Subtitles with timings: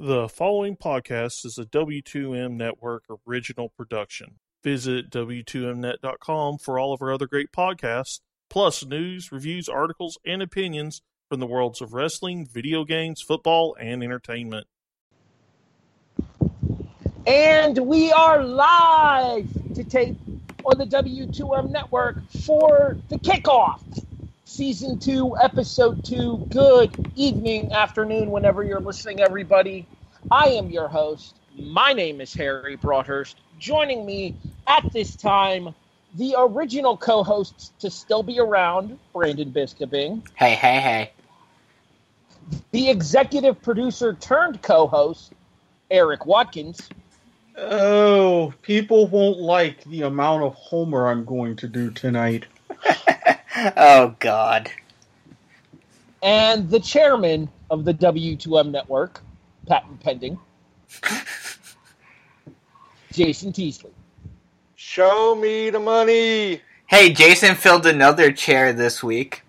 [0.00, 4.36] The following podcast is a W2M Network original production.
[4.62, 11.02] Visit W2Mnet.com for all of our other great podcasts, plus news, reviews, articles, and opinions
[11.28, 14.68] from the worlds of wrestling, video games, football, and entertainment.
[17.26, 20.16] And we are live to tape
[20.64, 23.80] on the W2M network for the kickoff.
[24.58, 26.48] Season 2, Episode 2.
[26.50, 29.86] Good evening, afternoon, whenever you're listening, everybody.
[30.32, 31.36] I am your host.
[31.56, 33.36] My name is Harry Broadhurst.
[33.60, 34.34] Joining me
[34.66, 35.76] at this time,
[36.16, 40.26] the original co hosts to still be around, Brandon Biskobing.
[40.34, 41.12] Hey, hey, hey.
[42.72, 45.34] The executive producer turned co host,
[45.88, 46.88] Erik Watkins.
[47.56, 52.46] Oh, people won't like the amount of Homer I'm going to do tonight.
[53.76, 54.70] Oh, God.
[56.22, 59.20] And the chairman of the W2M network,
[59.66, 60.38] patent pending,
[63.12, 63.92] Jason Teasley.
[64.74, 66.62] Show me the money.
[66.86, 69.42] Hey, Jason filled another chair this week.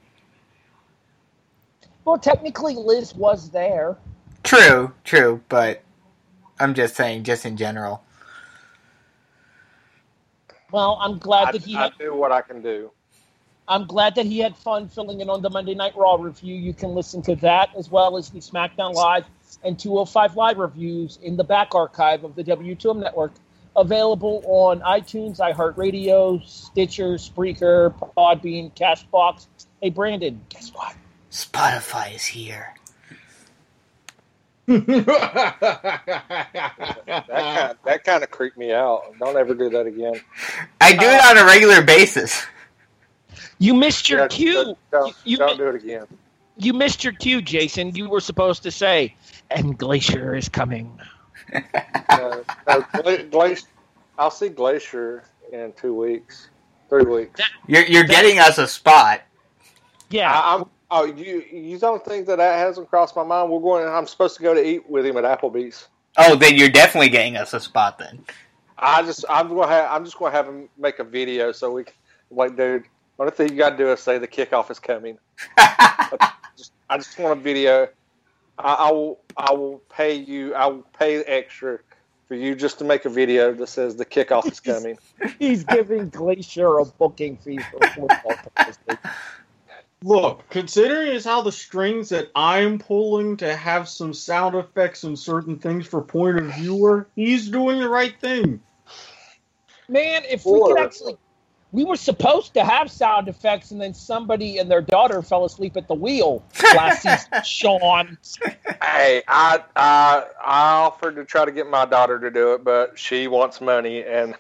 [2.03, 3.97] Well, technically, Liz was there.
[4.43, 5.83] True, true, but
[6.59, 8.03] I'm just saying, just in general.
[10.71, 12.91] Well, I'm glad I, that he I had, do what I can do.
[13.69, 16.55] I'm glad that he had fun filling in on the Monday Night Raw review.
[16.55, 19.25] You can listen to that as well as the SmackDown Live
[19.63, 23.31] and 205 Live reviews in the back archive of the W2M network,
[23.75, 29.45] available on iTunes, iHeartRadio, Stitcher, Spreaker, Podbean, Castbox.
[29.81, 30.95] Hey, Brandon, guess what?
[31.29, 32.73] Spotify is here.
[34.65, 35.55] That
[37.27, 39.13] kind, that kind of creeped me out.
[39.19, 40.19] Don't ever do that again.
[40.81, 42.47] I do it on a regular basis.
[43.59, 44.75] You missed your Yeah, cue.
[44.91, 46.07] Don't, You- don't you- do it again.
[46.57, 47.95] You missed your cue, Jason.
[47.95, 49.15] You were supposed to say,
[49.49, 50.99] "And Glacier is coming."
[52.09, 52.37] Uh,
[52.67, 53.67] no, Gla- Glacier,
[54.17, 56.49] I'll see Glacier in two weeks,
[56.89, 57.39] three weeks.
[57.65, 59.21] You're, you're getting us a spot.
[60.09, 60.65] Yeah, I, I'm.
[60.91, 63.49] Oh, you you don't think that that hasn't crossed my mind?
[63.49, 63.87] We're going.
[63.87, 65.87] I'm supposed to go to eat with him at Applebee's.
[66.17, 68.25] Oh, then you're definitely getting us a spot then.
[68.77, 71.85] I just I'm gonna have I'm just gonna have him make a video so we
[71.85, 71.93] can,
[72.31, 72.83] like, dude.
[73.19, 75.17] Only thing you got to do is say the kickoff is coming.
[76.57, 77.89] just, I just want a video.
[78.57, 79.19] I, I will.
[79.35, 80.55] I will pay you.
[80.55, 81.79] I will pay extra
[82.27, 84.97] for you just to make a video that says the kickoff is coming.
[85.39, 88.35] he's giving Glacier a booking fee for football.
[90.01, 95.19] Look, considering is how the strings that I'm pulling to have some sound effects and
[95.19, 98.61] certain things for point of viewer, he's doing the right thing.
[99.89, 101.17] Man, if we could actually,
[101.71, 105.77] we were supposed to have sound effects, and then somebody and their daughter fell asleep
[105.77, 106.43] at the wheel
[106.75, 107.29] last season.
[107.43, 108.17] Sean,
[108.83, 112.97] hey, I I I offered to try to get my daughter to do it, but
[112.97, 114.35] she wants money, and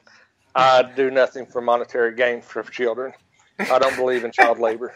[0.55, 3.13] I do nothing for monetary gain for children.
[3.59, 4.93] I don't believe in child labor.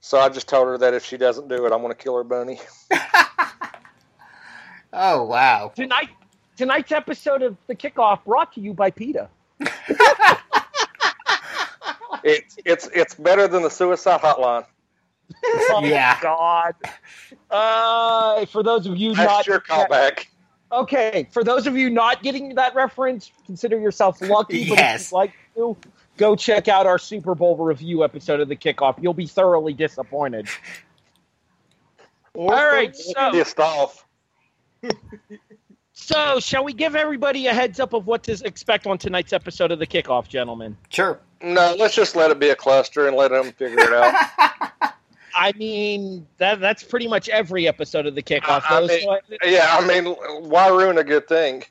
[0.00, 2.16] So I just told her that if she doesn't do it, I'm going to kill
[2.16, 2.58] her bunny.
[4.92, 5.70] Oh, wow.
[5.76, 6.08] tonight,
[6.56, 9.28] tonight's episode of the kickoff brought to you by PETA.
[12.22, 14.66] It's it's it's better than the suicide hotline.
[15.44, 16.18] Oh, Yeah.
[16.20, 16.74] God.
[17.50, 20.26] Uh, for those of you That's not your callback.
[20.72, 24.68] Okay, for those of you not getting that reference, consider yourself lucky.
[24.68, 25.06] But Yes.
[25.06, 25.76] if you'd like to,
[26.16, 29.00] go check out our Super Bowl review episode of the kickoff.
[29.02, 30.48] You'll be thoroughly disappointed.
[32.34, 34.04] All right, so Pissed off.
[36.00, 39.70] so shall we give everybody a heads up of what to expect on tonight's episode
[39.70, 40.76] of the kickoff, gentlemen?
[40.88, 41.20] Sure.
[41.42, 44.14] No, let's just let it be a cluster and let them figure it out.
[45.34, 48.62] I mean, that that's pretty much every episode of the kickoff.
[48.68, 49.08] I- I Those- mean-
[49.44, 50.06] yeah, I mean,
[50.48, 51.62] why ruin a good thing?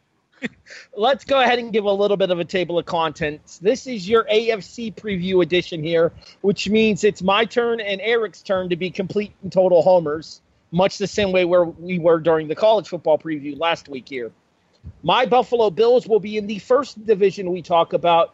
[0.95, 3.57] let's go ahead and give a little bit of a table of contents.
[3.59, 8.69] This is your AFC preview edition here, which means it's my turn and Eric's turn
[8.69, 10.41] to be complete and total homers,
[10.71, 14.31] much the same way where we were during the college football preview last week here.
[15.03, 18.33] My Buffalo Bills will be in the first division we talk about.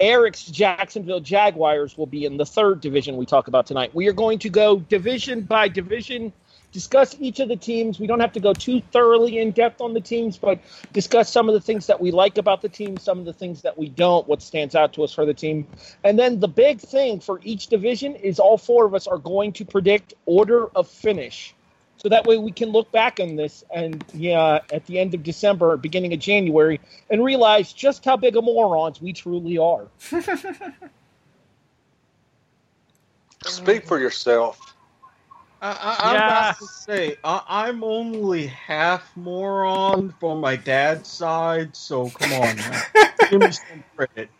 [0.00, 3.94] Eric's Jacksonville Jaguars will be in the third division we talk about tonight.
[3.94, 6.32] We are going to go division by division,
[6.70, 7.98] discuss each of the teams.
[7.98, 10.60] We don't have to go too thoroughly in depth on the teams, but
[10.92, 13.62] discuss some of the things that we like about the team, some of the things
[13.62, 15.66] that we don't, what stands out to us for the team.
[16.04, 19.52] And then the big thing for each division is all four of us are going
[19.54, 21.54] to predict order of finish.
[21.98, 25.22] So that way we can look back on this and yeah, at the end of
[25.24, 26.80] December, beginning of January,
[27.10, 29.88] and realize just how big of morons we truly are.
[33.44, 34.76] Speak for yourself.
[35.60, 36.22] I, I, I'm Yeah.
[36.22, 42.64] about to say I, I'm only half moron from my dad's side, so come on,
[43.30, 44.30] give me some credit.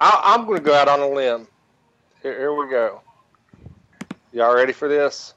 [0.00, 1.46] I, I'm going to go out on a limb.
[2.22, 3.02] Here, here we go.
[4.32, 5.34] Y'all ready for this?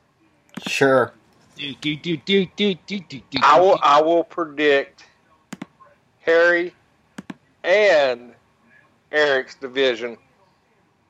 [0.66, 1.14] Sure.
[1.56, 3.80] Do, do, do, do, do, do, do, do, I will.
[3.82, 5.06] I will predict
[6.22, 6.74] Harry
[7.64, 8.34] and
[9.12, 10.18] Eric's division,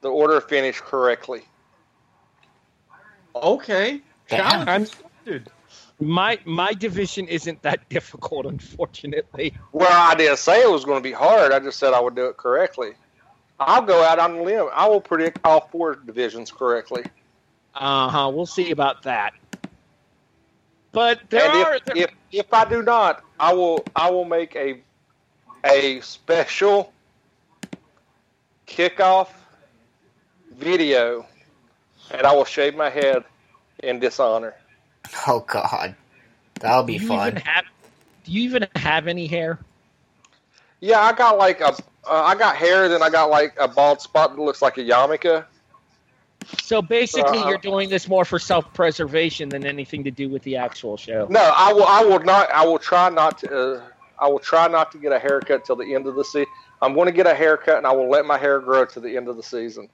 [0.02, 1.42] the order finished correctly.
[3.36, 4.02] Okay.
[4.30, 5.52] Challenge I'm- accepted.
[6.00, 9.54] My my division isn't that difficult, unfortunately.
[9.72, 11.52] Well, I didn't say it was going to be hard.
[11.52, 12.92] I just said I would do it correctly.
[13.60, 14.68] I'll go out on a limb.
[14.72, 17.04] I will predict all four divisions correctly.
[17.80, 18.32] Uh huh.
[18.34, 19.34] We'll see about that.
[20.92, 24.26] But there and are if, there- if if I do not, I will I will
[24.26, 24.82] make a
[25.64, 26.92] a special
[28.68, 29.30] kickoff
[30.56, 31.26] video,
[32.12, 33.24] and I will shave my head
[33.84, 34.56] in dishonor.
[35.28, 35.96] Oh God,
[36.60, 37.28] that'll be do you fun.
[37.30, 37.66] even have
[38.26, 39.60] do you even have any hair?
[40.80, 41.74] Yeah, I got like a uh,
[42.06, 45.46] I got hair, then I got like a bald spot that looks like a yarmulke.
[46.62, 50.56] So basically, Uh, you're doing this more for self-preservation than anything to do with the
[50.58, 51.28] actual show.
[51.30, 51.86] No, I will.
[51.86, 52.50] I will not.
[52.52, 53.74] I will try not to.
[53.76, 53.82] Uh,
[54.20, 56.52] I will try not to get a haircut till the end of the season.
[56.82, 59.18] I'm going to get a haircut, and I will let my hair grow to the
[59.18, 59.90] end of the season.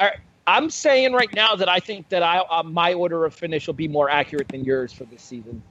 [0.00, 0.18] All right.
[0.46, 3.74] I'm saying right now that I think that I uh, my order of finish will
[3.74, 5.62] be more accurate than yours for this season.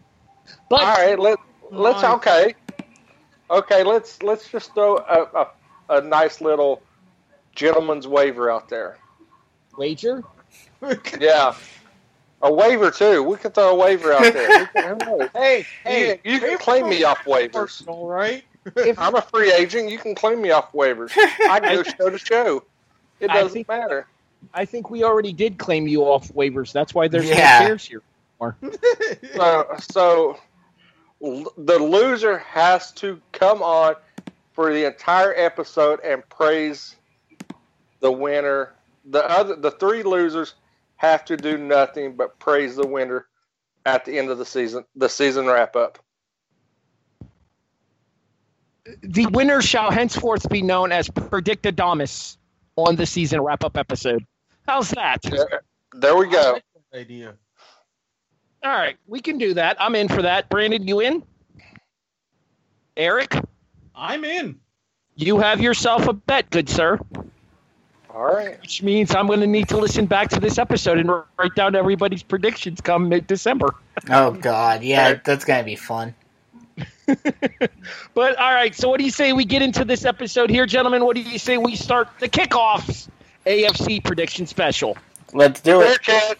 [0.69, 1.39] But All right, let
[1.71, 2.55] let's okay,
[3.49, 3.83] okay.
[3.83, 5.47] Let's let's just throw a,
[5.89, 6.81] a, a nice little
[7.55, 8.97] gentleman's waiver out there.
[9.77, 10.23] wager.
[11.19, 11.55] Yeah,
[12.41, 13.21] a waiver too.
[13.21, 14.65] We can throw a waiver out there.
[14.67, 14.99] Can,
[15.35, 17.87] hey, Hey, hey, you can claim me off waivers.
[17.87, 18.43] All right.
[18.75, 19.89] If I'm a free agent.
[19.91, 21.11] You can claim me off waivers.
[21.17, 22.63] I go show to show.
[23.19, 24.07] It doesn't think- matter.
[24.55, 26.71] I think we already did claim you off waivers.
[26.73, 27.59] That's why there's Yeah.
[27.59, 28.01] no chairs here.
[29.35, 30.37] So, so
[31.23, 33.95] l- the loser has to come on
[34.53, 36.95] for the entire episode and praise
[38.01, 38.73] the winner.
[39.05, 40.55] The other, the three losers
[40.97, 43.25] have to do nothing but praise the winner
[43.85, 45.97] at the end of the season, the season wrap up.
[49.01, 52.37] The winner shall henceforth be known as Predictodamus
[52.75, 54.25] on the season wrap-up episode.
[54.67, 55.21] How's that?
[55.93, 56.59] There we go.
[56.93, 57.35] Idea.
[58.63, 59.77] All right, we can do that.
[59.79, 60.49] I'm in for that.
[60.49, 61.23] Brandon, you in?
[62.97, 63.35] Eric,
[63.95, 64.59] I'm in.
[65.15, 66.99] you have yourself a bet, good sir.
[68.13, 68.59] All right.
[68.61, 71.75] Which means I'm going to need to listen back to this episode and write down
[71.75, 73.73] everybody's predictions come mid-December.
[74.09, 75.23] Oh God, yeah, Alright.
[75.23, 76.13] that's gonna be fun.
[78.13, 81.05] But all right, so what do you say we get into this episode here, gentlemen?
[81.05, 83.09] What do you say we start the kickoffs
[83.45, 84.97] AFC prediction special?
[85.33, 86.01] Let's do it.
[86.01, 86.37] Chad.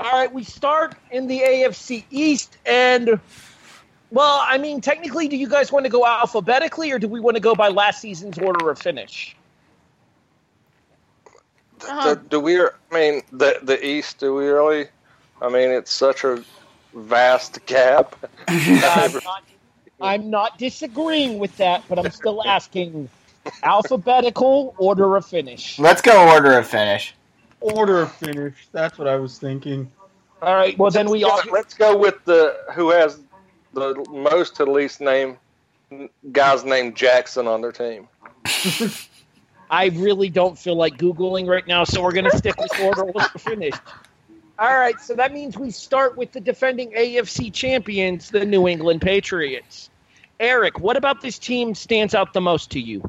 [0.00, 3.20] All right, we start in the AFC East, and
[4.10, 7.36] well, I mean, technically, do you guys want to go alphabetically, or do we want
[7.36, 9.36] to go by last season's order of finish?
[11.82, 12.14] Do, uh-huh.
[12.30, 12.60] do we?
[12.60, 14.18] I mean, the the East.
[14.18, 14.86] Do we really?
[15.40, 16.42] I mean, it's such a
[16.94, 18.14] vast gap.
[18.48, 19.44] I'm not,
[20.00, 23.08] I'm not disagreeing with that, but I'm still asking
[23.62, 25.78] alphabetical order of finish.
[25.78, 27.14] Let's go order of finish.
[27.60, 28.68] Order of finish.
[28.72, 29.90] That's what I was thinking.
[30.40, 31.40] All right, well then we all.
[31.50, 33.20] let's go with the who has
[33.74, 35.38] the most to least name
[36.32, 38.08] guys named Jackson on their team.
[39.72, 43.08] I really don't feel like googling right now, so we're going to stick with order
[43.08, 43.72] of finish.
[44.58, 49.00] All right, so that means we start with the defending AFC champions, the New England
[49.00, 49.88] Patriots.
[50.38, 53.02] Eric, what about this team stands out the most to you?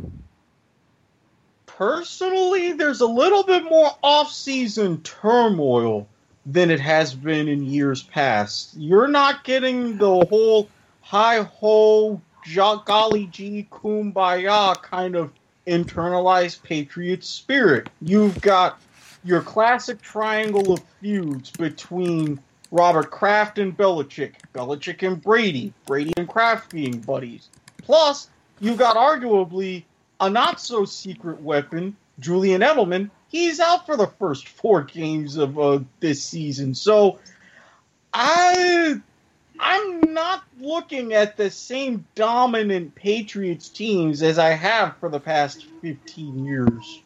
[1.66, 6.08] Personally, there's a little bit more off-season turmoil
[6.46, 8.74] than it has been in years past.
[8.78, 10.70] You're not getting the whole
[11.02, 15.34] hi ho, jo- golly gee, kumbaya kind of
[15.68, 17.90] internalized Patriot spirit.
[18.02, 18.82] You've got
[19.24, 22.40] your classic triangle of feuds between
[22.72, 27.50] Robert Kraft and Belichick, Belichick and Brady, Brady and Kraft being buddies.
[27.78, 28.30] Plus,
[28.60, 29.84] you've got arguably
[30.20, 33.10] a not so secret weapon, Julian Edelman.
[33.30, 36.76] He's out for the first four games of uh, this season.
[36.76, 37.20] So,
[38.14, 39.02] I
[39.60, 45.66] I'm not looking at the same dominant Patriots teams as I have for the past
[45.82, 47.04] 15 years.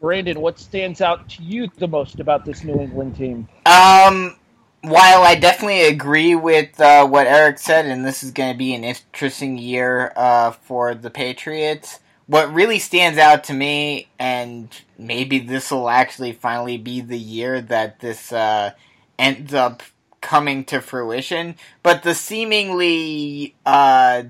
[0.00, 3.48] Brandon, what stands out to you the most about this New England team?
[3.64, 4.36] Um,
[4.82, 8.74] while I definitely agree with uh, what Eric said, and this is going to be
[8.74, 14.68] an interesting year uh, for the Patriots, what really stands out to me, and
[14.98, 18.72] maybe this will actually finally be the year that this uh,
[19.18, 19.82] ends up
[20.26, 21.54] coming to fruition,
[21.84, 24.24] but the seemingly uh,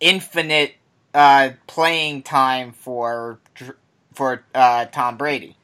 [0.00, 0.74] infinite
[1.14, 3.38] uh, playing time for
[4.14, 5.56] for uh, Tom Brady.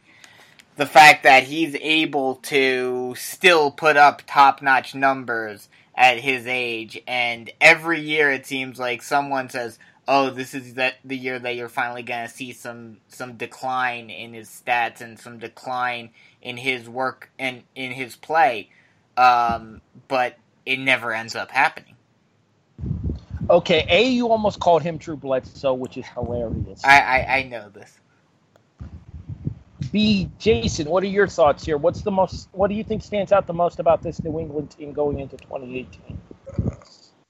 [0.77, 7.03] The fact that he's able to still put up top notch numbers at his age,
[7.09, 11.57] and every year it seems like someone says, "Oh, this is that the year that
[11.57, 16.59] you're finally going to see some some decline in his stats and some decline in
[16.59, 18.71] his work and in his play,"
[19.17, 20.37] um, but
[20.67, 21.97] it never ends up happening.
[23.49, 26.85] Okay, A, you almost called him Drew Bledsoe, which is hilarious.
[26.85, 27.99] I, I, I know this.
[29.91, 31.77] B, Jason, what are your thoughts here?
[31.77, 32.49] What's the most?
[32.53, 35.37] What do you think stands out the most about this New England team going into
[35.37, 36.19] 2018?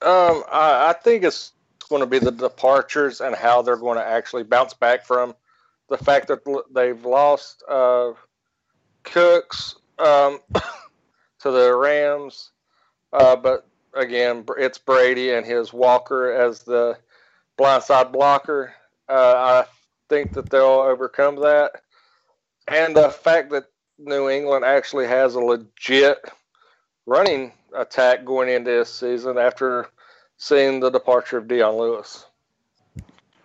[0.03, 1.53] Um, I, I think it's
[1.89, 5.35] going to be the departures and how they're going to actually bounce back from
[5.89, 6.39] the fact that
[6.73, 8.11] they've lost uh,
[9.03, 10.39] Cooks um,
[11.41, 12.51] to the Rams,
[13.13, 16.97] uh, but again, it's Brady and his Walker as the
[17.57, 18.73] blindside blocker.
[19.09, 19.65] Uh, I
[20.09, 21.81] think that they'll overcome that,
[22.67, 23.65] and the fact that
[23.97, 26.17] New England actually has a legit
[27.05, 29.87] running attack going into this season after
[30.37, 32.25] seeing the departure of Dion Lewis.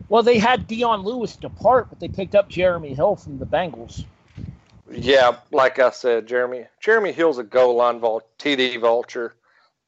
[0.09, 4.05] Well, they had Dion Lewis depart, but they picked up Jeremy Hill from the Bengals.
[4.91, 9.35] Yeah, like I said, Jeremy Jeremy Hill's a goal line vault, TD vulture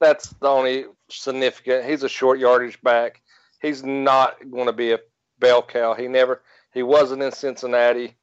[0.00, 1.85] that's the only significant.
[1.85, 3.21] He's a short yardage back.
[3.61, 5.00] He's not going to be a
[5.38, 5.95] bell cow.
[5.95, 6.43] He never.
[6.73, 8.14] He wasn't in Cincinnati.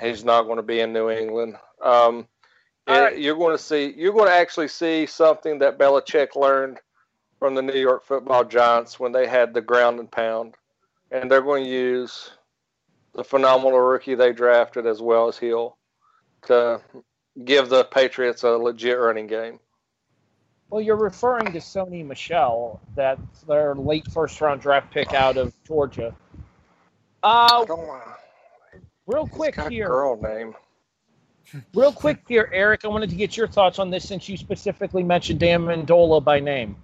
[0.00, 1.56] He's not going to be in New England.
[1.82, 2.26] Um,
[2.88, 3.18] right.
[3.18, 3.92] You're going to see.
[3.96, 6.78] You're going to actually see something that Belichick learned
[7.38, 10.54] from the New York Football Giants when they had the ground and pound,
[11.10, 12.30] and they're going to use
[13.14, 15.76] the phenomenal rookie they drafted as well as Hill
[16.46, 16.80] to
[17.44, 19.58] give the Patriots a legit running game.
[20.70, 25.52] Well, you're referring to Sony Michel, that their late first round draft pick out of
[25.64, 26.14] Georgia.
[27.22, 27.66] Uh,
[29.06, 29.88] real quick here.
[29.88, 30.54] girl name.
[31.74, 32.84] Real quick here, Eric.
[32.84, 36.76] I wanted to get your thoughts on this since you specifically mentioned Amendola by name.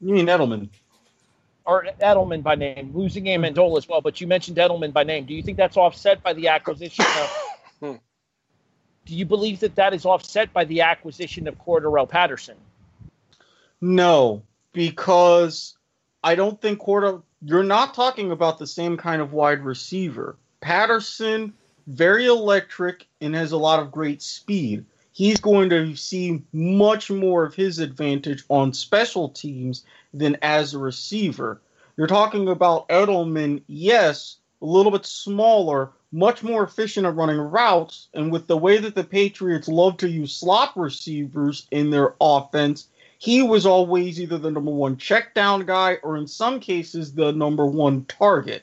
[0.00, 0.68] You mean Edelman?
[1.68, 4.00] Or Edelman by name, losing Amendola as well.
[4.00, 5.26] But you mentioned Edelman by name.
[5.26, 7.30] Do you think that's offset by the acquisition of
[7.80, 7.96] hmm.
[9.04, 12.56] Do you believe that that is offset by the acquisition of Cordarrelle Patterson?
[13.82, 15.76] No, because
[16.24, 17.22] I don't think Cordarrelle.
[17.42, 20.36] You're not talking about the same kind of wide receiver.
[20.62, 21.52] Patterson,
[21.86, 24.86] very electric and has a lot of great speed.
[25.18, 29.84] He's going to see much more of his advantage on special teams
[30.14, 31.60] than as a receiver.
[31.96, 38.06] You're talking about Edelman, yes, a little bit smaller, much more efficient at running routes.
[38.14, 42.86] And with the way that the Patriots love to use slot receivers in their offense,
[43.18, 47.32] he was always either the number one check down guy or in some cases the
[47.32, 48.62] number one target.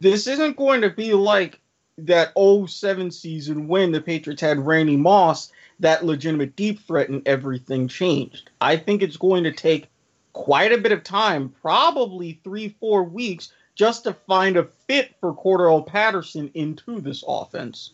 [0.00, 1.60] This isn't going to be like
[1.98, 7.88] that 07 season when the Patriots had Randy Moss, that legitimate deep threat, and everything
[7.88, 8.50] changed.
[8.60, 9.88] I think it's going to take
[10.32, 15.34] quite a bit of time, probably three, four weeks, just to find a fit for
[15.34, 17.92] Cordarrelle Patterson into this offense.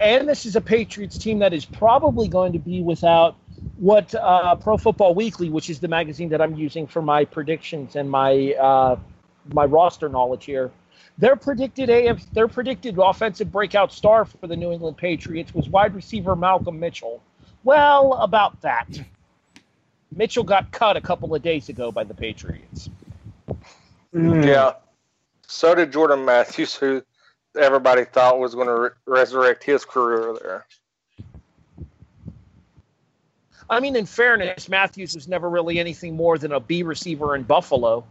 [0.00, 3.36] And this is a Patriots team that is probably going to be without
[3.78, 7.96] what uh, Pro Football Weekly, which is the magazine that I'm using for my predictions
[7.96, 8.96] and my uh,
[9.52, 10.70] my roster knowledge here.
[11.18, 15.94] Their predicted AF, their predicted offensive breakout star for the New England Patriots was wide
[15.94, 17.22] receiver Malcolm Mitchell.
[17.64, 18.88] Well, about that.
[20.14, 22.90] Mitchell got cut a couple of days ago by the Patriots.
[24.14, 24.46] Mm.
[24.46, 24.72] Yeah.
[25.46, 27.02] So did Jordan Matthews, who
[27.58, 30.66] everybody thought was going to re- resurrect his career there.
[33.68, 37.42] I mean, in fairness, Matthews was never really anything more than a B receiver in
[37.42, 38.04] Buffalo.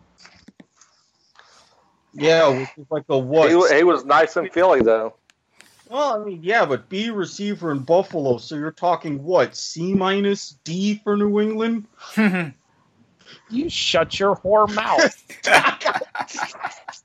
[2.16, 3.50] Yeah, which is like a what?
[3.50, 5.16] He, he, was nice in Philly, though.
[5.90, 8.38] Well, I mean, yeah, but B receiver in Buffalo.
[8.38, 9.56] So you're talking what?
[9.56, 11.86] C minus D for New England?
[13.50, 15.16] You shut your whore mouth.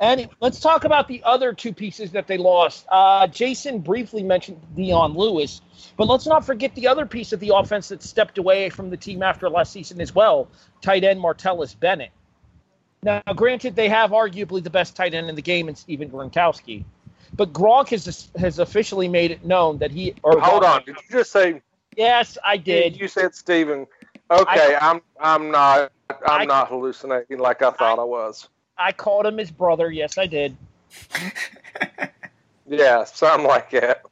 [0.00, 2.86] and let's talk about the other two pieces that they lost.
[2.90, 5.60] Uh, Jason briefly mentioned Dion Lewis,
[5.96, 8.96] but let's not forget the other piece of the offense that stepped away from the
[8.96, 10.48] team after last season as well
[10.80, 12.10] tight end Martellus Bennett.
[13.02, 16.84] Now, granted, they have arguably the best tight end in the game in Stephen Gronkowski,
[17.34, 20.14] but Gronk has has officially made it known that he.
[20.22, 21.62] Or hold on, did you just say?
[21.96, 22.98] Yes, I did.
[22.98, 23.86] You said Stephen
[24.30, 25.92] Okay, I, am I'm, I'm not
[26.26, 28.48] I'm I, not hallucinating like I thought I, I, was.
[28.78, 29.90] I called him his brother.
[29.90, 30.56] Yes, I did.
[32.72, 34.02] Yeah, something like that.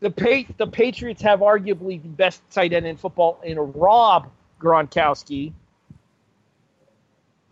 [0.00, 4.30] The pa- the Patriots have arguably the best tight end in football in Rob
[4.60, 5.54] Gronkowski.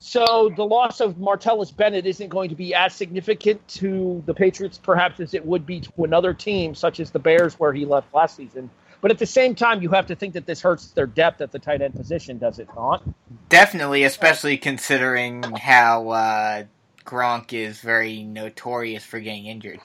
[0.06, 4.76] So the loss of Martellus Bennett isn't going to be as significant to the Patriots,
[4.76, 8.12] perhaps, as it would be to another team such as the Bears, where he left
[8.12, 8.68] last season.
[9.00, 11.52] But at the same time, you have to think that this hurts their depth at
[11.52, 13.02] the tight end position, does it not?
[13.48, 16.64] Definitely, especially considering how uh,
[17.06, 19.80] Gronk is very notorious for getting injured.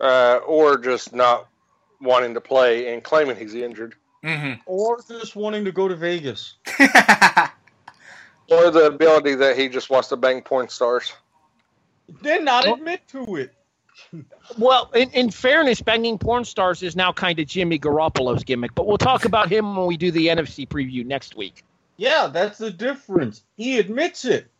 [0.00, 1.48] Uh, or just not
[2.00, 3.94] wanting to play and claiming he's injured.
[4.24, 6.54] hmm Or just wanting to go to Vegas.
[8.50, 11.12] Or the ability that he just wants to bang porn stars.
[12.22, 13.54] Did not admit to it.
[14.58, 18.86] Well, in, in fairness, banging porn stars is now kind of Jimmy Garoppolo's gimmick, but
[18.86, 21.62] we'll talk about him when we do the NFC preview next week.
[21.96, 23.44] Yeah, that's the difference.
[23.56, 24.50] He admits it.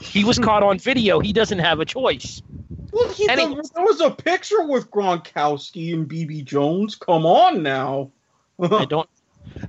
[0.00, 1.20] He was caught on video.
[1.20, 2.40] He doesn't have a choice.
[2.92, 6.94] Well, he, And he- there, there was a picture with Gronkowski and BB Jones.
[6.94, 8.10] Come on now.
[8.62, 9.08] I don't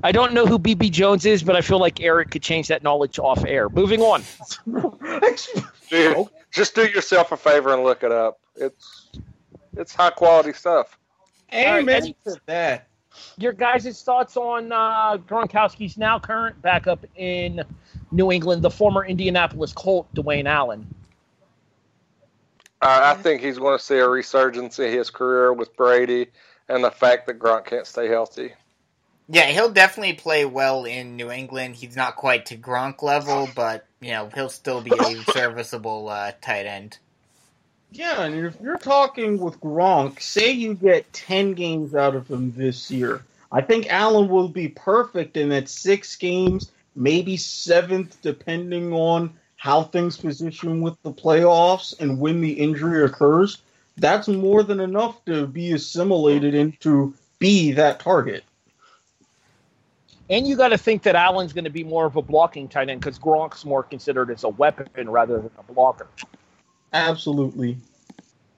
[0.03, 2.83] I don't know who BB Jones is, but I feel like Eric could change that
[2.83, 3.69] knowledge off air.
[3.69, 4.23] Moving on.
[5.89, 8.39] Dude, just do yourself a favor and look it up.
[8.55, 9.09] It's
[9.75, 10.97] it's high quality stuff.
[11.53, 12.87] Amen Alright, to that.
[13.37, 17.63] Your guys' thoughts on uh, Gronkowski's now current backup in
[18.11, 20.87] New England, the former Indianapolis Colt, Dwayne Allen.
[22.81, 26.27] I, I think he's going to see a resurgence in his career with Brady
[26.69, 28.53] and the fact that Gronk can't stay healthy.
[29.29, 31.75] Yeah, he'll definitely play well in New England.
[31.75, 36.31] He's not quite to Gronk level, but you know he'll still be a serviceable uh,
[36.41, 36.97] tight end.
[37.91, 42.53] Yeah, and if you're talking with Gronk, say you get 10 games out of him
[42.55, 48.91] this year, I think Allen will be perfect in that six games, maybe seventh, depending
[48.91, 53.57] on how things position with the playoffs and when the injury occurs.
[53.97, 58.43] That's more than enough to be assimilated into be that target.
[60.29, 62.89] And you got to think that Allen's going to be more of a blocking tight
[62.89, 66.07] end because Gronk's more considered as a weapon rather than a blocker.
[66.91, 67.77] Absolutely.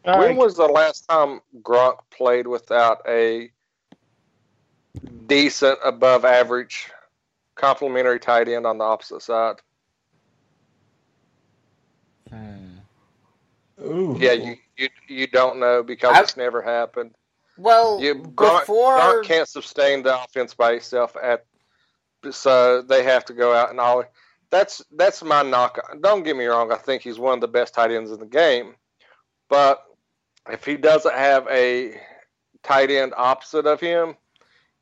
[0.05, 0.37] All when right.
[0.37, 3.51] was the last time Gronk played without a
[5.27, 6.89] decent, above average,
[7.55, 9.57] complimentary tight end on the opposite side?
[12.29, 12.77] Hmm.
[13.81, 14.17] Ooh.
[14.19, 17.13] Yeah, you you, you don't know because I- it's never happened.
[17.57, 21.45] Well, You, Gronk, before Gronk can't sustain the offense by himself at
[22.31, 24.03] so they have to go out and all.
[24.51, 25.79] That's that's my knock.
[26.01, 26.71] Don't get me wrong.
[26.71, 28.75] I think he's one of the best tight ends in the game,
[29.47, 29.83] but
[30.49, 31.99] if he doesn't have a
[32.63, 34.15] tight end opposite of him,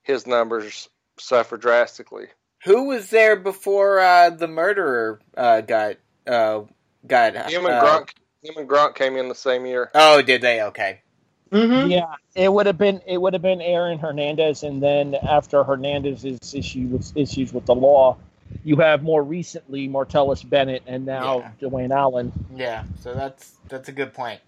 [0.03, 0.87] his numbers
[1.19, 2.27] suffer drastically.
[2.63, 6.61] who was there before uh, the murderer uh, got uh,
[7.05, 8.09] got Him and uh, Gronk,
[8.43, 9.91] him and Gronk came in the same year.
[9.93, 10.61] Oh, did they?
[10.61, 11.01] Okay.
[11.51, 11.89] Mm-hmm.
[11.91, 16.53] Yeah, it would have been it would have been Aaron Hernandez, and then after Hernandez's
[16.53, 18.17] issue with issues with the law,
[18.63, 21.69] you have more recently Martellus Bennett, and now Yeah.
[21.69, 22.31] Dwayne Allen.
[22.55, 22.83] Yeah.
[22.99, 24.41] So that's that's a good point.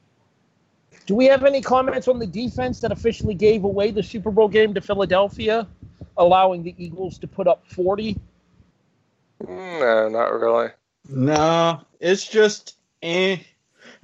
[1.06, 4.48] Do we have any comments on the defense that officially gave away the Super Bowl
[4.48, 5.68] game to Philadelphia,
[6.18, 8.18] allowing the Eagles to put up forty?
[9.48, 10.70] No, not really.
[11.08, 13.38] No, it's just eh.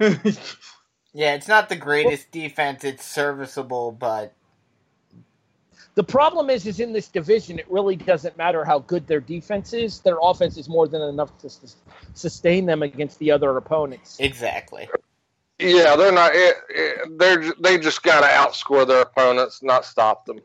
[1.16, 2.84] Yeah, it's not the greatest defense.
[2.84, 4.34] It's serviceable, but
[5.96, 9.72] The problem is, is in this division, it really doesn't matter how good their defense
[9.72, 10.00] is.
[10.00, 11.76] Their offense is more than enough to sus-
[12.14, 14.20] sustain them against the other opponents.
[14.20, 14.90] exactly.
[15.58, 16.32] Yeah, they're not.
[16.34, 20.40] It, it, they're they just got to outscore their opponents, not stop them.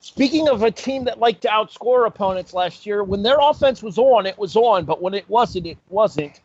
[0.00, 3.98] Speaking of a team that liked to outscore opponents last year, when their offense was
[3.98, 6.40] on, it was on, but when it wasn't, it wasn't.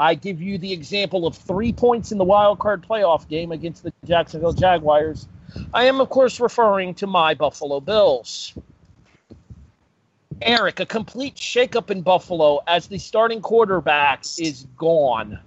[0.00, 3.82] I give you the example of three points in the wild card playoff game against
[3.82, 5.28] the Jacksonville Jaguars.
[5.74, 8.54] I am, of course, referring to my Buffalo Bills.
[10.40, 15.38] Eric, a complete shakeup in Buffalo as the starting quarterback is gone.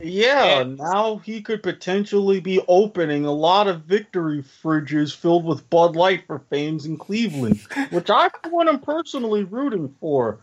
[0.00, 5.68] Yeah, And- now he could potentially be opening a lot of victory fridges filled with
[5.68, 10.38] Bud Light for fans in Cleveland, which I, for one, am personally rooting for.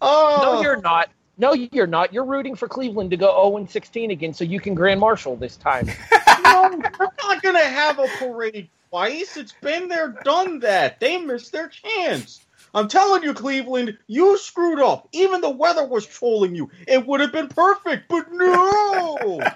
[0.00, 1.10] Oh, No, uh, you're not.
[1.38, 2.12] No, you're not.
[2.12, 5.36] You're rooting for Cleveland to go 0 and 16 again, so you can Grand Marshal
[5.36, 5.86] this time.
[6.42, 9.36] no, they're not going to have a parade twice.
[9.36, 10.98] It's been there, done that.
[10.98, 12.40] They missed their chance.
[12.74, 15.08] I'm telling you, Cleveland, you screwed up.
[15.12, 16.70] Even the weather was trolling you.
[16.86, 19.40] It would have been perfect, but no.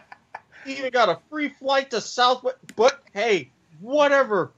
[0.67, 2.59] You even got a free flight to Southwest.
[2.77, 4.53] But hey, whatever.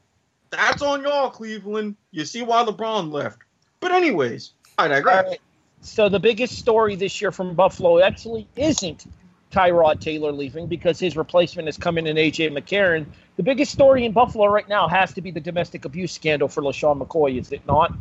[0.51, 1.95] That's on y'all, Cleveland.
[2.11, 3.39] You see why LeBron left.
[3.79, 5.25] But anyways, I digress.
[5.25, 5.41] All right.
[5.83, 9.05] So the biggest story this year from Buffalo actually isn't
[9.51, 13.05] Tyrod Taylor leaving because his replacement is coming in AJ McCarron.
[13.37, 16.63] The biggest story in Buffalo right now has to be the domestic abuse scandal for
[16.63, 17.93] LeSean McCoy, is it not?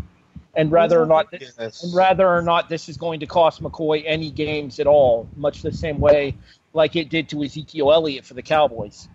[0.54, 1.84] And whether or not Yes.
[1.84, 5.64] and whether or not this is going to cost McCoy any games at all, much
[5.64, 6.36] the same way
[6.74, 9.10] like it did to Ezekiel Elliott for the Cowboys.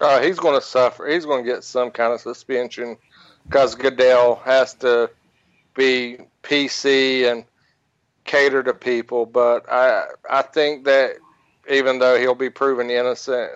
[0.00, 1.06] Uh, he's going to suffer.
[1.06, 2.98] He's going to get some kind of suspension
[3.48, 5.10] because Goodell has to
[5.76, 7.44] be PC and
[8.24, 9.26] cater to people.
[9.26, 11.16] But I, I think that
[11.70, 13.52] even though he'll be proven innocent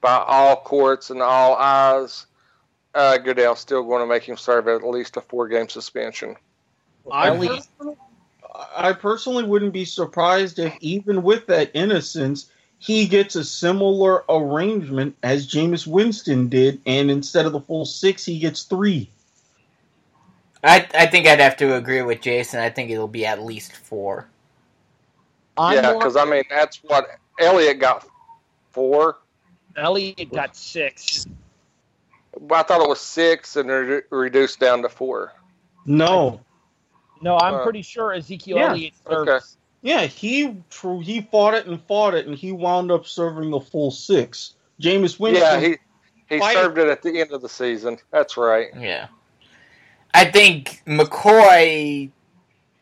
[0.00, 2.26] by all courts and all eyes,
[2.94, 6.36] uh, Goodell's still going to make him serve at least a four-game suspension.
[7.10, 7.96] I personally,
[8.76, 15.16] I personally wouldn't be surprised if, even with that innocence, he gets a similar arrangement
[15.22, 19.08] as Jameis Winston did, and instead of the full six, he gets three.
[20.62, 22.60] I I think I'd have to agree with Jason.
[22.60, 24.28] I think it'll be at least four.
[25.56, 27.06] I'm yeah, more- because I mean that's what
[27.38, 28.06] Elliott got
[28.70, 29.18] four.
[29.76, 31.26] Elliott got six.
[32.50, 35.32] I thought it was six and re- reduced down to four.
[35.84, 36.40] No,
[37.20, 39.28] No, I'm Uh, pretty sure Ezekiel yeah, Elliott served.
[39.28, 39.44] okay.
[39.82, 43.60] yeah, he tr- he fought it and fought it, and he wound up serving the
[43.60, 44.54] full six.
[44.80, 45.76] Jameis Winston, Yeah, he
[46.28, 47.98] he Fight- served it at the end of the season.
[48.10, 48.68] That's right.
[48.76, 49.08] Yeah.
[50.14, 52.10] I think McCoy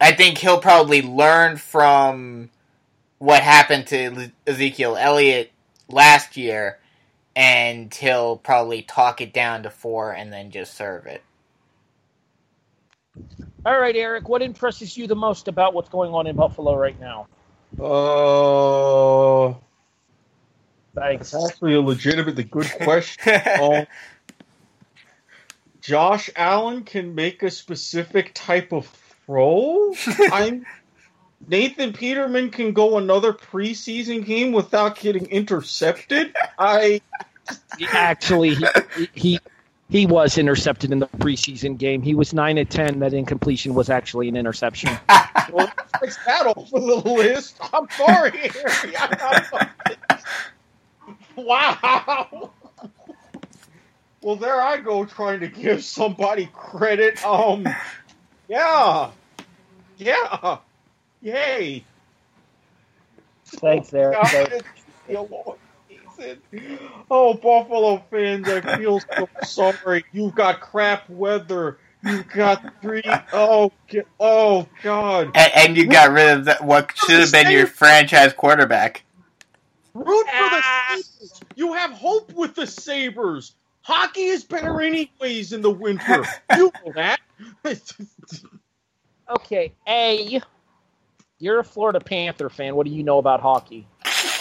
[0.00, 2.50] I think he'll probably learn from
[3.18, 5.52] what happened to Ezekiel Elliott
[5.88, 6.78] last year
[7.36, 11.22] and he'll probably talk it down to 4 and then just serve it.
[13.66, 16.98] All right, Eric, what impresses you the most about what's going on in Buffalo right
[16.98, 17.26] now?
[17.78, 19.54] uh,
[20.94, 21.32] Thanks.
[21.32, 23.42] that's actually a legitimately good question.
[23.60, 23.86] Um,
[25.90, 28.86] Josh Allen can make a specific type of
[29.26, 29.92] throw.
[30.32, 30.64] I'm
[31.48, 36.32] Nathan Peterman can go another preseason game without getting intercepted.
[36.56, 37.00] I
[37.90, 39.40] Actually, he, he
[39.88, 42.02] he was intercepted in the preseason game.
[42.02, 43.00] He was nine at ten.
[43.00, 44.90] That incompletion was actually an interception.
[45.52, 47.58] well, takes that off the list.
[47.74, 48.96] I'm sorry, Harry.
[48.96, 49.44] I'm
[50.08, 50.22] not-
[51.34, 52.52] wow.
[54.22, 57.24] Well, there I go trying to give somebody credit.
[57.24, 57.64] Um,
[58.48, 59.12] yeah,
[59.96, 60.58] yeah,
[61.22, 61.86] yay.
[63.60, 64.20] Thanks, Eric.
[64.20, 64.68] God, it's
[65.08, 66.42] the Lord season.
[67.10, 70.04] Oh, Buffalo fans, I feel so sorry.
[70.12, 71.78] You've got crap weather.
[72.02, 73.02] You've got three
[73.32, 75.32] oh, g- oh God.
[75.34, 79.04] And, and you got rid of the, what should have been your franchise quarterback.
[79.94, 80.62] Root for the.
[80.62, 81.42] Sabres.
[81.56, 83.54] You have hope with the Sabres.
[83.82, 86.24] Hockey is better anyways in the winter.
[86.56, 87.20] You know that.
[89.30, 90.40] Okay, A,
[91.38, 92.74] you're a Florida Panther fan.
[92.74, 93.86] What do you know about hockey?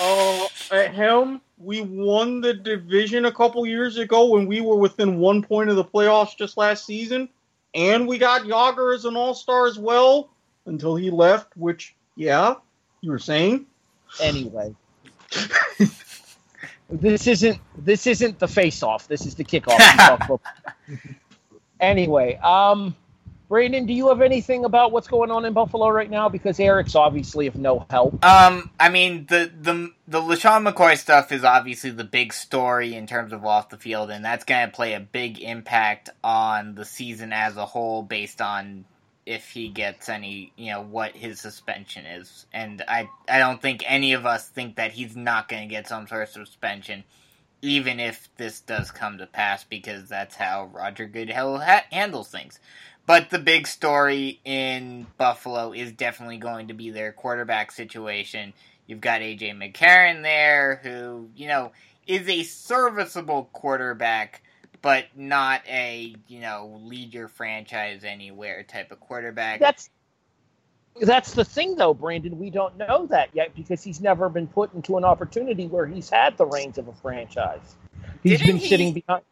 [0.02, 5.19] uh, at him, we won the division a couple years ago when we were within
[5.19, 7.30] one point of the playoffs just last season.
[7.75, 10.32] And we got Jagr as an all star as well
[10.65, 12.56] until he left, which, yeah,
[13.02, 13.67] you were saying.
[14.19, 14.75] Anyway,
[16.89, 19.08] this isn't this isn't the face off.
[19.08, 19.78] This is the kickoff.
[19.80, 20.41] We talk about-
[21.80, 22.95] anyway, um,
[23.47, 26.30] Brandon, do you have anything about what's going on in Buffalo right now?
[26.30, 28.23] Because Eric's obviously of no help.
[28.23, 33.08] Um, I mean the the the LeSean McCoy stuff is obviously the big story in
[33.08, 36.86] terms of off the field, and that's going to play a big impact on the
[36.86, 38.86] season as a whole, based on
[39.30, 42.48] if he gets any, you know, what his suspension is.
[42.52, 45.88] And I I don't think any of us think that he's not going to get
[45.88, 47.04] some sort of suspension,
[47.62, 52.60] even if this does come to pass, because that's how Roger Goodell ha- handles things.
[53.06, 58.52] But the big story in Buffalo is definitely going to be their quarterback situation.
[58.88, 61.72] You've got AJ McCarron there, who, you know,
[62.08, 64.42] is a serviceable quarterback,
[64.82, 69.60] but not a, you know, lead your franchise anywhere type of quarterback.
[69.60, 69.89] That's
[71.02, 72.38] that's the thing, though, Brandon.
[72.38, 76.10] We don't know that yet because he's never been put into an opportunity where he's
[76.10, 77.76] had the reins of a franchise.
[78.24, 79.24] He's Didn't been he- sitting behind.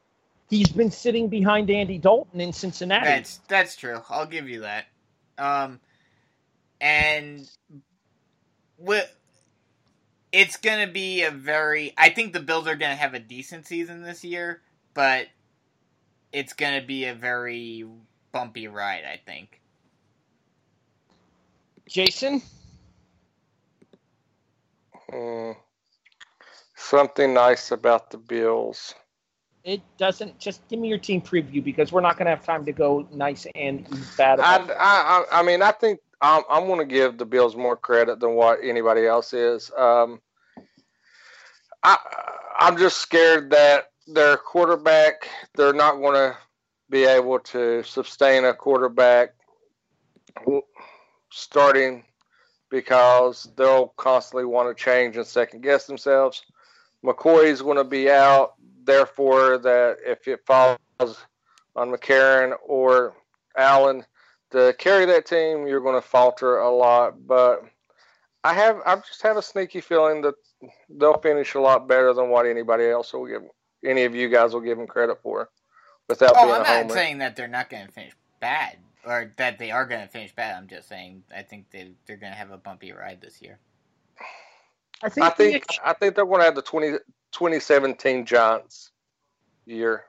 [0.50, 3.06] He's been sitting behind Andy Dalton in Cincinnati.
[3.06, 4.02] That's that's true.
[4.10, 4.86] I'll give you that.
[5.38, 5.82] Um,
[6.80, 7.50] and
[8.78, 9.14] with
[10.32, 11.94] it's gonna be a very.
[11.98, 14.62] I think the Bills are gonna have a decent season this year,
[14.94, 15.28] but
[16.32, 17.86] it's gonna be a very
[18.32, 19.04] bumpy ride.
[19.06, 19.62] I think.
[21.88, 22.42] Jason,
[25.10, 25.52] Hmm.
[26.76, 28.94] Something nice about the Bills.
[29.64, 30.38] it doesn't.
[30.40, 33.08] Just give me your team preview because we're not going to have time to go
[33.12, 33.86] nice and
[34.18, 34.40] bad.
[34.40, 37.56] I, About I, I I mean, I think I'm, I'm going to give the Bills
[37.56, 39.72] more credit than what anybody else is.
[39.78, 40.22] Um,
[41.84, 41.98] I,
[42.60, 46.38] I'm just scared that their quarterback, they're not going to
[46.90, 49.34] be able to sustain a quarterback
[51.30, 52.04] starting
[52.70, 56.44] because they'll constantly want to change and second guess themselves.
[57.06, 60.78] McCoy is going to be out, therefore, that if it falls
[61.76, 63.14] on McCarron or
[63.56, 64.06] Allen
[64.52, 67.28] to carry that team, you're going to falter a lot.
[67.28, 67.64] But
[68.44, 70.36] I have, I just have a sneaky feeling that
[70.90, 73.44] they'll finish a lot better than what anybody else will give,
[73.86, 75.50] any of you guys will give them credit for,
[76.10, 76.94] without Oh, being I'm a not homer.
[76.94, 80.34] saying that they're not going to finish bad or that they are going to finish
[80.36, 80.56] bad.
[80.58, 83.60] I'm just saying I think they they're going to have a bumpy ride this year.
[85.04, 86.92] I think, I think the, I think they're going to have the 20,
[87.32, 88.92] 2017 Giants
[89.66, 90.04] year.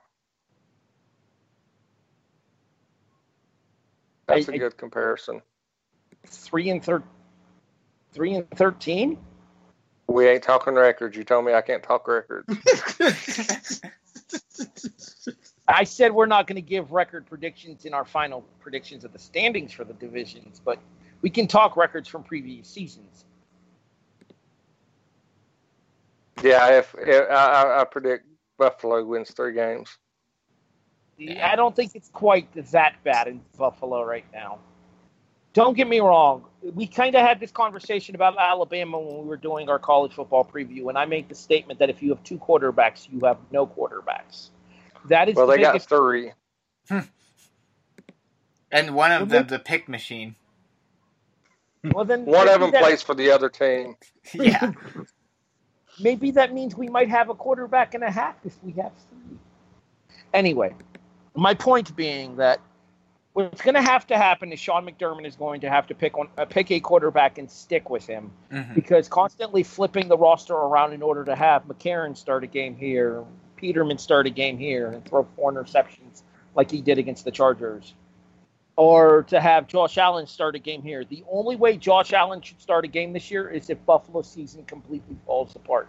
[4.26, 5.42] That's I- a I- good comparison.
[6.26, 7.02] three and thir-
[8.12, 9.18] three and thirteen.
[10.08, 11.16] We ain't talking records.
[11.16, 12.48] You told me I can't talk records.
[15.68, 19.18] I said we're not going to give record predictions in our final predictions of the
[19.18, 20.78] standings for the divisions, but
[21.20, 23.26] we can talk records from previous seasons.
[26.42, 28.24] yeah, if, if I, I- I predict
[28.56, 29.98] Buffalo wins three games.
[31.42, 34.60] I don't think it's quite that bad in Buffalo right now.
[35.58, 36.44] Don't get me wrong.
[36.62, 40.44] We kind of had this conversation about Alabama when we were doing our college football
[40.44, 43.66] preview, and I made the statement that if you have two quarterbacks, you have no
[43.66, 44.50] quarterbacks.
[45.08, 46.30] That is Well, the they got three.
[48.70, 50.36] And one of Well, them, the pick machine.
[51.92, 53.96] well, then One of them that- plays for the other team.
[54.34, 54.70] yeah.
[55.98, 59.38] maybe that means we might have a quarterback and a half if we have three.
[60.32, 60.72] Anyway,
[61.34, 62.60] my point being that
[63.44, 66.16] what's going to have to happen is Sean McDermott is going to have to pick
[66.16, 68.74] one, uh, pick a quarterback and stick with him Mhm.
[68.74, 73.24] because constantly flipping the roster around in order to have McCarron start a game here,
[73.56, 76.22] Peterman start a game here, and throw four interceptions
[76.54, 77.94] like he did against the Chargers.
[78.76, 81.04] Or to have Josh Allen start a game here.
[81.04, 84.64] The only way Josh Allen should start a game this year is if Buffalo's season
[84.64, 85.88] completely falls apart.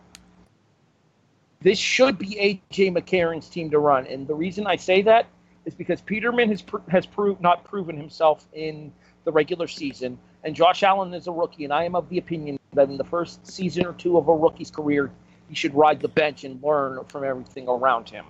[1.61, 2.35] This should be
[2.71, 5.27] AJ McCarron's team to run, and the reason I say that
[5.69, 8.91] is because Peterman has pr- has proved not proven himself in
[9.23, 12.59] the regular season, and Josh Allen is a rookie, and I am of the opinion
[12.73, 15.11] that in the first season or two of a rookie's career,
[15.47, 18.25] he should ride the bench and learn from everything around him.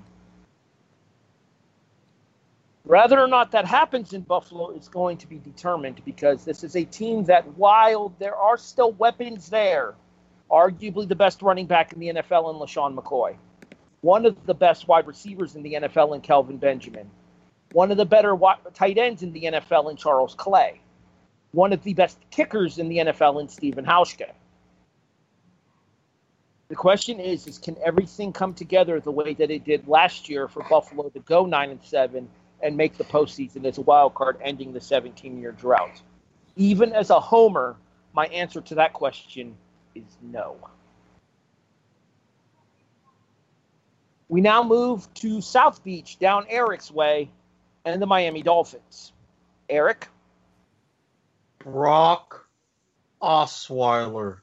[2.84, 6.76] Whether or not that happens in Buffalo is going to be determined because this is
[6.76, 9.96] a team that, while there are still weapons there,
[10.50, 13.36] arguably the best running back in the NFL in LeSean McCoy,
[14.02, 17.10] one of the best wide receivers in the NFL in Kelvin Benjamin,
[17.72, 18.38] one of the better
[18.74, 20.80] tight ends in the NFL in Charles Clay,
[21.52, 24.32] one of the best kickers in the NFL in Stephen Hauschka.
[26.70, 30.48] The question is, is can everything come together the way that it did last year
[30.48, 32.30] for Buffalo to go nine and seven
[32.62, 36.02] and make the postseason as a wild card, ending the 17-year drought?
[36.56, 37.76] Even as a homer,
[38.14, 39.56] my answer to that question
[39.96, 40.58] is no.
[44.28, 47.32] We now move to South Beach, down Eric's way,
[47.86, 49.14] and the Miami Dolphins.
[49.70, 50.08] Eric,
[51.60, 52.48] Brock
[53.22, 54.40] Osweiler.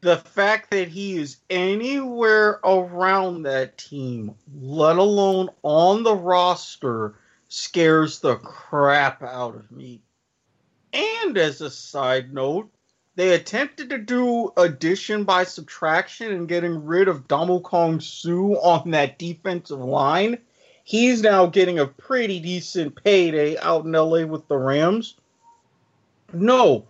[0.00, 7.14] The fact that he is anywhere around that team, let alone on the roster,
[7.48, 10.02] scares the crap out of me.
[10.92, 12.68] And as a side note,
[13.14, 19.18] they attempted to do addition by subtraction and getting rid of Ndamukong Suh on that
[19.18, 20.38] defensive line.
[20.84, 25.16] He's now getting a pretty decent payday out in LA with the Rams.
[26.32, 26.86] No,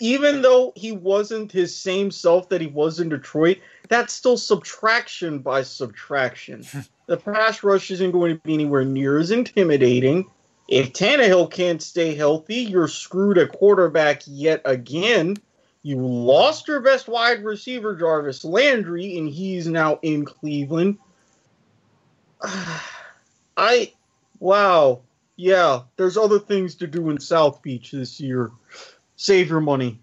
[0.00, 5.38] even though he wasn't his same self that he was in Detroit, that's still subtraction
[5.38, 6.66] by subtraction.
[7.06, 10.26] the pass rush isn't going to be anywhere near as intimidating.
[10.68, 15.36] If Tannehill can't stay healthy, you're screwed at quarterback yet again.
[15.82, 20.98] You lost your best wide receiver, Jarvis Landry, and he's now in Cleveland.
[23.56, 23.92] I,
[24.38, 25.02] wow,
[25.36, 28.50] yeah, there's other things to do in South Beach this year.
[29.16, 30.00] Save your money.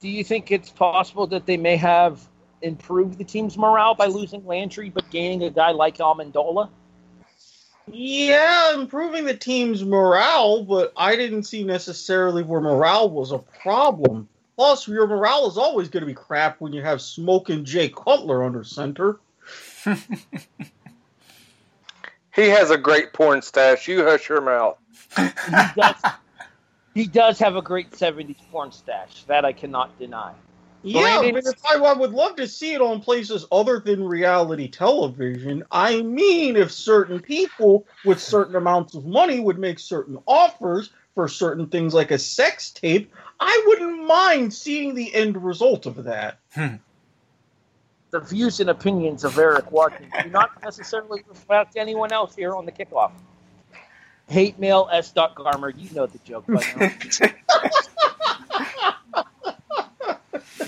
[0.00, 2.26] do you think it's possible that they may have
[2.62, 6.68] improved the team's morale by losing Landry but gaining a guy like Amendola?
[7.90, 14.28] Yeah, improving the team's morale, but I didn't see necessarily where morale was a problem.
[14.56, 18.44] Plus, your morale is always going to be crap when you have smoking Jay Cutler
[18.44, 19.20] under center.
[22.38, 23.88] He has a great porn stash.
[23.88, 24.78] You hush your mouth.
[25.16, 25.24] He
[25.74, 25.94] does,
[26.94, 29.24] He does have a great 70s porn stash.
[29.24, 30.34] That I cannot deny.
[30.84, 34.04] Yeah, Brandon- but if I, I would love to see it on places other than
[34.04, 35.64] reality television.
[35.72, 41.26] I mean, if certain people with certain amounts of money would make certain offers for
[41.26, 46.38] certain things like a sex tape, I wouldn't mind seeing the end result of that.
[46.54, 46.76] Hmm.
[48.10, 52.64] The views and opinions of Erik Watkins do not necessarily reflect anyone else here on
[52.64, 53.12] the kickoff.
[54.28, 55.12] Hate mail S.
[55.12, 56.90] Garmer, you know the joke by now.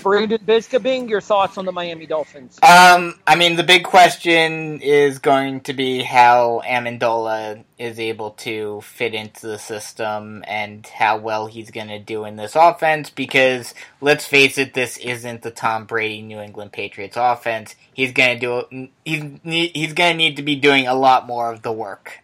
[0.03, 2.59] Brandon Biskobing, your thoughts on the Miami Dolphins?
[2.63, 8.81] Um, I mean, the big question is going to be how Amendola is able to
[8.81, 13.09] fit into the system and how well he's going to do in this offense.
[13.09, 17.75] Because let's face it, this isn't the Tom Brady New England Patriots offense.
[17.93, 21.51] He's going to do he's he's going to need to be doing a lot more
[21.51, 22.19] of the work.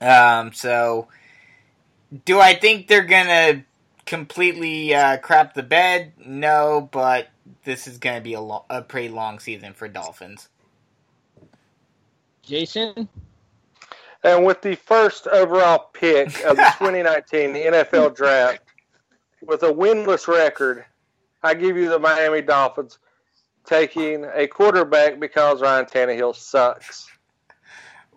[0.00, 1.08] Um, so
[2.24, 3.64] do I think they're going to
[4.06, 6.12] completely uh, crap the bed?
[6.24, 7.28] No, but
[7.64, 10.48] this is going to be a, lo- a pretty long season for Dolphins.
[12.42, 13.08] Jason?
[14.22, 18.60] And with the first overall pick of the 2019 NFL Draft,
[19.42, 20.84] with a winless record,
[21.42, 22.98] I give you the Miami Dolphins
[23.64, 27.08] taking a quarterback because Ryan Tannehill sucks.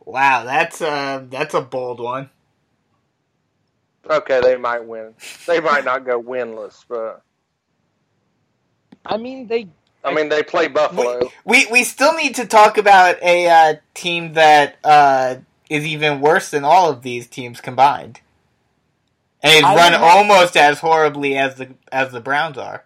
[0.06, 2.30] Wow, that's a that's a bold one.
[4.10, 5.14] Okay, they might win.
[5.48, 7.22] They might not go winless, but
[9.06, 9.68] I mean, they.
[10.04, 11.30] I mean they play Buffalo.
[11.46, 15.38] We we still need to talk about a uh, team that uh,
[15.70, 18.22] is even worse than all of these teams combined,
[19.44, 22.86] and is run would have- almost as horribly as the as the Browns are.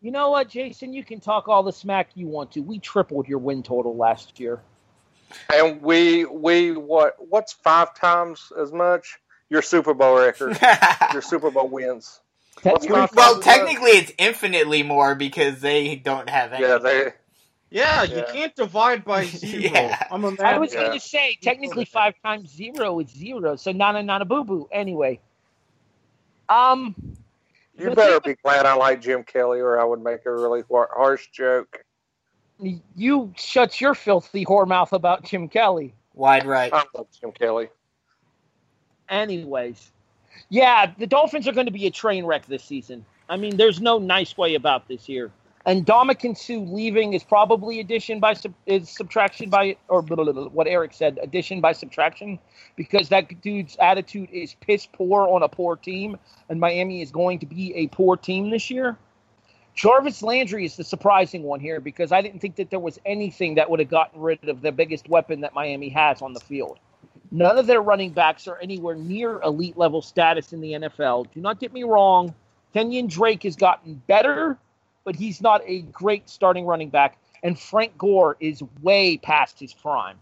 [0.00, 0.92] You know what, Jason?
[0.92, 2.60] You can talk all the smack you want to.
[2.60, 4.60] We tripled your win total last year.
[5.52, 9.18] And we we what what's five times as much?
[9.50, 10.58] Your Super Bowl record.
[11.12, 12.20] Your Super Bowl wins.
[12.62, 16.64] Technically, well, technically, it's infinitely more because they don't have any.
[16.66, 17.12] Yeah, they
[17.70, 18.32] Yeah, you Yeah.
[18.32, 19.62] can't divide by zero.
[19.72, 20.02] Yeah.
[20.10, 20.80] I'm a I was Yeah.
[20.80, 23.56] going to say, technically, five times zero is zero.
[23.56, 24.68] So, nana, nana, boo boo.
[24.72, 25.20] Anyway.
[26.48, 26.94] Um,
[27.78, 31.28] You better be glad I like Jim Kelly, or I would make a really harsh
[31.32, 31.84] joke.
[32.96, 35.94] you shut your filthy whore mouth about Jim Kelly.
[36.14, 36.72] Wide right.
[36.72, 37.68] I love Jim Kelly.
[39.08, 39.90] Anyways,
[40.48, 43.04] yeah, the Dolphins are going to be a train wreck this season.
[43.28, 45.30] I mean, there's no nice way about this here.
[45.64, 50.44] And Ndamukong Suh leaving is probably addition by is subtraction by or blah, blah, blah,
[50.44, 52.38] what Erik said, addition by subtraction,
[52.76, 56.16] because that dude's attitude is piss poor on a poor team,
[56.48, 58.96] and Miami is going to be a poor team this year.
[59.74, 63.56] Jarvis Landry is the surprising one here because I didn't think that there was anything
[63.56, 66.78] that would have gotten rid of the biggest weapon that Miami has on the field.
[67.30, 71.32] None of their running backs are anywhere near elite level status in the NFL.
[71.32, 72.34] Do not get me wrong.
[72.74, 74.58] Kenyan Drake has gotten better,
[75.04, 77.18] but he's not a great starting running back.
[77.42, 80.18] And Frank Gore is way past his prime.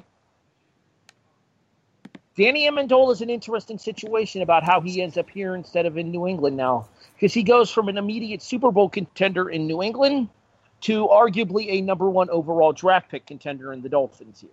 [2.36, 6.10] Danny Amendola is an interesting situation about how he ends up here instead of in
[6.10, 6.88] New England now.
[7.14, 10.28] Because he goes from an immediate Super Bowl contender in New England
[10.80, 14.50] to arguably a number one overall draft pick contender in the Dolphins here.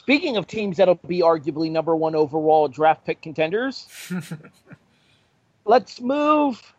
[0.00, 3.86] Speaking of teams that'll be arguably number one overall draft pick contenders,
[5.66, 6.72] let's move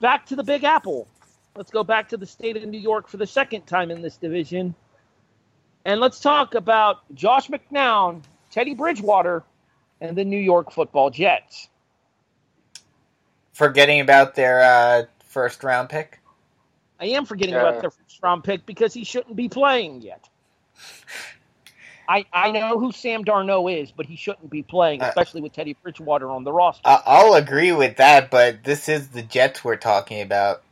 [0.00, 1.06] back to the Big Apple.
[1.54, 4.16] Let's go back to the state of New York for the second time in this
[4.16, 4.74] division.
[5.84, 9.44] And let's talk about Josh McNown, Teddy Bridgewater,
[10.00, 11.68] and the New York football Jets.
[13.52, 16.18] Forgetting about their uh, first round pick.
[16.98, 17.68] I am forgetting Yeah.
[17.68, 20.28] about their first round pick because he shouldn't be playing yet.
[22.12, 25.54] I, I know who Sam Darnold is, but he shouldn't be playing, Uh, especially with
[25.54, 26.82] Teddy Bridgewater on the roster.
[26.86, 30.62] I- I'll agree with that, but this is the Jets we're talking about.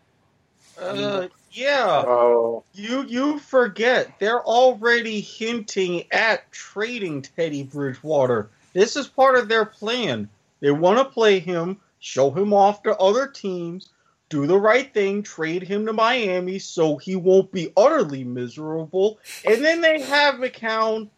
[0.78, 2.04] Uh, yeah.
[2.06, 8.50] Oh, You you forget they're already hinting at trading Teddy Bridgewater.
[8.74, 10.28] This is part of their plan.
[10.60, 13.88] They want to play him, show him off to other teams,
[14.28, 19.64] do the right thing, trade him to Miami so he won't be utterly miserable, and
[19.64, 21.08] then they have McCown uh,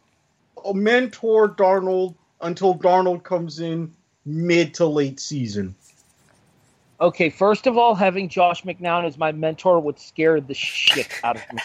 [0.75, 3.93] mentor Darnold until Darnold comes in
[4.25, 5.75] mid to late season.
[7.01, 11.37] Okay, first of all, having Josh McNown as my mentor would scare the shit out
[11.37, 11.61] of me.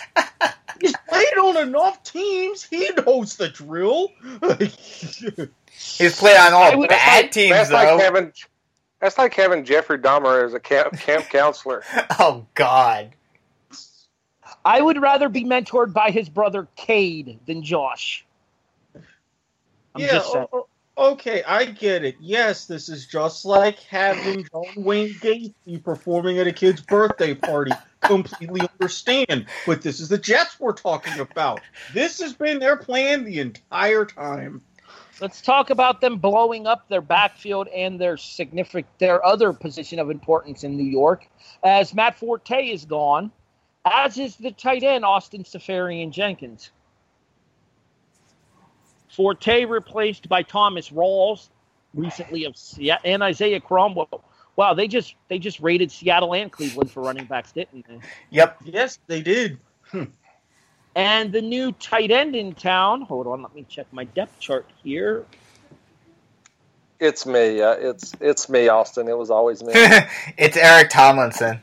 [0.81, 2.63] He's played on enough teams.
[2.63, 4.09] He knows the drill.
[4.59, 7.75] He's played on all would- bad teams, that's though.
[7.75, 8.33] like having
[8.99, 11.83] that's like having Jeffrey Dahmer as a camp, camp counselor.
[12.19, 13.11] oh God.
[14.65, 18.25] I would rather be mentored by his brother Cade than Josh.
[19.97, 20.45] I'm yeah, just saying.
[20.53, 20.67] o-
[20.97, 22.17] o- okay, I get it.
[22.19, 27.73] Yes, this is just like having John Wayne Gacy performing at a kid's birthday party.
[28.01, 31.61] Completely understand, but this is the Jets we're talking about.
[31.95, 34.61] This has been their plan the entire time.
[35.19, 40.11] Let's talk about them blowing up their backfield and their significant their other position of
[40.11, 41.27] importance in New York.
[41.63, 43.31] As Matt Forte is gone,
[43.83, 46.69] as is the tight end Austin Seferian-Jenkins.
[49.17, 51.49] Forte replaced by Thomas Rawls,
[51.95, 54.23] recently of Seattle, and Isaiah Crowell.
[54.55, 57.99] Wow, they just they just rated Seattle and Cleveland for running backs, didn't they?
[58.29, 58.57] Yep.
[58.65, 59.57] Yes, they did.
[60.95, 63.01] And the new tight end in town.
[63.01, 65.25] Hold on, let me check my depth chart here.
[66.99, 67.61] It's me.
[67.61, 69.07] Uh, it's it's me, Austin.
[69.07, 69.73] It was always me.
[70.37, 71.59] it's Eric Tomlinson.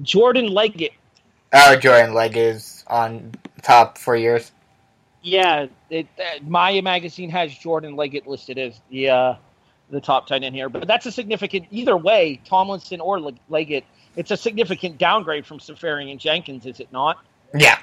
[0.00, 0.92] Jordan Leggett.
[1.52, 3.32] Oh, Jordan Leg is on
[3.62, 4.50] top for years.
[5.24, 9.34] Yeah, it, uh, Maya magazine has Jordan Leggett listed as the uh,
[9.88, 13.84] the top tight end here, but that's a significant either way, Tomlinson or Le- Leggett.
[14.16, 17.18] It's a significant downgrade from Seferian-Jenkins, is it not?
[17.54, 17.78] Yeah.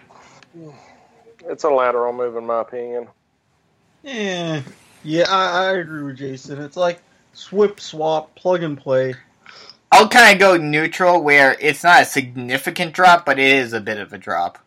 [1.45, 3.07] it's a lateral move, in my opinion.
[4.03, 4.61] Yeah,
[5.03, 6.61] yeah, I, I agree with Jason.
[6.61, 7.01] It's like
[7.33, 9.15] swip, swap, plug and play.
[9.91, 13.81] I'll kind of go neutral where it's not a significant drop, but it is a
[13.81, 14.59] bit of a drop.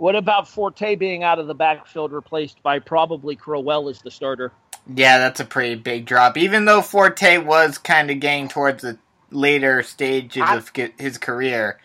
[0.00, 4.50] What about Forte being out of the backfield, replaced by probably Crowell as the starter?
[4.86, 6.38] Yeah, that's a pretty big drop.
[6.38, 8.96] Even though Forte was kind of getting towards the
[9.30, 11.78] later stages I- of his career,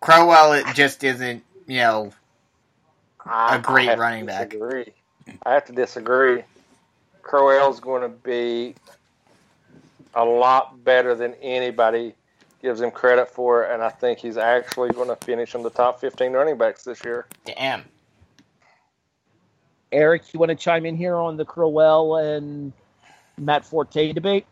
[0.00, 2.12] Crowell it just isn't, you know,
[3.24, 4.48] I, A great I have to running back.
[4.50, 4.92] disagree.
[5.46, 6.42] I have to disagree.
[7.22, 8.74] Crowell's going to be
[10.16, 12.14] a lot better than anybody
[12.62, 15.70] gives him credit for, it, and I think he's actually going to finish in the
[15.70, 17.26] top 15 running backs this year.
[17.44, 17.84] damn.
[19.92, 22.72] Erik, you want to chime in here on the Crowell and
[23.38, 24.46] Matt Forte debate?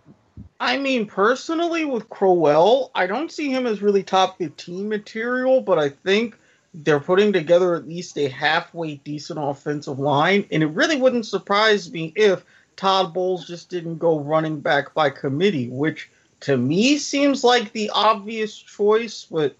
[0.59, 5.79] I mean, personally, with Crowell, I don't see him as really top 15 material, but
[5.79, 6.37] I think
[6.75, 11.91] they're putting together at least a halfway decent offensive line, and it really wouldn't surprise
[11.93, 12.45] me if
[12.77, 16.11] Todd Bowles just didn't go running back by committee, which
[16.41, 19.57] to me seems like the obvious choice, but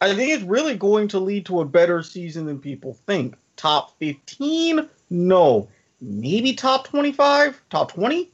[0.00, 3.36] I think it's really going to lead to a better season than people think.
[3.56, 4.88] Top 15?
[5.10, 5.68] No.
[6.00, 7.62] Maybe top 25?
[7.70, 8.30] Top 20?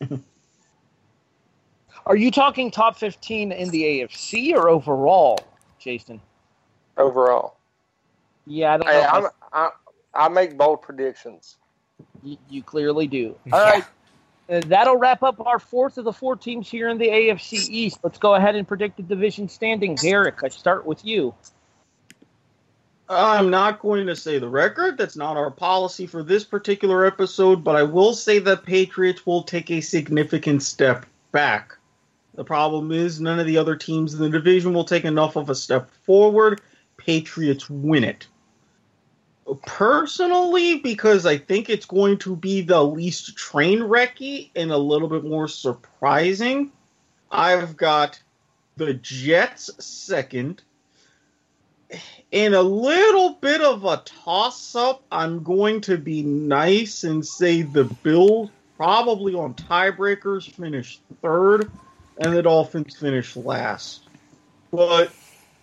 [2.06, 5.40] Are you talking top 15 in the AFC or overall,
[5.80, 6.20] Jason?
[6.96, 7.56] Overall,
[8.46, 8.92] Yeah, I don't know.
[8.92, 9.70] hey, I'm, I,
[10.14, 11.56] I make bold predictions.
[12.22, 13.36] You, you clearly do.
[13.52, 13.70] All Yeah.
[13.70, 13.84] right.
[14.48, 17.98] Uh, that'll wrap up our fourth of the four teams here in the AFC East.
[18.02, 20.04] Let's go ahead and predict the division standings.
[20.04, 21.34] Erik, I start with you.
[23.08, 24.98] I'm not going to say the record.
[24.98, 29.44] That's not our policy for this particular episode, but I will say that Patriots will
[29.44, 31.76] take a significant step back.
[32.34, 35.50] The problem is none of the other teams in the division will take enough of
[35.50, 36.60] a step forward.
[36.96, 38.26] Patriots win it.
[39.64, 45.08] Personally, because I think it's going to be the least train wrecky and a little
[45.08, 46.72] bit more surprising,
[47.30, 48.20] I've got
[48.76, 50.62] the Jets second,
[52.32, 57.62] in a little bit of a toss up, I'm going to be nice and say
[57.62, 61.70] the Bills probably on tiebreakers finish third
[62.18, 64.02] and the Dolphins finish last.
[64.70, 65.12] But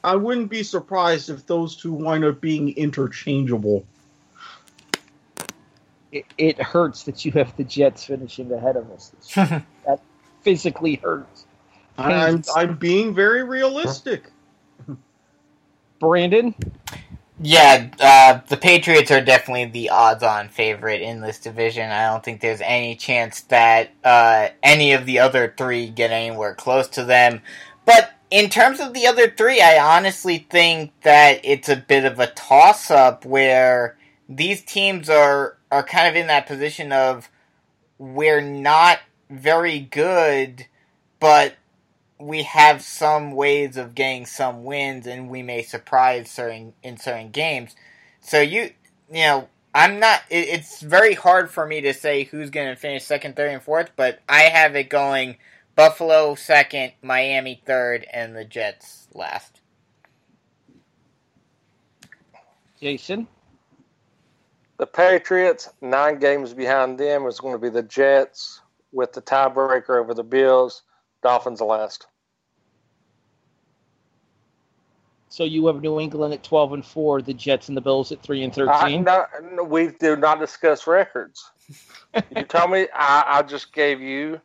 [0.03, 3.85] I wouldn't be surprised if those two wind up being interchangeable.
[6.11, 9.11] It, it hurts that you have the Jets finishing ahead of us.
[9.35, 10.01] that
[10.41, 11.45] physically hurts.
[11.97, 14.25] I'm, I'm being very realistic.
[15.99, 16.53] Brandon,
[17.41, 21.91] Yeah, uh, the Patriots are definitely the odds-on favorite in this division.
[21.91, 26.55] I don't think there's any chance that uh, any of the other three get anywhere
[26.55, 27.41] close to them.
[27.85, 32.19] But in terms of the other three, I honestly think that it's a bit of
[32.19, 33.95] a toss-up where
[34.27, 37.29] these teams are are kind of in that position of
[37.99, 40.65] we're not very good,
[41.19, 41.53] but
[42.17, 47.29] we have some ways of getting some wins and we may surprise certain in certain
[47.29, 47.75] games.
[48.19, 48.71] So you
[49.11, 52.75] you know, I'm not it, it's very hard for me to say who's going to
[52.75, 55.37] finish second, third and fourth, but I have it going
[55.75, 59.61] Buffalo second, Miami third and the Jets last.
[62.79, 63.27] Jason,
[64.77, 68.61] The Patriots, nine games behind them, is going to be the Jets
[68.91, 70.83] with the tiebreaker over the Bills.
[71.21, 72.07] Dolphins last.
[75.29, 78.21] So you have New England at 12 and 4, the Jets and the Bills at
[78.21, 79.03] 3 and 13.
[79.03, 81.49] no, no, we do not discuss records.
[82.35, 84.39] you tell me I, I just gave you.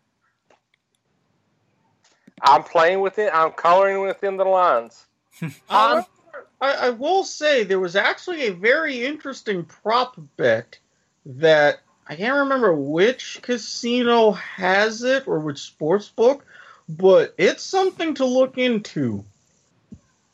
[2.42, 3.30] I'm playing with it.
[3.32, 5.06] I'm coloring within the lines.
[5.70, 6.02] Uh,
[6.60, 10.78] I, I will say there was actually a very interesting prop bet
[11.24, 16.44] that I can't remember which casino has it or which sports book,
[16.88, 19.24] but it's something to look into.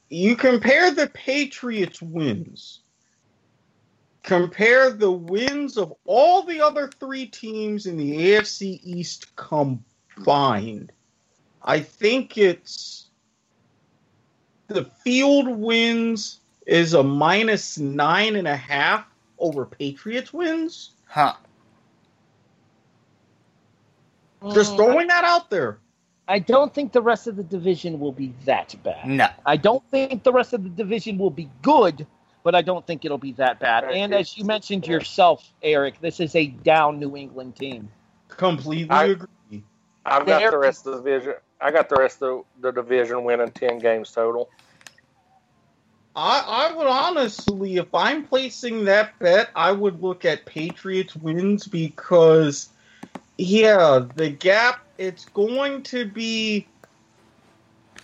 [0.08, 2.80] You compare the Patriots' wins,
[4.22, 10.92] compare the wins of all the other three teams in the AFC East combined.
[11.64, 13.06] I think it's
[14.68, 19.06] the field wins is a minus nine and a half
[19.38, 20.92] over Patriots wins.
[21.06, 21.34] Huh.
[24.52, 25.78] Just Mm, throwing that out there.
[26.28, 29.06] I don't think the rest of the division will be that bad.
[29.06, 29.28] No.
[29.44, 32.06] I don't think the rest of the division will be good,
[32.42, 33.84] but I don't think it'll be that bad.
[33.84, 37.90] And as you mentioned yourself, Erik, this is a down New England team.
[38.28, 39.28] Completely I- agree.
[40.06, 41.34] I've got There- the rest of the division.
[41.64, 44.50] I got the rest of the division winning ten games total.
[46.14, 51.66] I, I would honestly, if I'm placing that bet, I would look at Patriots wins
[51.66, 52.68] because,
[53.38, 56.66] yeah, the gap, it's going to be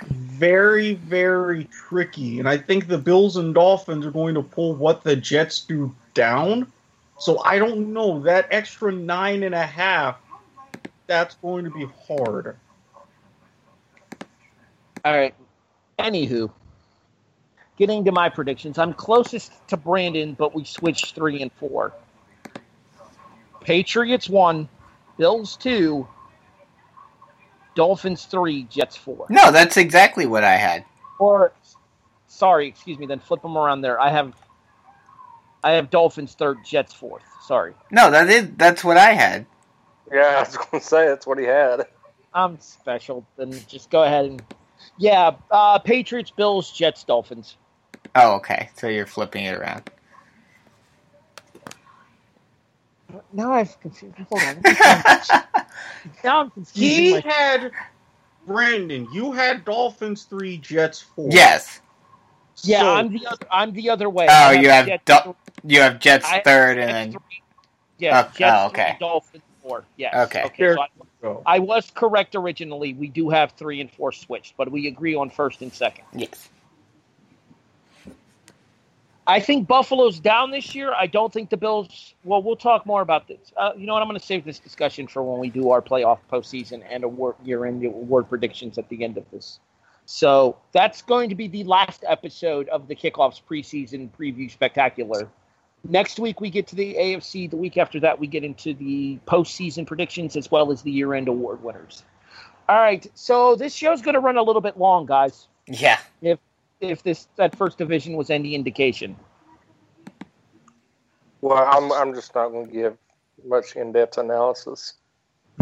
[0.07, 2.39] very, very tricky.
[2.39, 5.95] And I think the Bills and Dolphins are going to pull what the Jets do
[6.15, 6.73] down.
[7.19, 8.21] So I don't know.
[8.23, 10.19] That extra nine and a half,
[11.07, 12.57] that's going to be hard.
[15.05, 15.35] All right.
[15.99, 16.51] Anywho,
[17.77, 21.93] getting to my predictions, I'm closest to Brandon, but we switched three and four.
[23.63, 24.69] Patriots one,
[25.19, 26.09] Bills two,
[27.75, 29.27] Dolphins three, Jets four.
[29.29, 30.85] No, that's exactly what I had.
[31.19, 31.53] Or,
[32.27, 33.07] sorry, excuse me.
[33.07, 34.01] Then flip them around there.
[34.01, 34.35] I have,
[35.63, 37.23] I have Dolphins third, Jets fourth.
[37.47, 39.45] Sorry, No, that is that's what I had.
[40.13, 41.87] Yeah, I was going to say that's what he had.
[42.33, 43.27] I'm special.
[43.37, 44.43] Then just go ahead and,
[45.01, 45.33] yeah.
[45.51, 47.57] Uh, Patriots, Bills, Jets, Dolphins.
[48.15, 48.71] Oh, okay.
[48.77, 49.91] So you're flipping it around.
[53.33, 54.15] Now I've confused.
[54.31, 54.61] Hold on.
[54.63, 55.47] let
[56.25, 57.73] now I'm confusing He my had
[58.47, 59.09] Brandon.
[59.13, 61.29] You had Dolphins three, Jets four.
[61.31, 61.81] yes.
[62.63, 63.47] Yeah, So- I'm the other.
[63.51, 64.27] I'm the other way.
[64.29, 67.13] Oh, I you have Jets Dol- You have Jets I have third and Jets then
[67.13, 67.43] three-
[67.99, 68.91] yeah, Oh, Jets oh, okay.
[68.99, 69.85] three, Dolphins four.
[69.97, 70.15] Yes.
[70.29, 70.43] Okay.
[70.45, 70.75] Okay.
[70.75, 70.87] So I,
[71.21, 71.43] go.
[71.47, 72.95] I was correct originally.
[72.95, 76.05] We do have three and four switched, but we agree on first and second.
[76.15, 76.49] yes.
[79.27, 80.93] I think Buffalo's down this year.
[80.93, 82.15] I don't think the Bills.
[82.25, 83.53] Well, we'll talk more about this.
[83.57, 84.03] Uh, you know what?
[84.03, 87.37] I'm going to save this discussion for when we do our playoff postseason and award
[87.45, 89.61] year-end award predictions at the end of this.
[90.07, 95.29] So that's going to be the last episode of the kickoffs preseason preview spectacular.
[95.89, 97.51] Next week we get to the AFC.
[97.51, 101.29] The week after that we get into the postseason predictions as well as the year-end
[101.29, 102.05] award winners.
[102.69, 105.49] All right, so this show's going to run a little bit long, guys.
[105.67, 105.99] Yeah.
[106.23, 106.39] If
[106.81, 109.17] if this that first division was any indication.
[111.41, 112.97] Well, I'm I'm just not going to give
[113.45, 114.95] much in-depth analysis.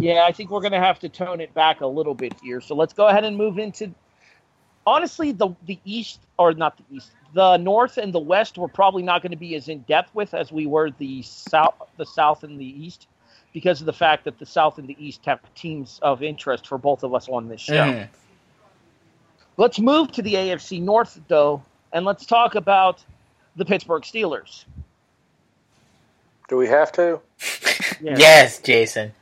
[0.01, 2.61] Yeah, I think we're going to have to tone it back a little bit here.
[2.61, 3.93] So let's go ahead and move into.
[4.87, 9.03] Honestly, the the East or not the East, the North and the West, we're probably
[9.03, 12.43] not going to be as in depth with as we were the South, the South
[12.45, 13.07] and the East,
[13.53, 16.79] because of the fact that the South and the East have teams of interest for
[16.79, 17.75] both of us on this show.
[17.75, 18.09] Mhm.
[19.57, 21.63] Let's move to the AFC North, though,
[21.93, 23.03] and let's talk about
[23.57, 24.65] the Pittsburgh Steelers.
[26.49, 27.21] Do we have to?
[28.01, 28.17] Yeah.
[28.17, 29.13] Yes, Jason.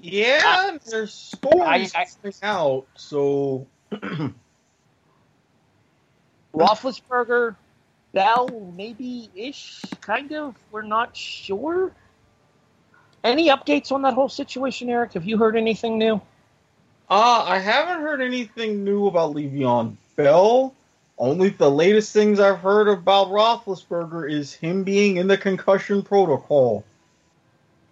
[0.00, 2.86] Yeah, there's stories I- I- coming out.
[2.94, 3.66] So
[6.54, 7.56] Roethlisberger,
[8.12, 10.54] Bell, maybe ish, kind of.
[10.70, 11.92] We're not sure.
[13.24, 15.14] Any updates on that whole situation, Erik?
[15.14, 16.20] Have you heard anything new?
[17.10, 20.74] Uh, I haven't heard anything new about Le'Veon Bell.
[21.18, 26.84] Only the latest things I've heard about Roethlisberger is him being in the concussion protocol.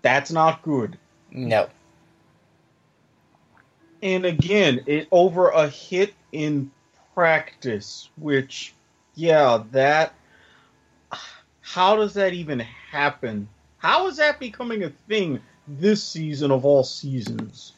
[0.03, 0.99] That's not good.
[1.31, 1.69] No.
[4.03, 6.73] And again, it over a hit in
[7.15, 8.75] practice, which,
[9.15, 10.15] yeah, that.
[11.61, 13.49] How does that even happen?
[13.79, 17.73] How is that becoming a thing this season of all seasons?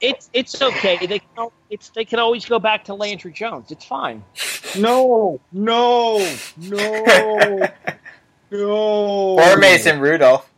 [0.00, 1.06] It's it's okay.
[1.06, 3.70] They can it's they can always go back to Landry Jones.
[3.70, 4.24] It's fine.
[4.76, 6.18] No, no,
[6.56, 7.68] no,
[8.50, 9.38] no.
[9.38, 10.51] Or Mason Rudolph.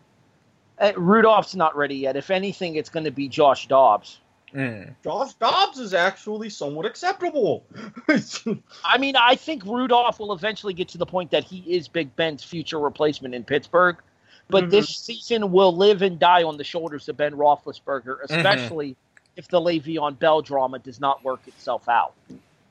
[0.84, 2.16] Uh, Rudolph's not ready yet.
[2.16, 4.20] If anything, it's going to be Josh Dobbs.
[4.54, 4.94] Mm.
[5.02, 7.64] Josh Dobbs is actually somewhat acceptable.
[8.84, 12.14] I mean, I think Rudolph will eventually get to the point that he is Big
[12.14, 13.96] Ben's future replacement in Pittsburgh.
[14.50, 14.70] But Mhm.
[14.70, 18.94] this season will live and die on the shoulders of Ben Roethlisberger, especially
[19.36, 22.12] if the Le'Veon Bell drama does not work itself out.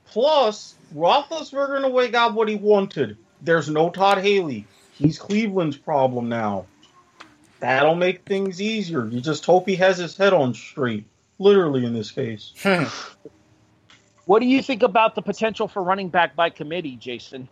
[0.05, 3.18] Plus, Roethlisberger in a way got what he wanted.
[3.41, 4.68] There's no Todd Haley.
[4.93, 6.68] He's Cleveland's problem now.
[7.64, 9.05] That'll make things easier.
[9.05, 11.05] You just hope he has his head on straight.
[11.39, 12.51] Literally in this case.
[14.26, 17.47] What do you think about the potential for running back by committee, Jason?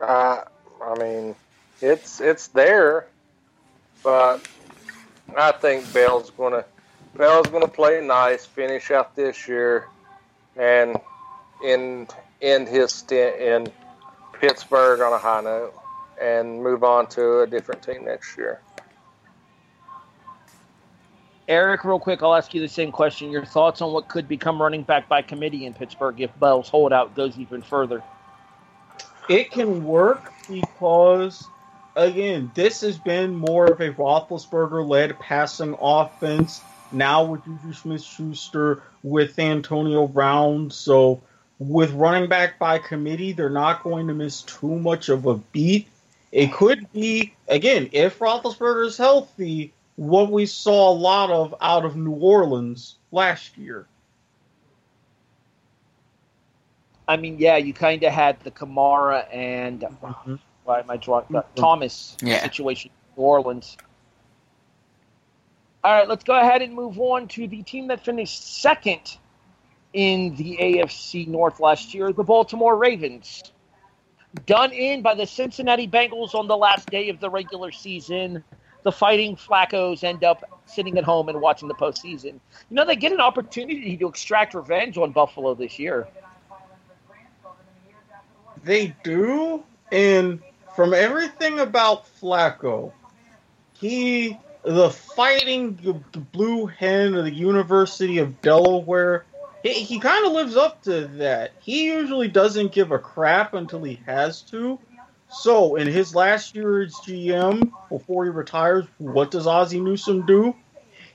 [0.00, 0.42] Uh,
[0.84, 1.36] I mean,
[1.80, 3.06] it's it's there,
[4.02, 4.40] but
[5.36, 6.64] I think Bell's gonna
[7.16, 9.88] Bell's gonna play nice, finish out this year,
[10.56, 10.96] and
[11.64, 12.12] end
[12.42, 13.72] end his stint in
[14.40, 15.74] Pittsburgh on a high note,
[16.20, 18.60] and move on to a different team next year.
[21.46, 23.30] Erik, real quick, I'll ask you the same question.
[23.30, 27.14] Your thoughts on what could become running back by committee in Pittsburgh if Bell's holdout
[27.14, 28.02] goes even further?
[29.28, 31.46] It can work because,
[31.96, 36.62] again, this has been more of a Roethlisberger led passing offense.
[36.92, 40.70] Now with Juju Smith Schuster, with Antonio Brown.
[40.70, 41.22] So,
[41.58, 45.88] with running back by committee, they're not going to miss too much of a beat.
[46.34, 51.84] It could be, again, if Roethlisberger is healthy, what we saw a lot of out
[51.84, 53.86] of New Orleans last year.
[57.06, 60.40] I mean, yeah, you kind of had the Kamara and Mhm.
[60.64, 62.42] why am I drawing the Thomas Yeah.
[62.42, 63.76] situation in New Orleans.
[65.84, 69.18] All right, let's go ahead and move on to the team that finished second
[69.92, 73.53] in the AFC North last year, the Baltimore Ravens.
[74.46, 78.42] Done in by the Cincinnati Bengals on the last day of the regular season.
[78.82, 82.24] The Fighting Flaccos end up sitting at home and watching the postseason.
[82.24, 86.06] You know, they get an opportunity to extract revenge on Buffalo this year.
[88.64, 89.62] They do,
[89.92, 90.40] and
[90.74, 92.92] from everything about Flacco,
[93.74, 99.24] he, the fighting blue hen of the University of Delaware,
[99.64, 101.54] he, he kind of lives up to that.
[101.60, 104.78] He usually doesn't give a crap until he has to.
[105.28, 110.54] So, in his last year as GM, before he retires, what does Ozzie Newsome do?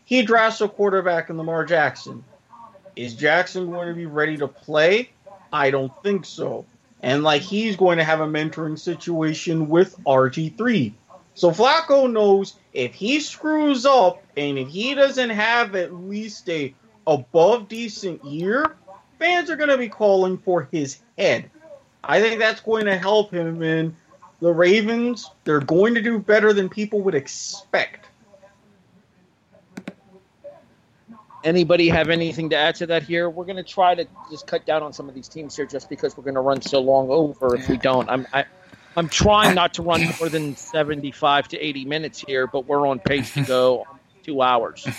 [0.04, 2.26] He drafts a quarterback in Lamar Jackson.
[2.98, 5.12] Is Jackson going to be ready to play?
[5.54, 6.66] I don't think so
[7.02, 10.94] and like he's going to have a mentoring situation with RG3.
[11.34, 16.74] So Flacco knows if he screws up and if he doesn't have at least a
[17.10, 18.78] above decent year,
[19.18, 21.50] fans are going to be calling for his head.
[22.04, 23.96] I think that's going to help him in
[24.40, 25.30] the Ravens.
[25.44, 28.06] They're going to do better than people would expect.
[31.44, 33.30] Anybody have anything to add to that here?
[33.30, 35.90] We're going to try to just cut down on some of these teams here just
[35.90, 38.10] because we're going to run so long over if we don't.
[38.10, 38.46] I'm I,
[38.98, 43.00] I'm trying not to run more than 75 to 80 minutes here, but we're on
[43.00, 43.88] pace to go
[44.24, 44.88] 2 hours.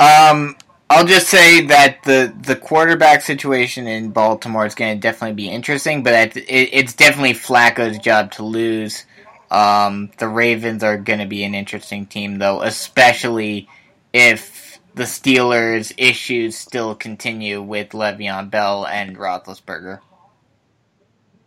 [0.00, 0.54] Um,
[0.90, 5.48] I'll just say that the the quarterback situation in Baltimore is going to definitely be
[5.50, 9.04] interesting, but it, it's definitely Flacco's job to lose.
[9.50, 13.68] Um, the Ravens are going to be an interesting team, though, especially
[14.14, 20.00] if the Steelers' issues still continue with Le'Veon Bell and Roethlisberger.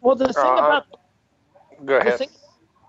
[0.01, 0.85] Well, the thing Uh, about
[1.85, 2.29] Go the thing,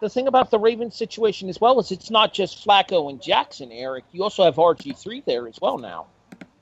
[0.01, 3.73] the thing about the Ravens situation as well is it's not just Flacco and Jackson,
[3.73, 4.07] Erik.
[4.13, 6.09] You also have RG3 there as well now.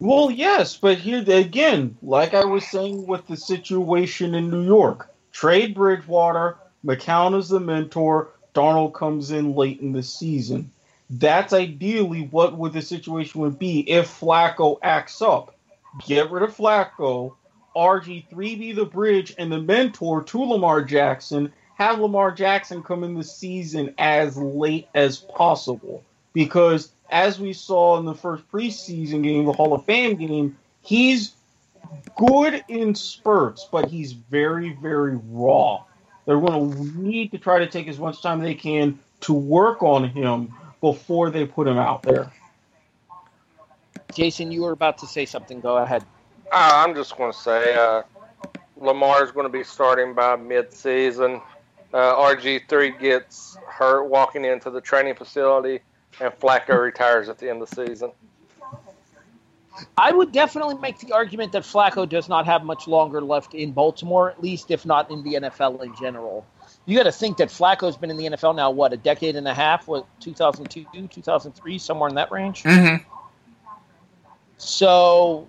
[0.01, 5.15] Well, yes, but here again, like I was saying with the situation in New York,
[5.31, 10.71] trade Bridgewater, McCown is the mentor, Darnold comes in late in the season.
[11.11, 15.55] That's ideally what would the situation would be if Flacco acts up.
[16.07, 17.35] Get rid of Flacco,
[17.77, 21.53] RG3 be the bridge and the mentor to Lamar Jackson.
[21.75, 26.05] Have Lamar Jackson come in the season as late as possible.
[26.33, 31.35] Because as we saw in the first preseason game, the Hall of Fame game, he's
[32.17, 35.83] good in spurts, but he's very, very raw.
[36.27, 39.83] They're going to need to try to take as much time they can to work
[39.83, 42.33] on him before they put him out there.
[44.15, 45.61] Jason, you were about to say something.
[45.61, 46.03] Go ahead.
[46.53, 48.03] Uh, I'm just going to say uh,
[49.23, 51.41] is going to be starting by mid-season.
[51.93, 55.81] Uh, RG3 gets hurt walking into the training facility,
[56.21, 58.13] and Flacco retires at the end of the season.
[59.97, 63.73] I would definitely make the argument that Flacco does not have much longer left in
[63.73, 66.47] Baltimore, at least if not in the NFL in general.
[66.87, 69.47] You got to think that Flacco's been in the NFL now, what, a decade and
[69.47, 69.87] a half?
[69.87, 72.63] What, 2002, 2003, somewhere in that range?
[72.65, 73.05] Mm-hmm.
[74.59, 75.49] So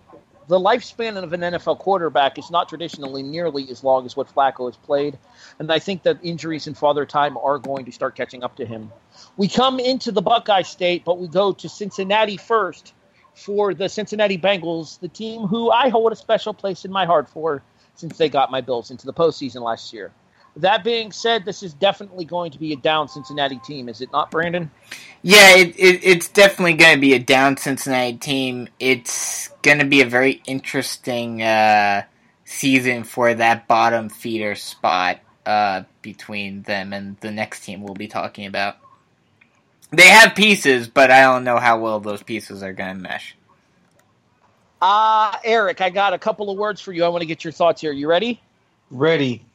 [0.52, 4.68] the lifespan of an NFL quarterback is not traditionally nearly as long as what Flacco
[4.68, 5.18] has played.
[5.60, 8.66] And I think that injuries and father time are going to start catching up to
[8.66, 8.92] him.
[9.38, 12.94] We come into the Buckeye State, but we go to Cincinnati first
[13.34, 17.30] for the Cincinnati Bengals, the team who I hold a special place in my heart
[17.30, 17.64] for
[17.96, 20.12] since they got my Bills into the postseason last year.
[20.58, 24.12] That being said, this is definitely going to be a down Cincinnati team, is it
[24.12, 24.70] not, Brandon?
[25.22, 28.68] Yeah, it, it, it's definitely going to be a down Cincinnati team.
[28.80, 32.04] It's going to be a very interesting uh,
[32.44, 38.08] season for that bottom feeder spot uh, between them and the next team we'll be
[38.08, 38.78] talking about.
[39.92, 43.36] They have pieces, but I don't know how well those pieces are going to mesh.
[44.82, 47.04] Uh, Erik, I got a couple of words for you.
[47.04, 47.92] I want to get your thoughts here.
[47.92, 48.42] You ready?
[48.90, 49.46] Ready.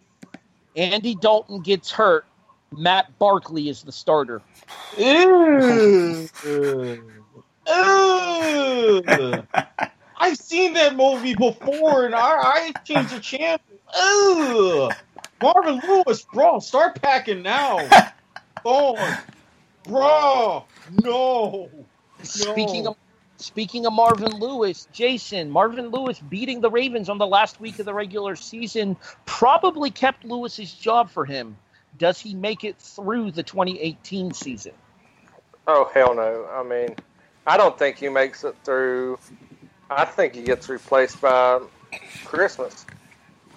[0.77, 2.27] Andy Dalton gets hurt.
[2.77, 4.43] Matt Barkley is the starter.
[4.99, 6.29] Ew.
[6.45, 7.03] Ew.
[10.19, 13.61] I've seen that movie before, and I, I changed the channel.
[13.97, 14.91] Ew.
[15.43, 17.79] Marvin Lewis, bro, start packing now.
[18.65, 19.19] on,
[19.85, 20.65] bro.
[21.03, 21.71] No.
[22.23, 22.97] Speaking of
[23.37, 27.87] speaking of Marvin Lewis, Jason, Marvin Lewis beating the Ravens on the last week of
[27.87, 31.57] the regular season probably kept Lewis's job for him.
[31.99, 34.73] Does he make it through the 2018 season?
[35.67, 36.47] Oh hell no!
[36.53, 36.95] I mean,
[37.47, 39.19] I don't think he makes it through.
[39.91, 41.61] I think he gets replaced by
[42.25, 42.87] Christmas,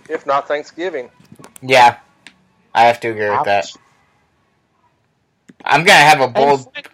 [0.10, 1.10] if not Thanksgiving.
[1.62, 1.98] Yeah,
[2.74, 3.72] I have to agree with that.
[5.66, 6.62] I'm gonna have a bold.
[6.62, 6.92] And Frank-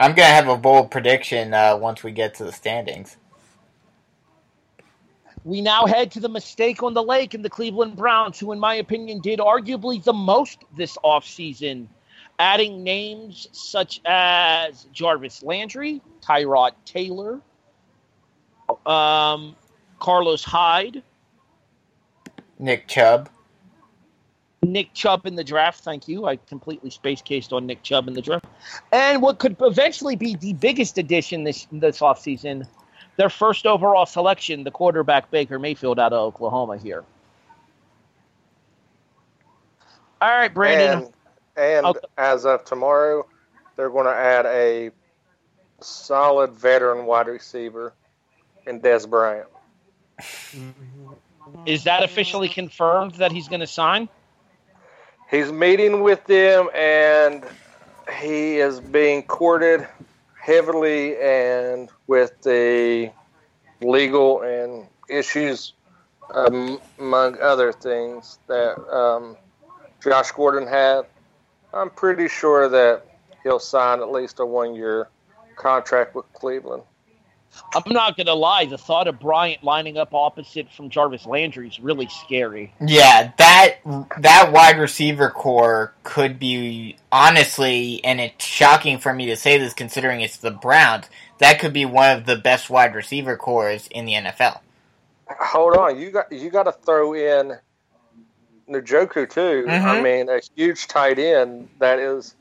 [0.00, 3.16] I'm gonna have a bold prediction uh, once we get to the standings.
[5.44, 8.58] We now head to the mistake on the lake and the Cleveland Browns, who, in
[8.58, 11.86] my opinion, did arguably the most this offseason,
[12.38, 17.40] adding names such as Jarvis Landry, Tyrod Taylor,
[18.86, 19.56] um,
[19.98, 21.02] Carlos Hyde,
[22.58, 23.30] Nick Chubb.
[24.62, 25.84] Nick Chubb in the draft.
[25.84, 26.26] Thank you.
[26.26, 28.46] I completely space cased on Nick Chubb in the draft.
[28.92, 32.66] And what could eventually be the biggest addition this this offseason,
[33.16, 37.04] their first overall selection, the quarterback Baker Mayfield out of Oklahoma here.
[40.20, 41.02] All right, Brandon.
[41.02, 41.12] And
[41.56, 42.00] and Okay.
[42.16, 43.26] as of tomorrow,
[43.76, 44.90] they're going to add a
[45.80, 47.94] solid veteran wide receiver
[48.66, 49.48] in Dez Bryant.
[51.66, 54.08] is that officially confirmed that he's going to sign?
[55.30, 57.44] He's meeting with them, and
[58.18, 59.86] he is being courted
[60.40, 63.12] heavily, and with the
[63.82, 65.74] legal and issues,
[66.32, 69.36] um, among other things that um,
[70.02, 71.02] Josh Gordon had.
[71.74, 73.04] I'm pretty sure that
[73.42, 75.08] he'll sign at least a one-year
[75.56, 76.82] contract with Cleveland.
[77.74, 78.66] I'm not going to lie.
[78.66, 82.74] The thought of Bryant lining up opposite from Jarvis Landry is really scary.
[82.80, 83.76] Yeah, that
[84.18, 89.74] that wide receiver core could be honestly, and it's shocking for me to say this
[89.74, 91.06] considering it's the Browns.
[91.38, 94.60] That could be one of the best wide receiver cores in the NFL.
[95.30, 97.54] Hold on, you got you got to throw in
[98.70, 99.76] Njoku too.
[99.82, 100.00] I Mhm.
[100.00, 102.36] mean, a huge tight end that is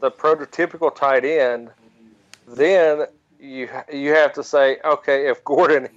[0.00, 1.70] the prototypical tight end.
[2.46, 3.06] Then
[3.38, 5.88] you you have to say, okay, if Gordon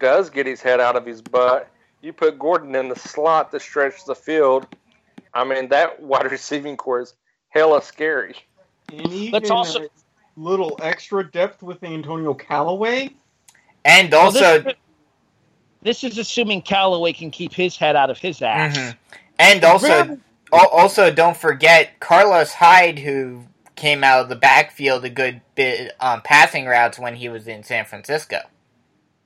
[0.00, 1.70] does get his head out of his butt,
[2.02, 4.66] you put Gordon in the slot to stretch the field.
[5.32, 7.14] I mean, that wide receiving core is
[7.48, 8.34] hella scary.
[8.92, 9.88] And even Let's also- a
[10.36, 13.10] little extra depth with Antonio Callaway.
[13.84, 14.74] And Well, also, this,
[15.82, 18.76] this is assuming Callaway can keep his head out of his ass.
[18.76, 18.96] Mhm.
[19.38, 20.18] and also,
[20.52, 23.44] also don't forget Carlos Hyde, who
[23.76, 27.62] came out of the backfield a good bit on passing routes when he was in
[27.64, 28.38] San Francisco.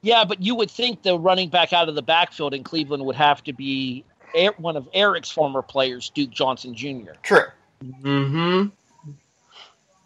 [0.01, 3.17] Yeah, but you would think the running back out of the backfield in Cleveland would
[3.17, 4.05] have to be
[4.59, 7.13] one of Erik's former players, Duke Johnson Jr.
[7.23, 7.47] True.
[7.83, 8.69] Mm-hmm.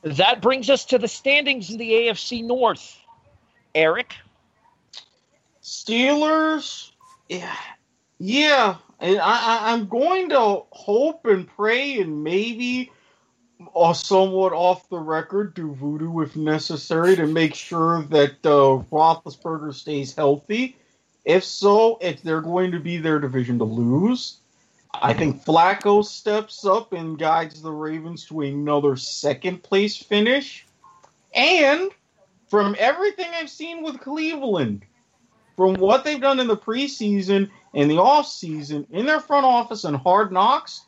[0.03, 2.99] That brings us to the standings in the AFC North.
[3.75, 4.15] Erik,
[5.63, 6.91] Steelers,
[7.29, 7.57] yeah,
[8.19, 8.77] yeah.
[9.01, 12.93] And I, I, I'm going to hope and pray and maybe,
[13.75, 19.75] uh, somewhat off the record, do voodoo if necessary to make sure that uh, Roethlisberger
[19.75, 20.77] stays healthy.
[21.25, 24.39] If so, if they're going to be their division to lose,
[24.95, 30.67] I think Flacco steps up and guides the Ravens to another second place finish.
[31.35, 31.91] And
[32.49, 34.83] from everything I've seen with Cleveland,
[35.57, 39.97] from what they've done in the preseason and the offseason in their front office and
[39.97, 40.83] hard knocks,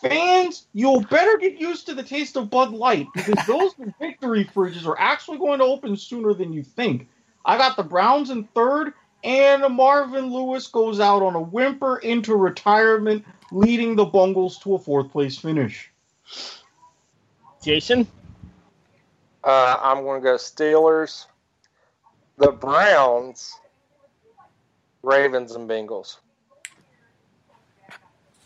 [0.00, 4.86] fans, you'll better get used to the taste of Bud Light because those victory fridges
[4.86, 7.08] are actually going to open sooner than you think.
[7.44, 8.92] I got the Browns in third,
[9.22, 14.78] and Marvin Lewis goes out on a whimper into retirement, leading the Bungles to a
[14.78, 15.90] fourth place finish.
[17.62, 18.06] Jason?
[19.42, 21.26] Uh, I'm going to go Steelers,
[22.36, 23.58] the Browns,
[25.02, 26.18] Ravens, and Bengals.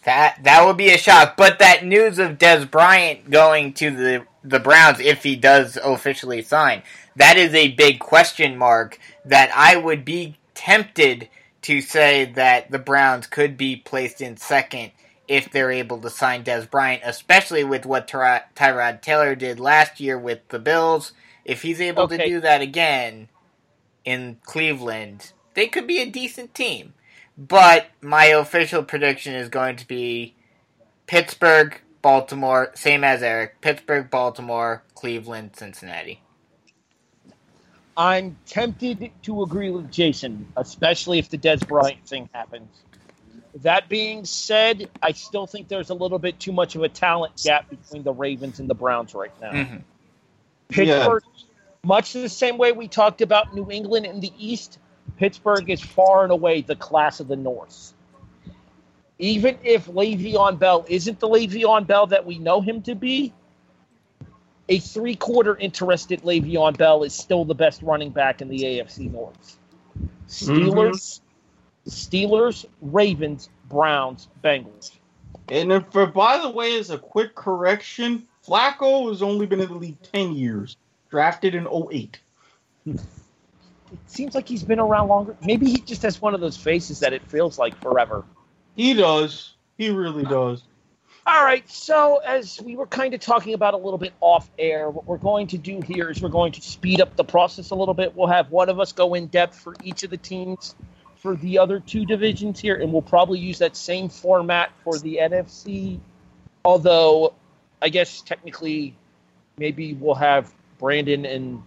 [0.05, 1.37] That that would be a shock.
[1.37, 6.41] But that news of Dez Bryant going to the the Browns, if he does officially
[6.43, 6.83] sign,
[7.17, 8.99] that is a big question mark.
[9.25, 11.29] That I would be tempted
[11.63, 14.93] to say that the Browns could be placed in second
[15.29, 20.01] if they're able to sign Dez Bryant, especially with what Ty- Tyrod Taylor did last
[20.01, 21.13] year with the Bills.
[21.45, 22.17] If he's able Okay.
[22.17, 23.29] to do that again
[24.05, 26.95] in Cleveland, they could be a decent team.
[27.41, 30.35] But my official prediction is going to be
[31.07, 33.63] Pittsburgh, Baltimore, same as Eric.
[33.63, 36.21] Pittsburgh, Baltimore, Cleveland, Cincinnati.
[37.97, 42.69] I'm tempted to agree with Jason, especially if the Dez Bryant thing happens.
[43.63, 47.43] That being said, I still think there's a little bit too much of a talent
[47.43, 49.53] gap between the Ravens and the Browns right now.
[49.53, 49.83] Mhm.
[50.69, 51.25] Pittsburgh,
[51.83, 54.79] much the same way we talked about New England in the East,
[55.21, 57.93] Pittsburgh is far and away the class of the North.
[59.19, 63.35] Even if Le'Veon Bell isn't the Le'Veon Bell that we know him to be,
[64.71, 69.59] a three-quarter interested Le'Veon Bell is still the best running back in the AFC North.
[70.27, 71.91] Steelers, mm-hmm.
[71.91, 74.93] Steelers, Ravens, Browns, Bengals.
[75.51, 79.69] And if, for, by the way, as a quick correction, Flacco has only been in
[79.69, 80.79] the league 10 years,
[81.11, 82.19] drafted in 08.
[83.93, 85.37] It seems like he's been around longer.
[85.45, 88.25] Maybe he just has one of those faces that it feels like forever.
[88.77, 89.55] He does.
[89.77, 90.63] He really does.
[91.27, 94.89] All right, so as we were kind of talking about a little bit off air,
[94.89, 97.75] what we're going to do here is we're going to speed up the process a
[97.75, 98.17] little bit.
[98.17, 100.75] We'll have one of us go in depth for each of the teams
[101.17, 105.19] for the other two divisions here, and we'll probably use that same format for the
[105.23, 106.01] NFC.
[106.65, 107.35] Although,
[107.83, 108.97] I guess technically,
[109.59, 111.63] maybe we'll have Brandon and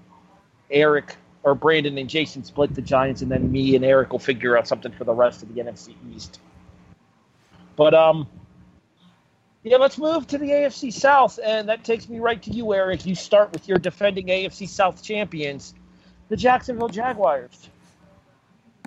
[0.71, 4.57] Erik, or Brandon and Jason split the Giants, and then me and Erik will figure
[4.57, 6.39] out something for the rest of the NFC East.
[7.75, 8.27] But um,
[9.63, 13.05] yeah, let's move to the AFC South, and that takes me right to you, Erik.
[13.05, 15.73] You start with your defending AFC South champions,
[16.29, 17.69] the Jacksonville Jaguars.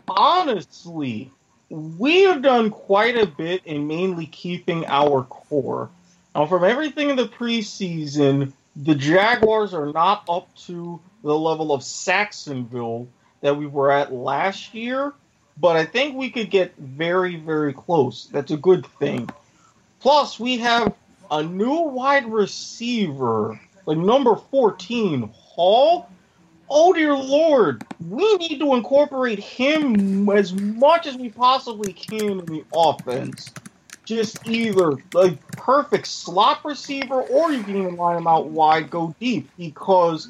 [0.09, 1.31] Honestly,
[1.69, 5.91] we have done quite a bit in mainly keeping our core.
[6.35, 11.83] Now, from everything in the preseason, the Jaguars are not up to the level of
[11.83, 13.09] Sacksonville
[13.41, 15.12] that we were at last year,
[15.59, 18.27] but I think we could get very, very close.
[18.27, 19.29] That's a good thing.
[20.01, 20.95] Plus, we have
[21.31, 26.09] a new wide receiver, like number 14, Hall.
[26.68, 32.45] Oh dear lord, we need to incorporate him as much as we possibly can in
[32.47, 33.51] the offense.
[34.05, 39.14] Just either a perfect slot receiver or you can even line him out wide, go
[39.20, 40.29] deep, because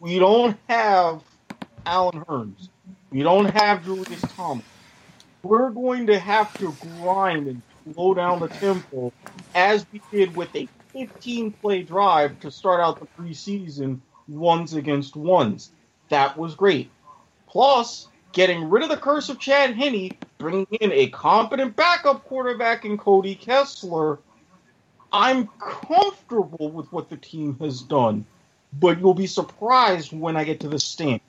[0.00, 1.22] we don't have
[1.86, 2.68] Allen Hurns.
[3.10, 4.64] We don't have Julius Thomas.
[5.42, 7.62] We're going to have to grind and
[7.94, 9.12] slow down the tempo
[9.54, 15.16] as we did with a 15 play drive to start out the preseason ones against
[15.16, 15.70] ones.
[16.08, 16.90] That was great.
[17.46, 22.84] Plus, getting rid of the curse of Chad Henne, bringing in a competent backup quarterback
[22.84, 24.18] in Cody Kessler.
[25.12, 28.26] I'm comfortable with what the team has done,
[28.72, 31.20] but you'll be surprised when I get to the stand.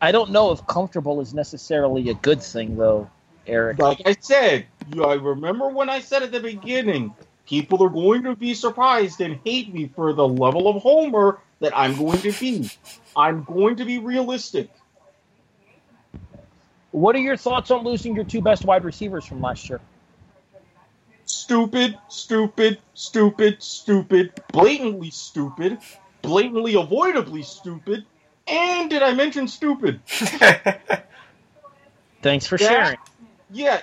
[0.00, 3.10] I don't know if comfortable is necessarily a good thing, though,
[3.46, 3.78] Erik.
[3.78, 7.14] Like I said, you, I remember when I said at the beginning,
[7.46, 11.76] people are going to be surprised and hate me for the level of homer that
[11.76, 12.70] I'm going to be.
[13.16, 14.68] I'm going to be realistic.
[16.90, 19.80] What are your thoughts on losing your two best wide receivers from last year?
[21.26, 25.78] Stupid, stupid, stupid, stupid, blatantly stupid,
[26.22, 28.06] blatantly avoidably stupid,
[28.46, 30.00] and did I mention stupid?
[32.22, 32.84] Thanks for Yeah.
[32.84, 32.98] sharing.
[33.50, 33.80] Yeah,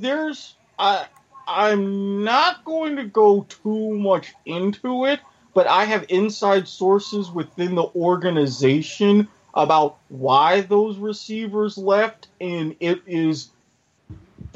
[0.00, 1.06] there's, I,
[1.46, 5.20] I'm not going to go too much into it,
[5.54, 13.02] but I have inside sources within the organization about why those receivers left, and it
[13.06, 13.50] is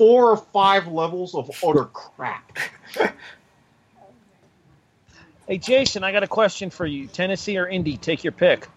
[0.01, 2.59] four or five levels of utter crap.
[5.47, 7.09] Hey, Jason, I got a question for you.
[7.09, 7.97] Tennessee or Indy?
[7.97, 8.69] Take your pick.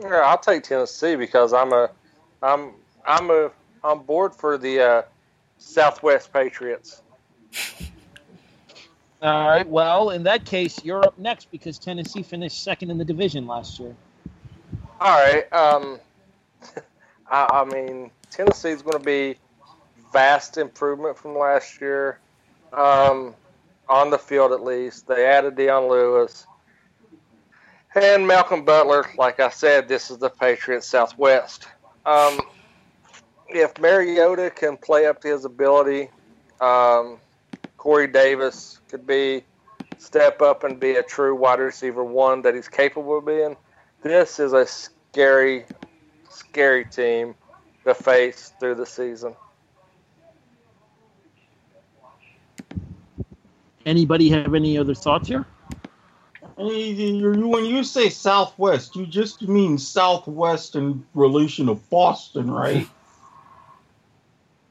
[0.00, 1.90] Yeah, I'll take Tennessee because I'm a,
[2.40, 3.50] I'm I'm a
[3.82, 5.02] on board for the uh,
[5.58, 7.02] Southwest Patriots.
[9.20, 9.68] All right.
[9.68, 13.80] Well, in that case, you're up next because Tennessee finished second in the division last
[13.80, 13.96] year.
[15.00, 15.52] All right.
[15.52, 15.98] Um,
[17.28, 19.38] I, I mean, Tennessee's going to be
[20.12, 22.18] vast improvement from last year,
[22.72, 23.34] um,
[23.88, 25.06] on the field at least.
[25.06, 26.46] They added Dion Lewis
[27.94, 29.06] and Malcolm Butler.
[29.16, 31.66] Like I said, this is the Patriots Southwest.
[32.04, 32.40] Um,
[33.48, 36.10] if Mariota can play up to his ability,
[36.60, 37.18] um,
[37.76, 39.44] Corey Davis could be
[39.98, 43.56] step up and be a true wide receiver one that he's capable of being.
[44.02, 45.64] This is a scary,
[46.30, 47.34] scary team
[47.84, 49.34] to face through the season.
[53.88, 55.46] Anybody have any other thoughts here?
[56.56, 62.86] When you say Southwest, you just mean Southwest in relation to Boston, right?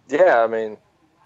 [0.09, 0.77] Yeah, I mean,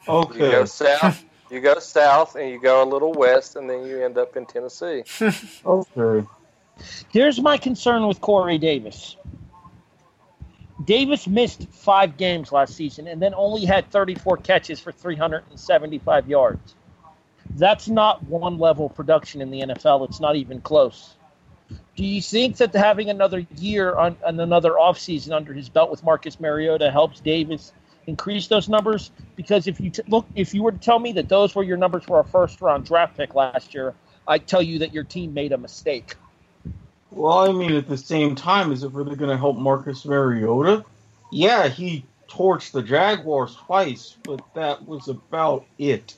[0.07, 0.39] Okay.
[0.43, 4.03] you go south, you go south, and you go a little west, and then you
[4.03, 5.03] end up in Tennessee.
[5.63, 6.27] Okay.
[7.11, 9.17] Here's my concern with Corey Davis.
[10.85, 16.73] Davis missed five games last season and then only had 34 catches for 375 yards.
[17.55, 20.07] That's not one level production in the NFL.
[20.07, 21.15] It's not even close.
[21.95, 26.03] Do you think that having another year on, on another offseason under his belt with
[26.03, 27.73] Marcus Mariota helps Davis
[28.07, 29.11] increase those numbers?
[29.35, 31.77] Because if you t- look, if you were to tell me that those were your
[31.77, 33.93] numbers for a first round draft pick last year,
[34.27, 36.15] I'd tell you that your team made a mistake.
[37.11, 40.85] Well, I mean, at the same time, is it really going to help Marcus Mariota?
[41.31, 46.15] Yeah, he torched the Jaguars twice, but that was about it.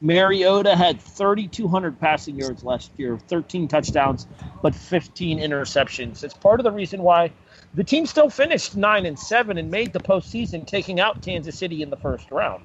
[0.00, 4.26] Mariota had 3,200 passing yards last year, 13 touchdowns,
[4.62, 6.22] but 15 interceptions.
[6.22, 7.32] It's part of the reason why
[7.74, 11.82] the team still finished nine and seven and made the postseason, taking out Kansas City
[11.82, 12.64] in the first round.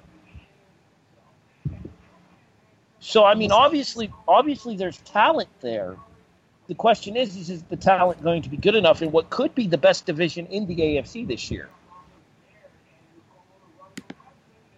[2.99, 5.95] So, I mean, obviously, obviously, there's talent there.
[6.67, 9.55] The question is, is, is the talent going to be good enough in what could
[9.55, 11.69] be the best division in the AFC this year?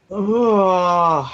[0.09, 1.29] Ugh.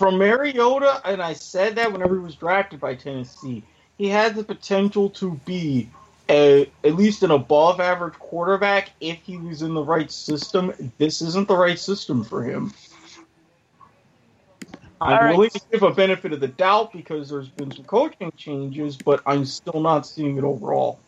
[0.00, 3.62] From Mariota, and I said that whenever he was drafted by Tennessee,
[3.98, 5.90] he had the potential to be
[6.30, 10.72] a at least an above average quarterback if he was in the right system.
[10.96, 12.72] This isn't the right system for him.
[15.02, 15.36] I'm right.
[15.36, 19.20] willing to give a benefit of the doubt because there's been some coaching changes, but
[19.26, 20.98] I'm still not seeing it overall.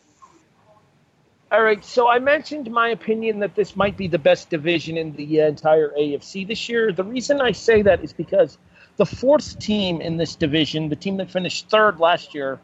[1.51, 5.15] All right, so I mentioned my opinion that this might be the best division in
[5.15, 6.91] the entire AFC this year.
[6.91, 8.59] The reason I say that is because
[8.97, 12.59] the fourth team in this division, the team that finished third last year,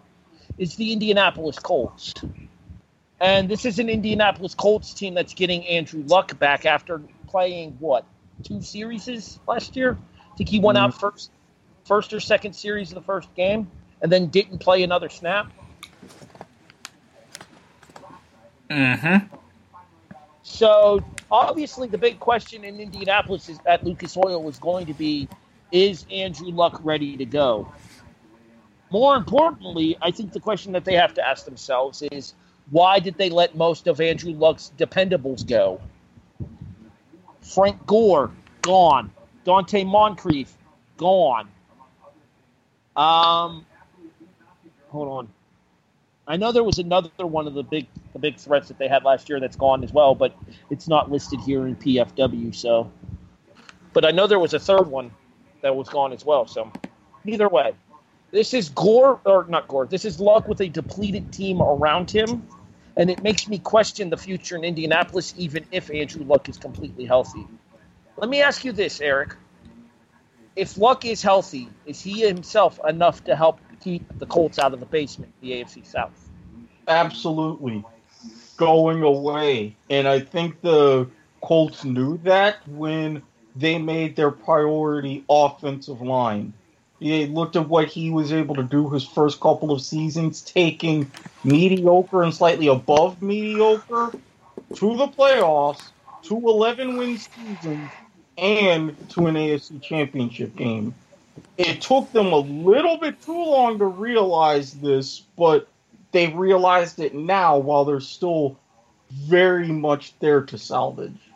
[0.57, 2.13] is the Indianapolis Colts.
[3.19, 8.05] And this is an Indianapolis Colts team that's getting Andrew Luck back after playing what
[8.43, 9.97] two series last year.
[10.31, 11.31] I think he went out first,
[11.85, 13.69] first or second series of the first game,
[14.01, 15.51] and then didn't play another snap.
[18.69, 19.35] Mm-hmm.
[20.43, 25.27] So obviously, the big question in Indianapolis is at Lucas Oil was going to be:
[25.71, 27.71] Is Andrew Luck ready to go?
[28.91, 32.33] More importantly, I think the question that they have to ask themselves is:
[32.71, 35.79] Why did they let most of Andrew Luck's dependables go?
[37.41, 39.11] Frank Gore gone.
[39.45, 40.55] Donte Moncrief
[40.97, 41.47] gone.
[42.95, 43.65] Um,
[44.89, 45.29] hold on.
[46.27, 49.03] I know there was another one of the big the big threats that they had
[49.03, 50.35] last year that's gone as well, but
[50.71, 52.53] it's not listed here in PFW.
[52.55, 52.91] So,
[53.93, 55.11] but I know there was a third one
[55.61, 56.47] that was gone as well.
[56.47, 56.71] So,
[57.25, 57.73] either way,
[58.31, 59.85] this is Gore or not Gore.
[59.85, 62.47] This is Luck with a depleted team around him,
[62.95, 67.05] and it makes me question the future in Indianapolis, even if Andrew Luck is completely
[67.05, 67.45] healthy.
[68.17, 69.35] Let me ask you this, Erik:
[70.55, 74.79] If Luck is healthy, is he himself enough to help keep the Colts out of
[74.79, 76.29] the basement, the AFC South?
[76.89, 77.85] absolutely
[78.57, 79.77] going away.
[79.89, 81.09] And I think the
[81.41, 83.21] Colts knew that when
[83.55, 86.53] they made their priority offensive line.
[86.99, 91.11] They looked at what he was able to do his first couple of seasons, taking
[91.43, 94.13] mediocre and slightly above mediocre
[94.75, 95.91] to the playoffs,
[96.23, 97.89] to 11 win seasons,
[98.37, 100.93] and to an AFC championship game.
[101.57, 105.67] It took them a little bit too long to realize this, but
[106.11, 108.57] they've realized it now while they're still
[109.11, 111.28] very much there to salvage.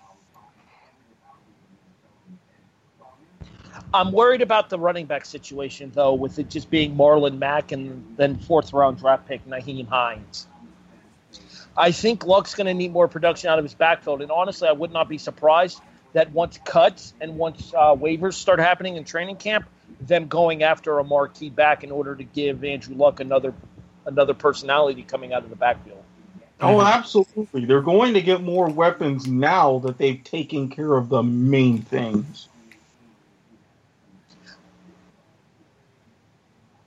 [3.94, 8.16] I'm worried about the running back situation, though, with it just being Marlon Mack and
[8.18, 10.48] then fourth round draft pick Nyheim Hines.
[11.78, 14.72] I think Luck's going to need more production out of his backfield, and honestly, I
[14.72, 15.82] would not be surprised
[16.14, 19.66] that once cuts and once uh, waivers start happening in training camp,
[20.00, 23.54] them going after a marquee back in order to give Andrew Luck another
[24.06, 26.04] another personality coming out of the backfield.
[26.60, 27.66] Oh, absolutely.
[27.66, 32.48] They're going to get more weapons now that they've taken care of the main things.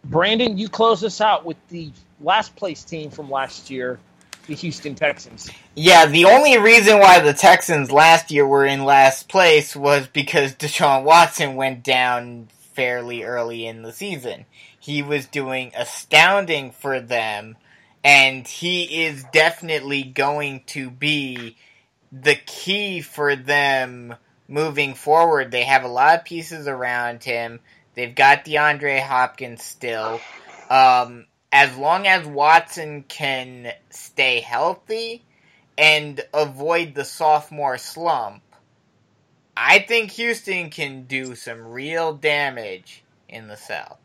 [0.08, 1.90] Brandon, you close us out with the
[2.20, 3.98] last place team from last year,
[4.46, 5.50] the Houston Texans.
[5.74, 10.54] Yeah, the only reason why the Texans last year were in last place was because
[10.54, 14.46] Deshaun Watson went down fairly early in the season.
[14.78, 17.56] He was doing astounding for them,
[18.04, 21.56] and he is definitely going to be
[22.12, 24.14] the key for them
[24.48, 25.50] moving forward.
[25.50, 27.60] They have a lot of pieces around him.
[27.96, 30.20] They've got DeAndre Hopkins still.
[30.68, 35.24] Um, as long as Watson can stay healthy
[35.78, 38.42] and avoid the sophomore slump,
[39.56, 43.98] I think Houston can do some real damage in the South.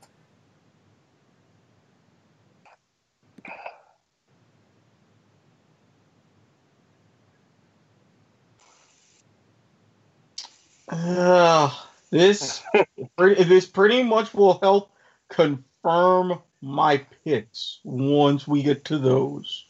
[10.88, 11.70] Uh,
[12.12, 12.62] this
[13.18, 14.91] this pretty much will help
[15.30, 19.66] confirm my picks once we get to those.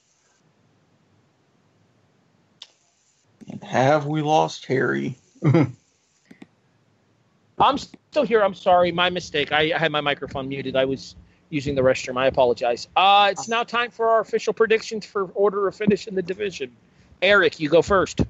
[3.50, 5.18] And have we lost Harry?
[7.60, 8.44] I'm still here.
[8.44, 8.92] I'm sorry.
[8.92, 9.52] My mistake.
[9.52, 10.76] I, I had my microphone muted.
[10.76, 11.16] I was
[11.50, 12.18] using the restroom.
[12.18, 12.88] I apologize.
[12.96, 16.76] Uh, it's now time for our official predictions for order of finish in the division.
[17.22, 18.22] Erik, you go first.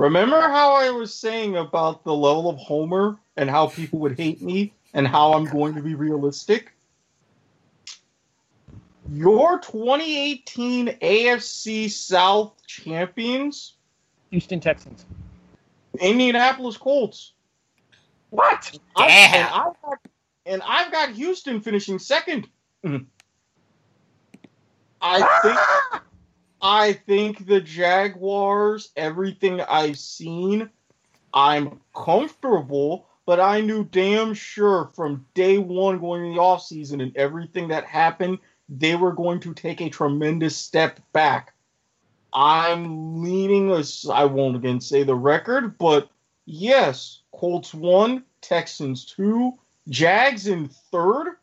[0.00, 4.40] Remember how I was saying about the level of Homer and how people would hate
[4.40, 6.72] me and how I'm going to be realistic?
[9.12, 13.74] Your 2018 AFC South champions,
[14.30, 15.04] Houston Texans.
[16.00, 17.34] Indianapolis Colts.
[18.30, 18.78] What?
[18.96, 19.98] I- and, I've got,
[20.46, 22.48] and I've got Houston finishing second.
[22.82, 23.04] Mm.
[25.02, 26.02] I think ah!
[26.62, 30.70] I think the Jaguars, everything I've seen,
[31.32, 37.16] I'm comfortable, but I knew damn sure from day one going in the offseason and
[37.16, 38.38] everything that happened,
[38.68, 41.54] they were going to take a tremendous step back.
[42.32, 43.72] I'm leaning,
[44.10, 46.10] I won't again say the record, but
[46.44, 49.58] yes, Colts one, Texans two,
[49.88, 51.36] Jags in third,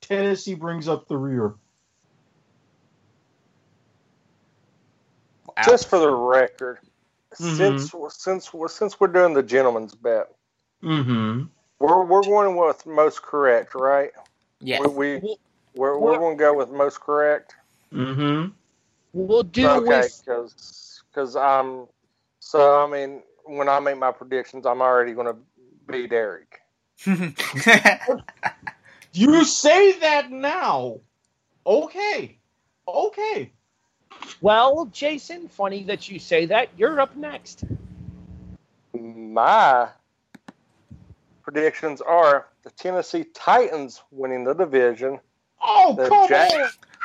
[0.00, 1.54] Tennessee brings up the rear.
[5.66, 5.72] Wow.
[5.72, 6.78] Just for the record,
[7.40, 7.88] Mhm.
[7.90, 10.28] since since we're since we're doing the gentleman's bet,
[10.82, 11.44] Mm-hmm.
[11.78, 14.10] we're we're going with most correct, right?
[14.60, 14.80] yes.
[14.80, 15.38] We, we We'll,
[15.74, 17.54] we're we're going to go with most correct.
[17.92, 18.50] Mm-hmm.
[19.12, 21.86] we'll do okay, because because I'm
[22.40, 25.36] so I mean when I make my predictions, I'm already going to
[25.90, 26.60] beat Erik.
[29.14, 31.00] You say that now.
[31.66, 32.38] Okay.
[32.88, 33.52] Okay.
[34.42, 35.48] Well, Jason.
[35.48, 36.68] Funny that you say that.
[36.76, 37.64] You're up next.
[38.92, 39.88] My
[41.42, 45.18] predictions are the Tennessee Titans winning the division,
[45.64, 46.52] Oh, The come Jag-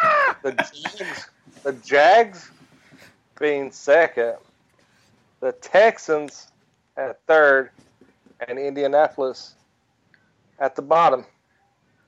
[0.04, 0.36] on.
[0.44, 1.30] the Jags,
[1.64, 2.52] the Jags
[3.40, 4.36] being second,
[5.40, 6.48] the Texans
[6.98, 7.70] at third,
[8.48, 9.54] and Indianapolis
[10.60, 11.26] at the bottom.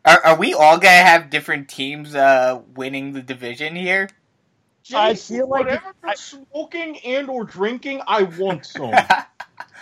[0.06, 4.10] are, are we all gonna have different teams uh, winning the division here?
[4.96, 8.94] I feel like whatever I- you're smoking and or drinking, I want some.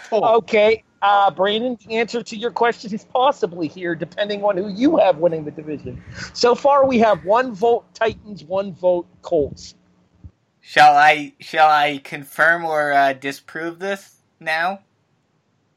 [0.09, 1.77] Oh, Okay, uh, Brandon.
[1.85, 5.51] The answer to your question is possibly here, depending on who you have winning the
[5.51, 6.01] division.
[6.33, 9.75] So far, we have one vote Titans, one vote Colts.
[10.61, 14.79] shall I shall I confirm or uh, disprove this now?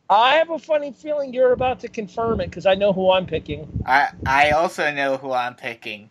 [0.09, 3.27] I have a funny feeling you're about to confirm it because I know who I'm
[3.27, 3.69] picking.
[3.87, 6.11] I I also know who I'm picking.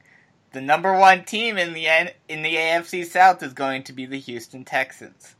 [0.51, 4.05] The number one team in the N- in the AFC South is going to be
[4.05, 5.35] the Houston Texans.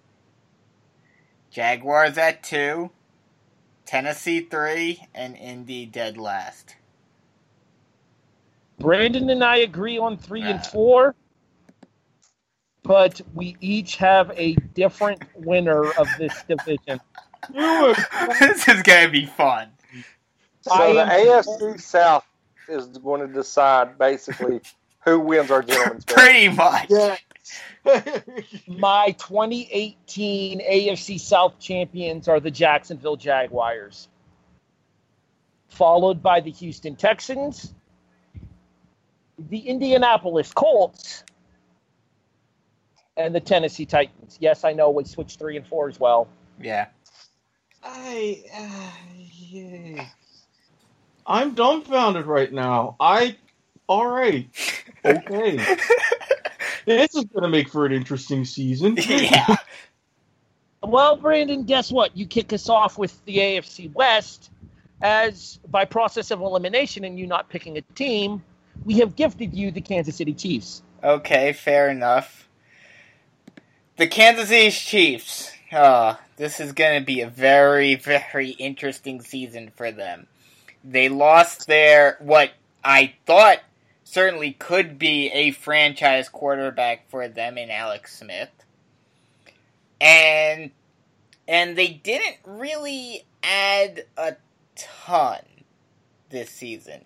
[1.50, 2.92] Jaguars at two,
[3.86, 6.76] Tennessee three, and Indy dead last.
[8.80, 10.70] Brandon and I agree on three and Ah.
[10.72, 11.16] four,
[12.84, 17.02] but we each have a different winner of this division.
[17.50, 19.72] this is gonna be fun.
[20.62, 22.26] So I the am- AFC South
[22.68, 24.62] is going to decide basically
[25.06, 26.16] who wins our gentleman's bet.
[26.18, 26.88] Pretty much.
[26.90, 27.20] yes.
[28.68, 34.08] My 2018 AFC South champions are the Jacksonville Jaguars,
[35.70, 37.74] followed by the Houston Texans,
[39.38, 41.24] the Indianapolis Colts,
[43.18, 44.38] and the Tennessee Titans.
[44.40, 46.28] Yes, I know we switched three and four as well.
[46.62, 46.88] Yeah.
[47.84, 48.92] I, uh,
[49.50, 50.06] yeah.
[51.26, 52.96] I'm dumbfounded right now.
[53.00, 53.38] I,
[53.90, 54.48] all right,
[55.04, 55.58] okay.
[56.86, 58.98] this is going to make for an interesting season.
[59.10, 59.58] yeah.
[60.82, 62.16] Well, Brandon, guess what?
[62.16, 64.50] You kick us off with the AFC West
[65.02, 68.44] as by process of elimination and you not picking a team,
[68.86, 70.82] we have gifted you the Kansas City Chiefs.
[71.04, 72.48] Okay, fair enough.
[73.98, 75.52] The Kansas City Chiefs.
[75.72, 80.28] Uh, this is going to be a very, very interesting season for them.
[80.84, 82.52] They lost their, what
[82.84, 83.60] I thought
[84.10, 88.50] certainly could be a franchise quarterback for them in Alex Smith.
[90.02, 90.72] And
[91.48, 94.36] and they didn't really add a
[94.76, 95.42] ton
[96.30, 97.06] this season.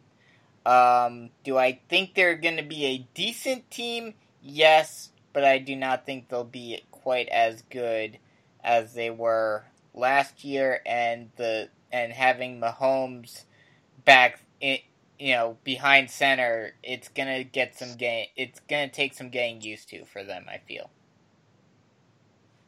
[0.65, 4.13] Um, do I think they're going to be a decent team?
[4.41, 8.17] Yes, but I do not think they'll be quite as good
[8.63, 13.43] as they were last year, and the and having Mahomes
[14.05, 14.77] back, in,
[15.19, 18.27] you know, behind center, it's gonna get some game.
[18.35, 20.45] It's gonna take some getting used to for them.
[20.49, 20.89] I feel.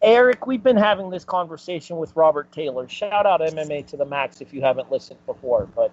[0.02, 2.88] Erik, we've been having this conversation with Robert Taylor.
[2.88, 5.92] Shout out MMA to the max if you haven't listened before, but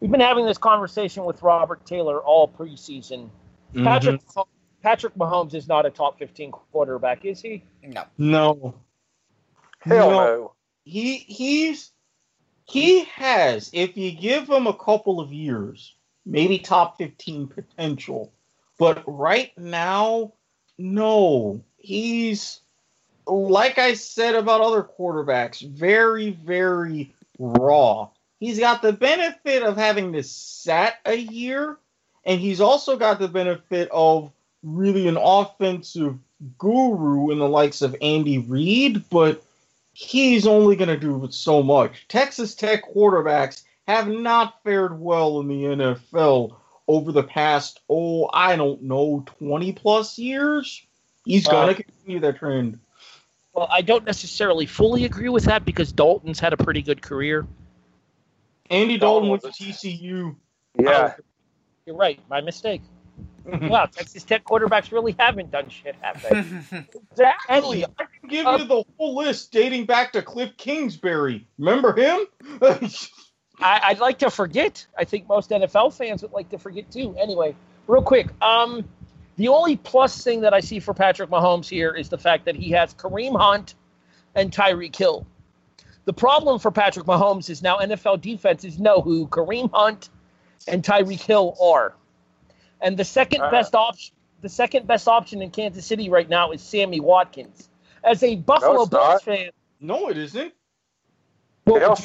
[0.00, 3.30] we've been having this conversation with Robert Taylor all preseason.
[3.72, 3.84] Mm-hmm.
[3.84, 4.20] Patrick
[4.82, 7.62] Patrick Mahomes is not a top 15 quarterback, is he?
[7.82, 8.04] No.
[8.18, 8.74] No.
[9.80, 10.16] Hell no.
[10.16, 10.52] no.
[10.84, 11.92] He he's
[12.64, 18.32] he has if you give him a couple of years, maybe top 15 potential.
[18.78, 20.32] But right now,
[20.78, 21.62] no.
[21.78, 22.60] He's
[23.26, 28.08] like I said about other quarterbacks, very, very raw.
[28.40, 31.78] He's got the benefit of having this sat a year,
[32.24, 34.30] and he's also got the benefit of
[34.62, 36.18] really an offensive
[36.58, 39.42] guru in the likes of Andy Reid, but
[39.94, 42.06] he's only going to do so much.
[42.08, 46.56] Texas Tech quarterbacks have not fared well in the NFL
[46.86, 50.84] over the past, oh, I don't know, 20 plus years.
[51.24, 52.78] He's going to uh, continue that trend.
[53.54, 57.46] Well, I don't necessarily fully agree with that because Dalton's had a pretty good career.
[58.68, 60.34] Andy Dalton went to TCU.
[60.78, 61.14] Yeah.
[61.86, 62.18] You're right.
[62.28, 62.82] My mistake.
[63.44, 66.84] Wow, Texas Tech quarterbacks really haven't done shit, have they?
[67.10, 67.84] exactly.
[67.84, 71.46] I can give you the whole list dating back to Cliff Kingsbury.
[71.58, 72.26] Remember him?
[73.60, 74.86] I, would like to forget.
[74.98, 77.14] I think most NFL fans would like to forget too.
[77.18, 77.54] Anyway,
[77.86, 78.28] real quick.
[78.42, 78.84] Um,
[79.36, 82.56] the only plus thing that I see for Patrick Mahomes here is the fact that
[82.56, 83.74] he has Kareem Hunt
[84.34, 85.26] and Tyreek Hill.
[86.04, 90.10] The problem for Patrick Mahomes is now NFL defenses know who Kareem Hunt
[90.68, 91.94] and Tyreek Hill are.
[92.84, 96.52] And the second uh, best option the second best option in Kansas City right now
[96.52, 97.70] is Sammy Watkins.
[98.04, 99.50] As a Buffalo no, Bills fan,
[99.80, 100.52] no, it isn't.
[101.64, 101.96] Well,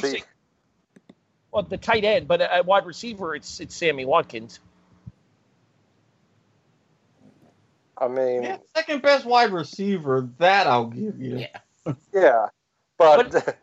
[1.52, 4.62] well, the tight end, but at wide receiver, it's it's Sammy Watkins.
[7.98, 10.30] I mean, yeah, second best wide receiver.
[10.38, 11.40] That I'll give you.
[11.40, 12.46] Yeah, yeah,
[12.98, 13.58] but, but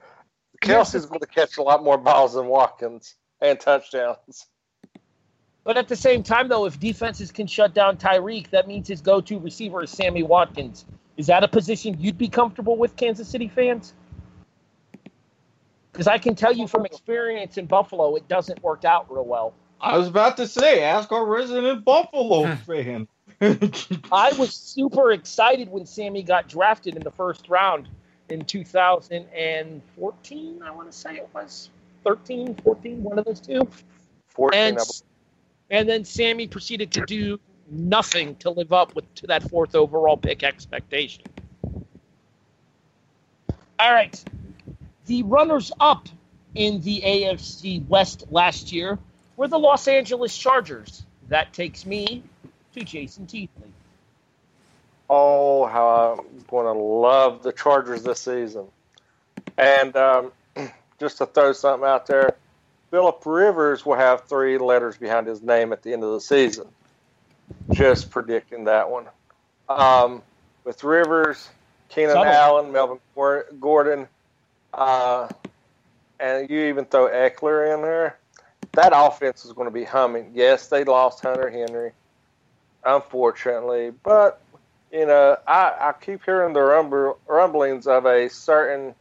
[0.60, 4.46] Kelce's going to catch a lot more balls than Watkins and touchdowns.
[5.66, 9.00] But at the same time, though, if defenses can shut down Tyreek, that means his
[9.00, 10.84] go-to receiver is Sammy Watkins.
[11.16, 13.92] Is that a position you'd be comfortable with, Kansas City fans?
[15.90, 19.54] Because I can tell you from experience in Buffalo, it doesn't work out real well.
[19.80, 22.54] I was about to say, ask our resident Buffalo hmm.
[22.62, 23.08] fan.
[24.12, 27.88] I was super excited when Sammy got drafted in the first round
[28.28, 31.70] in 2014, I want to say it was
[32.04, 33.68] 13, 14, one of those two.
[34.28, 34.78] 14, and,
[35.70, 37.40] and then Sammy proceeded to do
[37.70, 41.24] nothing to live up with to that fourth overall pick expectation.
[43.78, 44.24] All right.
[45.06, 46.08] The runners up
[46.54, 48.98] in the AFC West last year
[49.36, 51.04] were the Los Angeles Chargers.
[51.28, 52.22] That takes me
[52.74, 53.70] to Jason Teasley.
[55.08, 58.66] Oh, how I'm going to love the Chargers this season.
[59.56, 60.32] And um,
[60.98, 62.36] just to throw something out there,
[62.90, 66.68] Philip Rivers will have three letters behind his name at the end of the season.
[67.72, 69.06] Just predicting that one.
[69.68, 70.22] Um,
[70.64, 71.48] with Rivers,
[71.88, 72.98] Keenan Allen, Melvin
[73.60, 74.08] Gordon,
[74.72, 75.28] uh,
[76.20, 78.18] and you even throw Ekeler in there,
[78.72, 80.32] that offense is going to be humming.
[80.34, 81.92] Yes, they lost Hunter Henry
[82.86, 83.90] unfortunately.
[84.02, 84.40] But
[84.92, 88.94] you know, I, I keep hearing the rumble, rumblings of a certain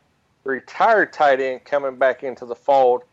[0.43, 3.03] retired tight end coming back into the fold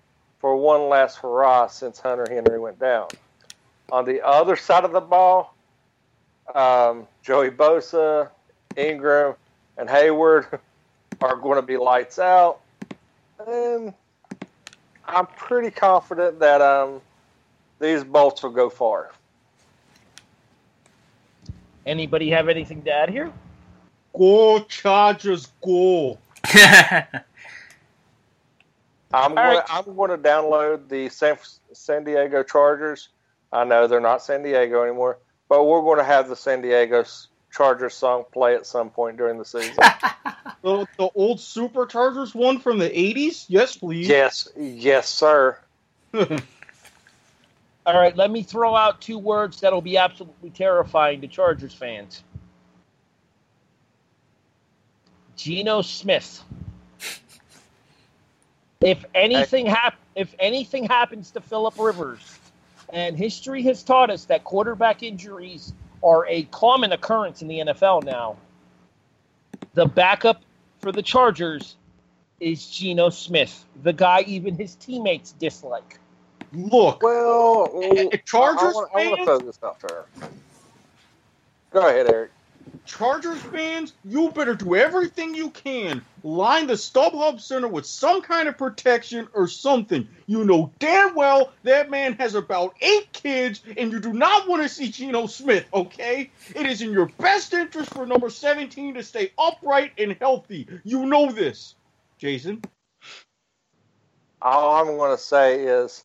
[0.42, 3.06] for one last hurrah since Hunter Henry went down.
[3.92, 5.54] On the other side of the ball,
[6.52, 8.28] um, Joey Bosa,
[8.76, 9.36] Ingram,
[9.78, 10.46] and Hayward
[11.22, 12.60] are going to be lights out.
[13.46, 13.94] And
[15.06, 17.00] I'm pretty confident that um,
[17.78, 19.12] these bolts will go far.
[21.86, 23.32] Anybody have anything to add here?
[24.16, 26.18] Go Chargers, go!
[29.14, 29.56] I'm All going.
[29.56, 29.64] right.
[29.68, 31.36] I'm going to download the San
[31.72, 33.08] San Diego Chargers.
[33.52, 35.18] I know they're not San Diego anymore,
[35.48, 37.04] but we're going to have the San Diego
[37.52, 39.74] Chargers song play at some point during the season.
[40.62, 43.46] The, the old Superchargers one from the 80s?
[43.48, 44.06] Yes, please.
[44.06, 45.58] yes, yes, sir.
[46.14, 46.28] All
[47.86, 52.22] right, let me throw out two words that'll be absolutely terrifying to Chargers fans.
[55.34, 56.44] Geno Smith.
[58.84, 62.38] If anything hap- if anything happens to Philip Rivers,
[62.92, 65.72] and history has taught us that quarterback injuries
[66.02, 68.36] are a common occurrence in the NFL now.
[69.74, 70.42] The backup
[70.80, 71.76] for the Chargers
[72.40, 75.98] is Geno Smith, the guy even his teammates dislike.
[76.52, 77.70] Look, Well,
[78.26, 80.04] Chargers I, want, I want to throw this out there.
[81.70, 82.30] Go ahead, Erik.
[82.84, 86.04] Chargers fans, you better do everything you can.
[86.24, 90.08] Line the StubHub Center with some kind of protection or something.
[90.26, 94.62] You know damn well that man has about eight kids, and you do not want
[94.62, 96.30] to see Geno Smith, okay?
[96.54, 100.68] It is in your best interest for number 17 to stay upright and healthy.
[100.84, 101.74] You know this.
[102.18, 102.62] Jason?
[104.40, 106.04] All I'm going to say is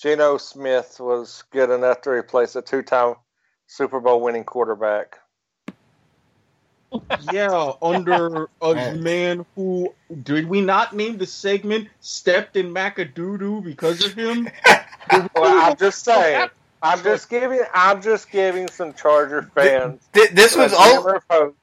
[0.00, 3.14] Geno Smith was good enough to replace a two-time
[3.66, 5.18] Super Bowl winning quarterback.
[7.32, 9.02] Yeah, under a Man.
[9.02, 14.48] man who did we not name the segment stepped in Macadoodoo because of him?
[15.10, 16.48] Well, I'm just saying.
[16.82, 17.60] I'm just giving.
[17.74, 20.06] I'm just giving some Charger fans.
[20.12, 21.02] Th- this was a all.
[21.02, 21.56] glimmer of hope.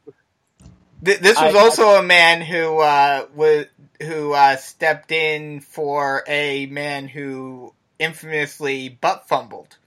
[1.04, 3.66] Th- this was I- also a man who uh, was
[4.02, 9.78] who uh, stepped in for a man who infamously butt fumbled.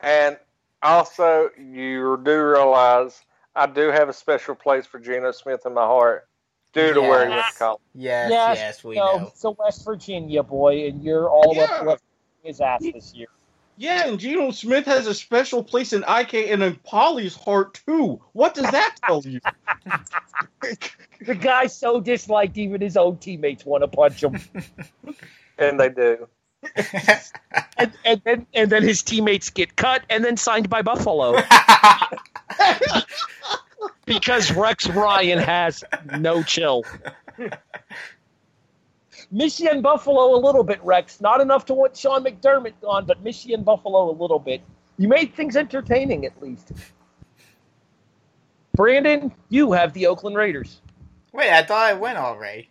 [0.00, 0.36] And
[0.82, 3.20] also, you do realize
[3.58, 6.28] I do have a special place for Geno Smith in my heart
[6.72, 7.80] due to where he went to college.
[7.94, 9.30] Yes, Yes, yes, we no, know.
[9.34, 11.62] he's a West Virginia boy, and you're all Yeah.
[11.64, 12.02] up West
[12.44, 13.26] his ass this year.
[13.76, 18.20] Yeah, and Geno Smith has a special place in IK Enemkpali's heart too.
[18.32, 19.40] What does that tell you?
[21.20, 24.38] The guy so disliked even his own teammates want to punch him,
[25.58, 26.28] And they do.
[27.76, 31.40] And, and then and then his teammates get cut and then signed by Buffalo
[34.04, 35.84] because Rex Ryan has
[36.18, 36.84] no chill.
[39.30, 41.20] Michigan Buffalo a little bit, Rex.
[41.20, 44.62] Not enough to want Sean McDermott gone, but Michigan Buffalo a little bit.
[44.96, 46.72] You made things entertaining at least.
[48.74, 50.80] Brandon, you have the Oakland Raiders.
[51.32, 52.68] Wait, I thought I went already.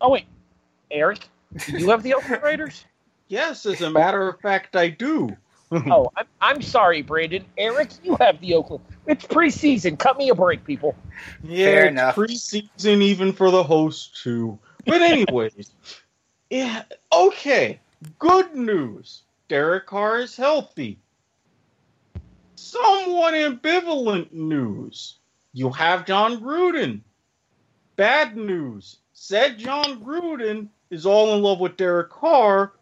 [0.00, 0.26] Oh wait,
[0.90, 2.84] Erik, do you have the Oakland Raiders?
[3.28, 5.36] yes, as a matter of fact, I do.
[5.70, 7.44] Oh, I'm, I'm sorry, Brandon.
[7.58, 8.82] Erik, you have the Oakland.
[9.06, 9.98] It's preseason.
[9.98, 10.94] Cut me a break, people.
[11.42, 12.16] Yeah, Fair it's enough.
[12.16, 14.58] preseason even for the host too.
[14.86, 15.70] But anyways,
[16.50, 17.80] yeah, okay.
[18.18, 19.24] Good news.
[19.48, 20.98] Derek Carr is healthy.
[22.54, 25.16] Somewhat ambivalent news.
[25.52, 27.00] You have Jon Gruden.
[27.96, 28.98] Bad news.
[29.12, 32.72] Said Jon Gruden is all in love with Derek Carr,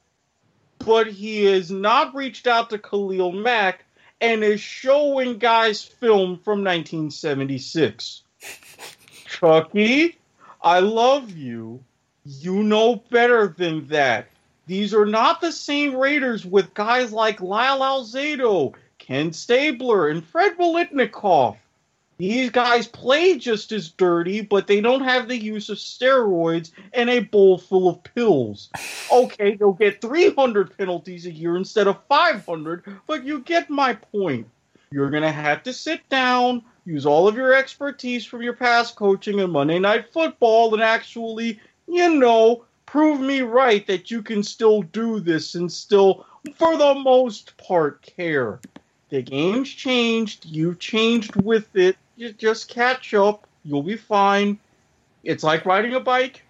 [0.78, 3.84] but he has not reached out to Khalil Mack
[4.20, 8.22] and is showing guys film from 1976.
[9.26, 10.18] Chucky,
[10.62, 11.82] I love you.
[12.24, 14.28] You know better than that.
[14.66, 20.58] These are not the same Raiders with guys like Lyle Alzado, Ken Stabler, and Fred
[20.58, 21.56] Biletnikoff.
[22.18, 27.10] These guys play just as dirty, but they don't have the use of steroids and
[27.10, 28.70] a bowl full of pills.
[29.12, 34.46] Okay, they'll get 300 penalties a year instead of 500, but you get my point.
[34.90, 38.96] You're going to have to sit down, use all of your expertise from your past
[38.96, 44.42] coaching and Monday Night Football, and actually, you know, prove me right that you can
[44.42, 46.24] still do this and still,
[46.54, 48.58] for the most part, care.
[49.10, 50.46] The game's changed.
[50.46, 51.96] You've changed with it.
[52.16, 53.46] You just catch up.
[53.64, 54.58] You'll be fine.
[55.22, 56.42] It's like riding a bike.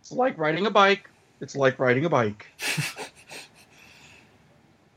[0.00, 1.10] It's like riding a bike.
[1.40, 2.46] It's like riding a bike.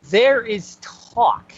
[0.10, 1.53] There is talk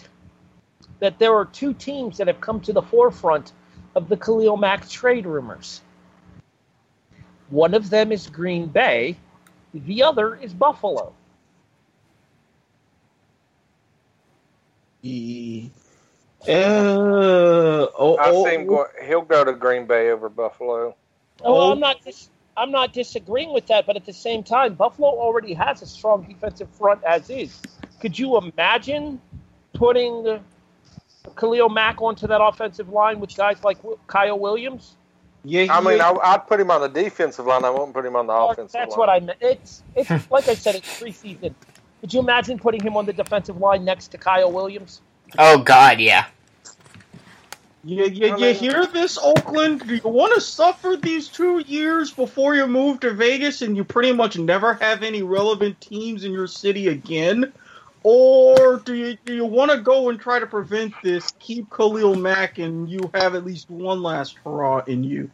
[0.99, 3.51] that there are two teams that have come to the forefront
[3.95, 5.81] of the Khalil Mack trade rumors.
[7.49, 9.17] One of them is Green Bay,
[9.73, 11.13] the other is Buffalo.
[15.03, 15.69] E-
[16.47, 20.95] Uh, oh, I oh, see him go, he'll go to Green Bay over Buffalo.
[21.43, 21.71] Oh, Oh.
[21.71, 25.53] I'm not just I'm not disagreeing with that, but at the same time, Buffalo already
[25.53, 27.61] has a strong defensive front as is.
[27.99, 29.19] Could you imagine
[29.73, 30.39] putting
[31.35, 33.77] Khalil Mack onto that offensive line with guys like
[34.07, 34.95] Kyle Williams?
[35.43, 36.09] Yeah, I mean, yeah.
[36.09, 37.65] I, I'd put him on the defensive line.
[37.65, 38.99] I wouldn't put him on the offensive That's line.
[38.99, 39.37] what I meant.
[39.41, 41.53] It's it's like I said, it's preseason.
[42.01, 45.01] Could you imagine putting him on the defensive line next to Kyle Williams?
[45.37, 46.27] Oh God, yeah.
[47.83, 49.87] You, you, you hear this, Oakland?
[49.87, 53.83] Do you want to suffer these two years before you move to Vegas and you
[53.83, 57.53] pretty much never have any relevant teams in your city again?
[58.01, 62.15] Or do you, do you want to go and try to prevent this, keep Khalil
[62.15, 65.29] Mack, and you have at least one last hurrah in you?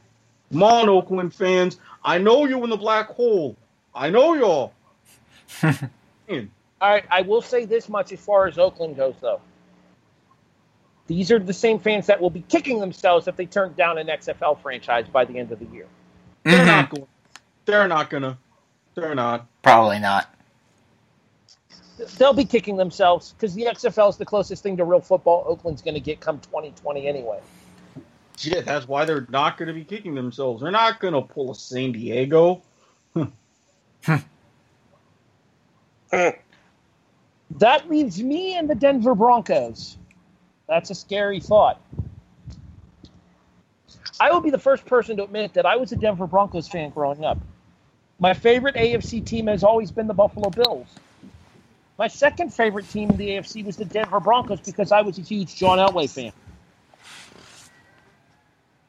[0.52, 1.80] Come on, Oakland fans.
[2.04, 3.56] I know you're in the black hole.
[3.96, 4.74] I know y'all.
[5.64, 6.52] Man,
[6.82, 9.40] All right, I will say this much as far as Oakland goes, though.
[11.12, 14.08] These are the same fans that will be kicking themselves if they turn down an
[14.08, 15.86] XFL franchise by the end of the year.
[16.46, 16.66] They're Mhm.
[16.66, 17.08] not going.
[17.66, 18.38] They're not gonna.
[18.96, 19.46] They're not.
[19.62, 20.34] Probably not.
[22.18, 25.82] They'll be kicking themselves because the XFL is the closest thing to real football Oakland's
[25.82, 27.42] going to get come 2020 anyway.
[28.40, 30.62] Yeah, that's why they're not going to be kicking themselves.
[30.62, 32.62] They're not going to pull a San Diego.
[37.60, 39.98] That leaves me and the Denver Broncos.
[40.72, 41.82] That's a scary thought.
[44.22, 46.92] I will be the first person to admit that I was a Denver Broncos fan
[46.92, 47.38] growing up.
[48.20, 50.88] My favorite AFC team has always been the Buffalo Bills.
[51.98, 55.22] My second favorite team in the AFC was the Denver Broncos because I was a
[55.22, 56.32] huge John Elway fan.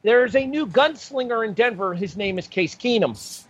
[0.03, 1.93] There's a new gunslinger in Denver.
[1.93, 3.43] His name is Case Keenum.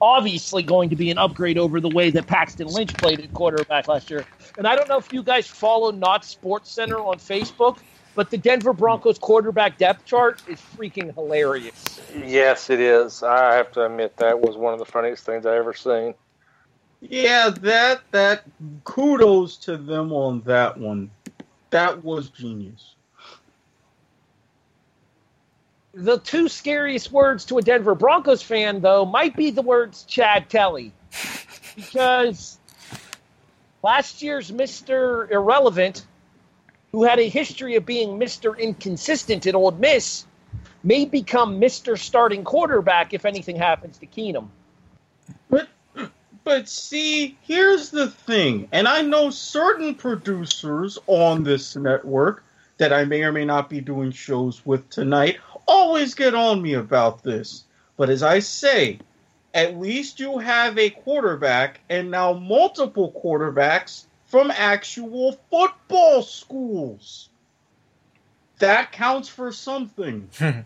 [0.00, 3.88] Obviously, going to be an upgrade over the way that Paxton Lynch played at quarterback
[3.88, 4.24] last year.
[4.56, 7.78] And I don't know if you guys follow Not Sports Center on Facebook,
[8.14, 12.00] but the Denver Broncos quarterback depth chart is freaking hilarious.
[12.24, 13.22] Yes, it is.
[13.22, 16.14] I have to admit that was one of the funniest things I ever seen.
[17.00, 18.44] Yeah, that that
[18.84, 21.10] kudos to them on that one.
[21.70, 22.94] That was genius.
[25.92, 30.48] The two scariest words to a Denver Broncos fan, though, might be the words Chad
[30.48, 30.92] Kelly.
[31.76, 32.60] Because
[33.84, 35.30] last year's Mr.
[35.30, 36.06] Irrelevant,
[36.90, 38.58] who had a history of being Mr.
[38.58, 40.24] Inconsistent at Ole Miss,
[40.82, 41.98] may become Mr.
[41.98, 44.48] Starting Quarterback if anything happens to Keenum.
[45.50, 45.68] But
[46.44, 52.42] but see, here's the thing, and I know certain producers on this network
[52.78, 56.74] that I may or may not be doing shows with tonight always get on me
[56.74, 57.64] about this.
[57.96, 58.98] But as I say,
[59.54, 67.28] at least you have a quarterback and now multiple quarterbacks from actual football schools.
[68.58, 70.28] That counts for something.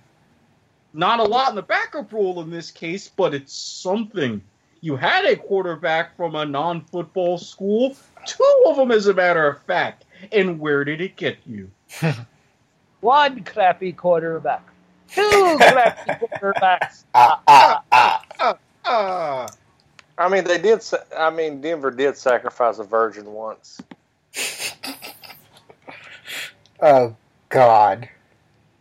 [0.94, 4.40] Not a lot in the backup role in this case, but it's something.
[4.80, 7.94] You had a quarterback from a non football school,
[8.26, 10.06] two of them, as a matter of fact.
[10.32, 11.70] And where did it get you?
[13.00, 14.66] One crappy quarterback.
[15.10, 17.04] Two crappy quarterbacks.
[17.14, 18.07] Ah, ah, ah.
[18.90, 19.46] Ah,
[20.16, 20.82] I mean, they did.
[21.16, 23.82] I mean, Denver did sacrifice a virgin once.
[26.80, 27.14] Oh
[27.50, 28.08] God.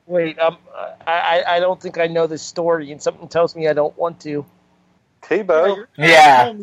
[0.05, 0.57] Wait, um,
[1.05, 3.97] I, I I don't think I know this story, and something tells me I don't
[3.97, 4.45] want to.
[5.23, 5.85] Tebow.
[5.97, 6.53] Yeah.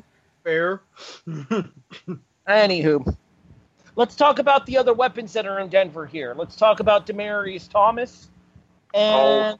[0.43, 0.81] Fair.
[2.49, 3.16] Anywho,
[3.97, 6.35] let's talk about the other weapons that are in Denver here.
[6.37, 8.29] Let's talk about Demaryius Thomas,
[8.95, 9.59] and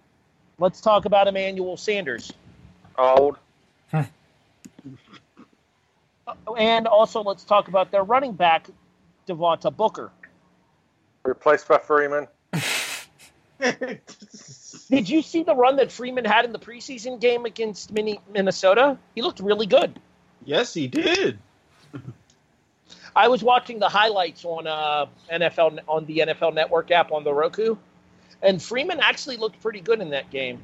[0.59, 2.32] let's talk about Emmanuel Sanders,
[2.97, 3.36] Old.
[6.59, 8.69] And also let's talk about their running back,
[9.28, 10.11] Devontae Booker.
[11.24, 12.28] Replaced by Freeman.
[14.90, 18.98] Did you see the run that Freeman had in the preseason game against Mini- Minnesota?
[19.15, 19.98] He looked really good.
[20.44, 21.39] yes, he did.
[23.16, 27.32] I was watching the highlights on uh, NFL on the NFL Network app on the
[27.32, 27.77] Roku,
[28.43, 30.61] and Freeman actually looked pretty good in that game.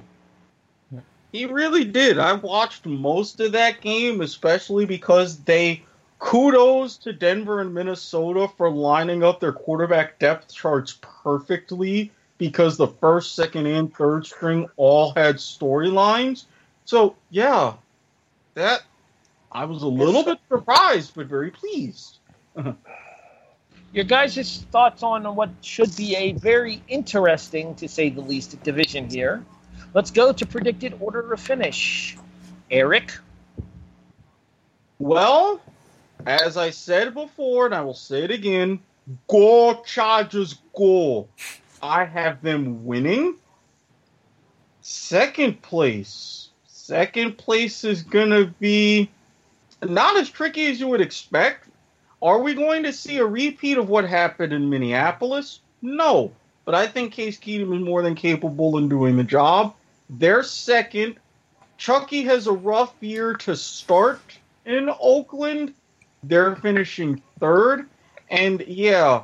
[1.32, 2.18] He really did.
[2.18, 5.84] I watched most of that game, especially because they
[6.18, 12.88] kudos to Denver and Minnesota for lining up their quarterback depth charts perfectly because the
[12.88, 16.44] first, second, and third string all had storylines.
[16.84, 17.74] So yeah,
[18.54, 18.82] that
[19.52, 22.18] I was a little bit surprised, but very pleased.
[23.92, 29.10] Your guys' thoughts on what should be a very interesting, to say the least, division
[29.10, 29.44] here.
[29.92, 32.16] Let's go to predicted order of finish.
[32.70, 33.12] Erik,
[35.00, 35.60] Well,
[36.26, 38.78] as I said before, and I will say it again,
[39.26, 41.26] go Chargers, go.
[41.82, 43.34] I have them winning.
[44.82, 46.50] Second place.
[46.66, 49.10] Second place is going to be
[49.82, 51.68] not as tricky as you would expect.
[52.22, 55.60] Are we going to see a repeat of what happened in Minneapolis?
[55.82, 56.30] No.
[56.64, 59.74] But I think Case Keenum is more than capable in doing the job.
[60.10, 61.16] They're second.
[61.78, 64.20] Chucky has a rough year to start
[64.66, 65.72] in Oakland.
[66.24, 67.88] They're finishing third.
[68.28, 69.22] And yeah,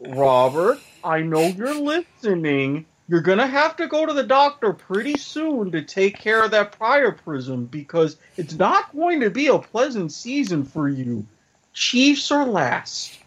[0.00, 2.84] Robert, I know you're listening.
[3.08, 6.50] You're going to have to go to the doctor pretty soon to take care of
[6.50, 11.24] that priapism because it's not going to be a pleasant season for you.
[11.72, 13.18] Chiefs are last.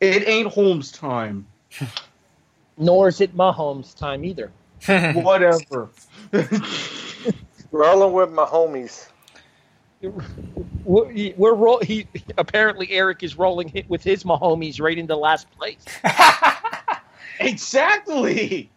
[0.00, 1.46] It ain't Holmes time.
[2.78, 4.52] Nor is it Mahomes time either.
[4.86, 5.90] Whatever.
[7.72, 9.08] Rolling with my homies.
[10.84, 12.06] We're, we're roll, he
[12.38, 15.84] apparently Erik is rolling hit with his Mahomes right into last place.
[17.40, 18.70] exactly.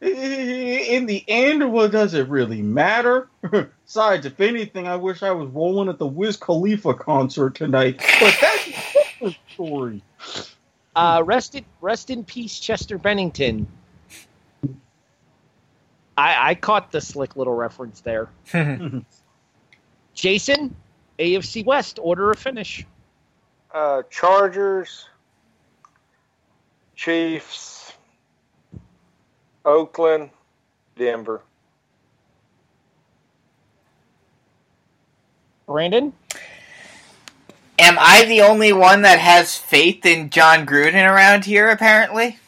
[0.00, 3.28] In the end, what does it really matter?
[3.84, 7.98] Besides, if anything, I wish I was rolling at the Wiz Khalifa concert tonight.
[8.20, 10.02] But that's a different story.
[10.94, 13.66] Uh, rest in rest in peace, Chester Bennington.
[16.18, 18.28] I, I caught the slick little reference there.
[20.14, 20.74] Jason,
[21.20, 22.84] AFC West, order of finish.
[23.72, 25.06] Uh, Chargers,
[26.96, 27.92] Chiefs,
[29.64, 30.30] Oakland,
[30.96, 31.42] Denver.
[35.66, 36.12] Brandon?
[37.78, 41.68] Am I the only one that has faith in Jon Gruden around here?
[41.68, 42.38] Apparently,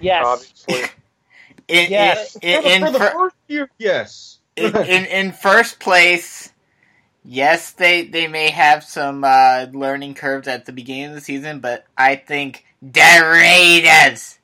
[0.00, 0.24] Yes.
[0.26, 0.90] Obviously.
[1.68, 2.36] in, Yes.
[2.42, 4.38] in, For in, the, for the fir- first year, yes.
[4.56, 6.52] in, in, in first place,
[7.24, 11.60] yes, they they may have some uh, learning curves at the beginning of the season,
[11.60, 14.38] but I think the Raiders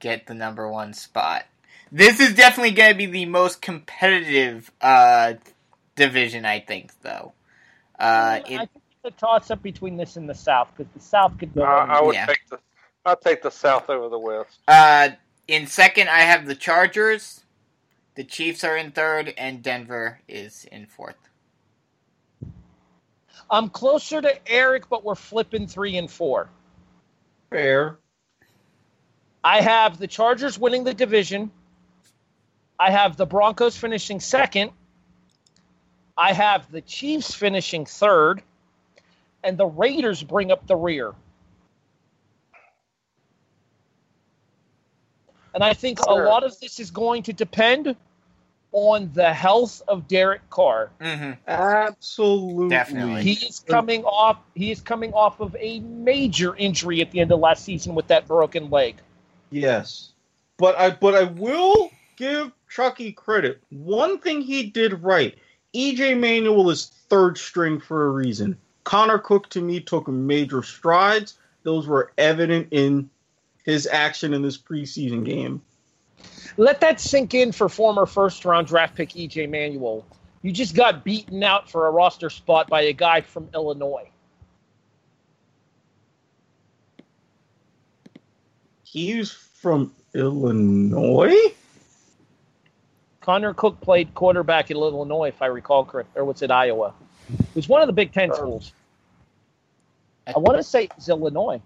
[0.00, 1.44] get the number one spot.
[1.90, 5.34] This is definitely going to be the most competitive uh,
[5.94, 7.32] division, I think, though.
[7.98, 8.70] Uh, I think
[9.04, 11.62] it's a toss up between this and the South because the South could go.
[11.62, 12.26] I, I would Yeah.
[12.26, 12.58] take the
[13.04, 14.58] I'd take the South over the West.
[14.68, 15.10] uh,
[15.48, 17.44] in second, I have the Chargers.
[18.14, 21.16] The Chiefs are in third, and Denver is in fourth.
[23.50, 26.48] I'm closer to Erik, but we're flipping three and four.
[27.50, 27.98] Fair.
[29.44, 31.50] I have the Chargers winning the division.
[32.78, 34.70] I have the Broncos finishing second.
[36.16, 38.42] I have the Chiefs finishing third.
[39.44, 41.14] And the Raiders bring up the rear.
[45.54, 46.24] And I think Sure.
[46.24, 47.94] a lot of this is going to depend
[48.72, 50.90] on the health of Derek Carr.
[51.00, 51.32] Mm-hmm.
[51.46, 52.68] Absolutely.
[52.70, 53.22] Definitely.
[53.22, 57.30] He is coming off he is coming off of a major injury at the end
[57.32, 58.96] of last season with that broken leg.
[59.50, 60.12] Yes.
[60.56, 63.60] But I but I will give Chucky credit.
[63.70, 65.36] One thing he did right.
[65.74, 68.56] EJ Manuel is third string for a reason.
[68.84, 71.34] Connor Cook to me took major strides.
[71.62, 73.08] Those were evident in
[73.64, 75.62] his action in this preseason game.
[76.56, 80.04] Let that sink in for former first round draft pick EJ Manuel.
[80.42, 84.08] You just got beaten out for a roster spot by a guy from Illinois.
[88.82, 91.54] He's from Illinois?
[93.20, 96.92] Connor Cook played quarterback in Illinois, if I recall correct, or was it Iowa?
[97.32, 98.72] It was one of the Big Ten uh, schools.
[100.26, 101.60] I want to say it's Illinois.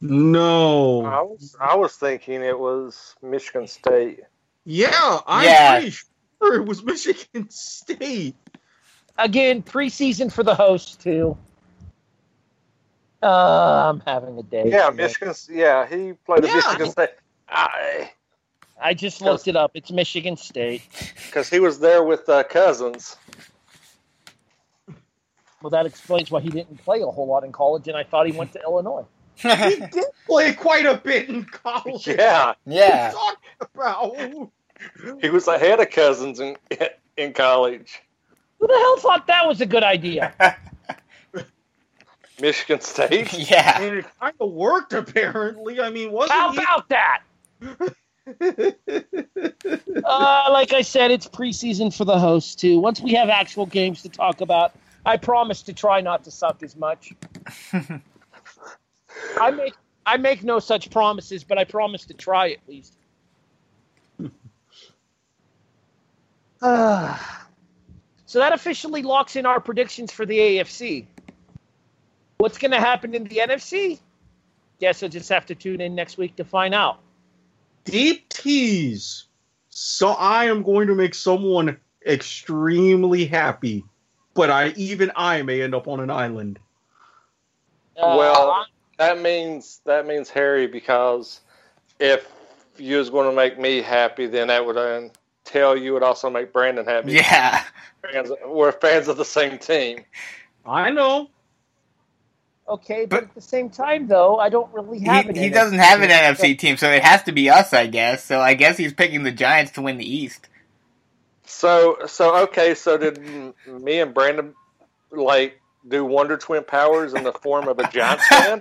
[0.00, 1.04] No.
[1.04, 4.20] I was I was thinking it was Michigan State.
[4.64, 5.78] Yeah, I'm Yeah.
[5.80, 8.36] pretty sure it was Michigan State.
[9.16, 11.36] Again, preseason for the host too.
[13.20, 14.64] Uh, I'm having a day.
[14.66, 15.02] Yeah, today.
[15.04, 15.34] Michigan.
[15.50, 16.54] Yeah, he played at Yeah.
[16.56, 17.10] Michigan State.
[17.48, 18.12] I
[18.80, 19.72] I just looked it up.
[19.74, 20.82] It's Michigan State.
[21.26, 23.16] because he was there with uh, Cousins.
[25.60, 28.26] Well, that explains why he didn't play a whole lot in college, and I thought
[28.26, 29.04] he went to Illinois.
[29.38, 29.48] He
[29.92, 32.06] did play quite a bit in college.
[32.06, 33.12] Yeah, yeah.
[33.12, 33.36] What
[33.78, 34.50] are you talking
[35.04, 35.20] about?
[35.20, 36.56] he was ahead of Cousins in
[37.16, 38.00] in college.
[38.58, 40.34] Who the hell thought that was a good idea?
[42.40, 43.32] Michigan State.
[43.50, 43.80] yeah.
[43.80, 45.80] And it kind of worked, apparently.
[45.80, 46.58] I mean, wasn't How he?
[46.58, 47.22] about that?
[50.04, 52.78] Uh, like I said, it's preseason for the host too.
[52.78, 54.72] Once we have actual games to talk about,
[55.06, 57.12] I promise to try not to suck as much.
[59.40, 59.74] I make
[60.06, 62.94] I make no such promises, but I promise to try at least.
[66.62, 67.46] Ah.
[68.26, 71.06] so that officially locks in our predictions for the AFC.
[72.38, 73.98] What's going to happen in the NFC?
[74.80, 77.00] Guess I'll just have to tune in next week to find out.
[77.84, 79.24] Deep tease.
[79.68, 83.84] so I am going to make someone extremely happy,
[84.34, 86.58] but I even I may end up on an island.
[87.96, 88.66] Uh, Well,
[88.98, 91.40] that means that means Harry because
[92.00, 92.28] if
[92.76, 95.08] you was going to make me happy, then that would uh,
[95.46, 97.12] entail you would also make Brandon happy.
[97.14, 97.64] Yeah.
[98.12, 100.04] Fans, we're fans of the same team.
[100.64, 101.30] I know.
[102.68, 105.50] okay, but, but- at the same time, though, I don't really have He, an he
[105.50, 106.52] NFC doesn't have an team.
[106.52, 108.24] NFC team, so it has to be us, I guess.
[108.24, 110.48] So I guess he's picking the Giants to win the East.
[111.44, 112.74] So so okay.
[112.74, 113.18] So did
[113.66, 114.54] me and Brandon
[115.10, 118.60] like do Wonder Twin powers in the form of a Giants fan?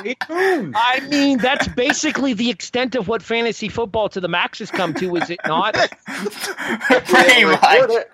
[0.00, 0.74] Stay tuned.
[0.76, 4.94] I mean, that's basically the extent of what fantasy football to the max has come
[4.94, 5.74] to, is it not?
[6.06, 7.62] Pretty We much.
[7.90, 8.10] it.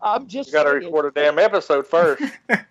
[0.00, 2.22] I'm just You got to record a damn episode first.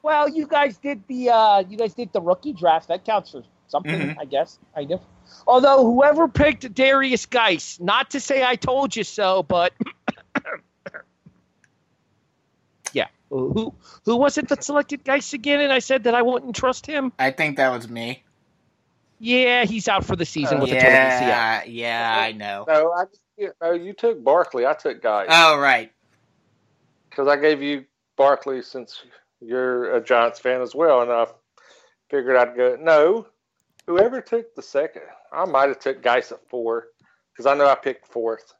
[0.00, 2.86] Well, you guys did the uh, you guys did the rookie draft.
[2.86, 4.16] That counts for something, Mhm.
[4.18, 4.56] I guess.
[4.76, 5.00] I do.
[5.44, 9.72] Although whoever picked Derrius Guice, not to say I told you so, but
[12.92, 13.74] yeah, who
[14.04, 15.60] who was it that selected Guice again?
[15.60, 17.12] And I said that I wouldn't trust him.
[17.18, 18.22] I think that was me.
[19.20, 21.20] Yeah, he's out for the season Oh, with a torn ACL.
[21.20, 22.64] Yeah, yeah, I know.
[22.68, 23.04] no, I
[23.36, 24.64] you, no, you took Barkley.
[24.66, 25.90] I took Guy Oh, right.
[27.10, 27.84] because I gave you
[28.16, 29.02] Barkley since
[29.40, 31.26] you're a Giants fan as well, and I
[32.10, 32.76] figured I'd go.
[32.80, 33.26] No,
[33.86, 35.02] whoever took the second,
[35.32, 36.86] I might have took Guice at four
[37.32, 38.54] because I know I picked fourth.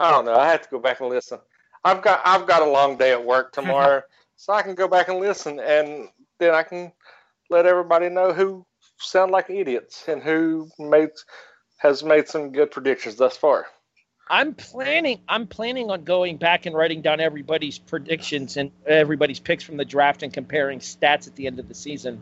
[0.00, 0.34] I don't know.
[0.36, 1.38] I have to go back and listen.
[1.86, 4.02] I've got I've got a long day at work tomorrow,
[4.36, 6.08] so I can go back and listen, and
[6.38, 6.92] then I can
[7.48, 8.66] let everybody know who
[8.98, 11.10] sound like idiots and who made
[11.78, 13.66] has made some good predictions thus far.
[14.28, 15.20] I'm planning.
[15.28, 19.84] I'm planning on going back and writing down everybody's predictions and everybody's picks from the
[19.84, 22.20] draft and comparing stats at the end of the season.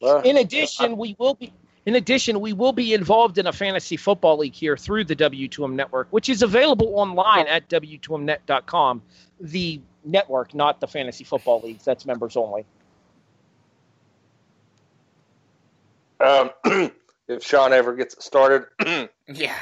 [0.00, 1.52] Well, In addition, we will be.
[1.90, 5.72] In addition, we will be involved in a fantasy football league here through the W2M
[5.72, 9.02] network, which is available online at w2mnet.com.
[9.40, 11.84] The network, not the fantasy football leagues.
[11.84, 12.64] That's members only.
[16.20, 16.50] um,
[17.26, 18.66] if Sean ever gets started,
[19.26, 19.56] Yeah.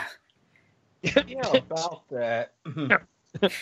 [1.01, 2.53] yeah, about that.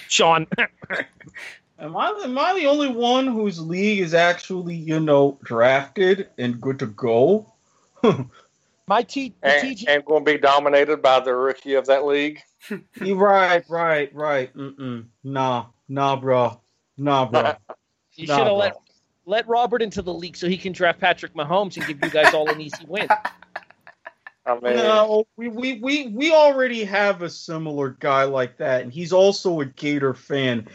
[0.08, 0.48] Sean,
[1.78, 6.60] Am I am I the only one whose league is actually you know drafted and
[6.60, 7.52] good to go?
[8.88, 12.04] my T, the and, TG, and going to be dominated by the rookie of that
[12.04, 12.40] league.
[13.00, 14.52] You right, right, right.
[14.56, 15.04] Mm-mm.
[15.22, 16.60] Nah, nah, bro.
[16.98, 17.52] Nah, bro.
[18.14, 18.56] you nah, should have bro.
[18.56, 18.76] let
[19.24, 22.34] let Robert into the league so he can draft Patrick Mahomes and give you guys
[22.34, 23.06] all an easy win.
[24.46, 28.92] I mean, No, we, we, we, we already have a similar guy like that, and
[28.92, 30.66] he's also a Gator fan.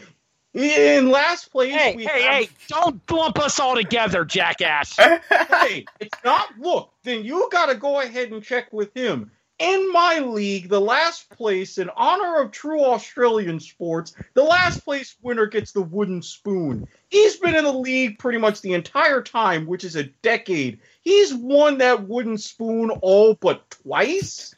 [0.54, 2.48] In last place, Hey, we hey, have- hey!
[2.68, 4.96] Don't lump us all together, jackass.
[4.96, 6.48] hey, it's not.
[6.58, 9.30] Look, then you got to go ahead and check with him.
[9.58, 15.14] In my league, the last place, in honor of true Australian sports, the last place
[15.22, 16.88] winner gets the wooden spoon.
[17.10, 20.80] He's been in the league pretty much the entire time, which is a decade.
[21.02, 24.54] He's won that wooden spoon all but twice.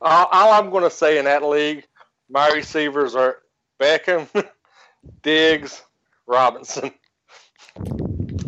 [0.00, 1.86] all, all I'm going to say in that league,
[2.28, 3.36] my receivers are
[3.78, 4.26] Beckham,
[5.22, 5.80] Diggs,
[6.26, 6.90] Robinson.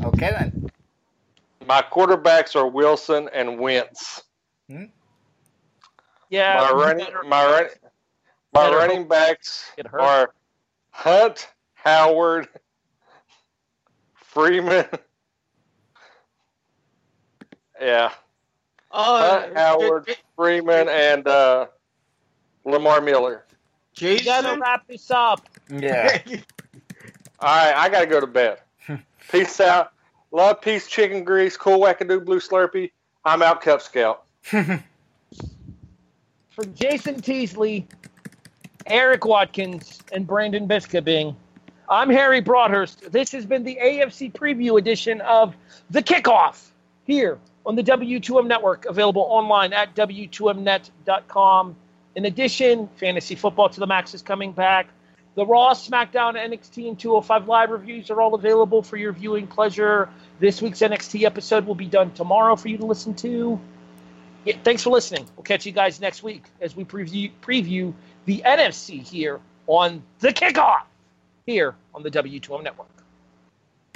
[0.02, 0.57] Okay then.
[1.68, 4.22] My quarterbacks are Wilson and Wentz.
[6.30, 7.70] Yeah, my running, my running,
[8.54, 10.32] my running backs are
[10.90, 12.48] Hunt, Howard,
[14.14, 14.86] Freeman.
[17.80, 18.10] Yeah,
[18.90, 21.66] Uh, Hunt, Howard, Freeman, and uh,
[22.64, 23.44] Lamar Miller.
[23.98, 25.48] You gotta wrap this up.
[25.70, 26.18] Yeah.
[27.38, 28.58] All right, I got to go to bed.
[29.30, 29.92] Peace out.
[30.30, 32.90] Love, peace, chicken grease, cool wackadoo, blue slurpee.
[33.24, 34.24] I'm out, Cub Scout.
[34.42, 34.84] For
[36.74, 37.86] Jason Teasley,
[38.86, 41.34] Erik Watkins, and Brandon Biskobing,
[41.90, 43.10] I'm Harry Broadhurst.
[43.10, 45.56] This has been the AFC preview edition of
[45.90, 46.70] The Kickoff
[47.04, 51.76] here on the W2M network, available online at W2Mnet.com.
[52.14, 54.88] In addition, Fantasy Football to the Max is coming back.
[55.38, 60.08] The Raw, SmackDown, NXT, and 205 Live reviews are all available for your viewing pleasure.
[60.40, 63.60] This week's NXT episode will be done tomorrow for you to listen to.
[64.44, 65.26] Yeah, thanks for listening.
[65.36, 67.94] We'll catch you guys next week as we preview preview
[68.24, 69.38] the NFC here
[69.68, 70.82] on the kickoff
[71.46, 72.97] here on the W2M network.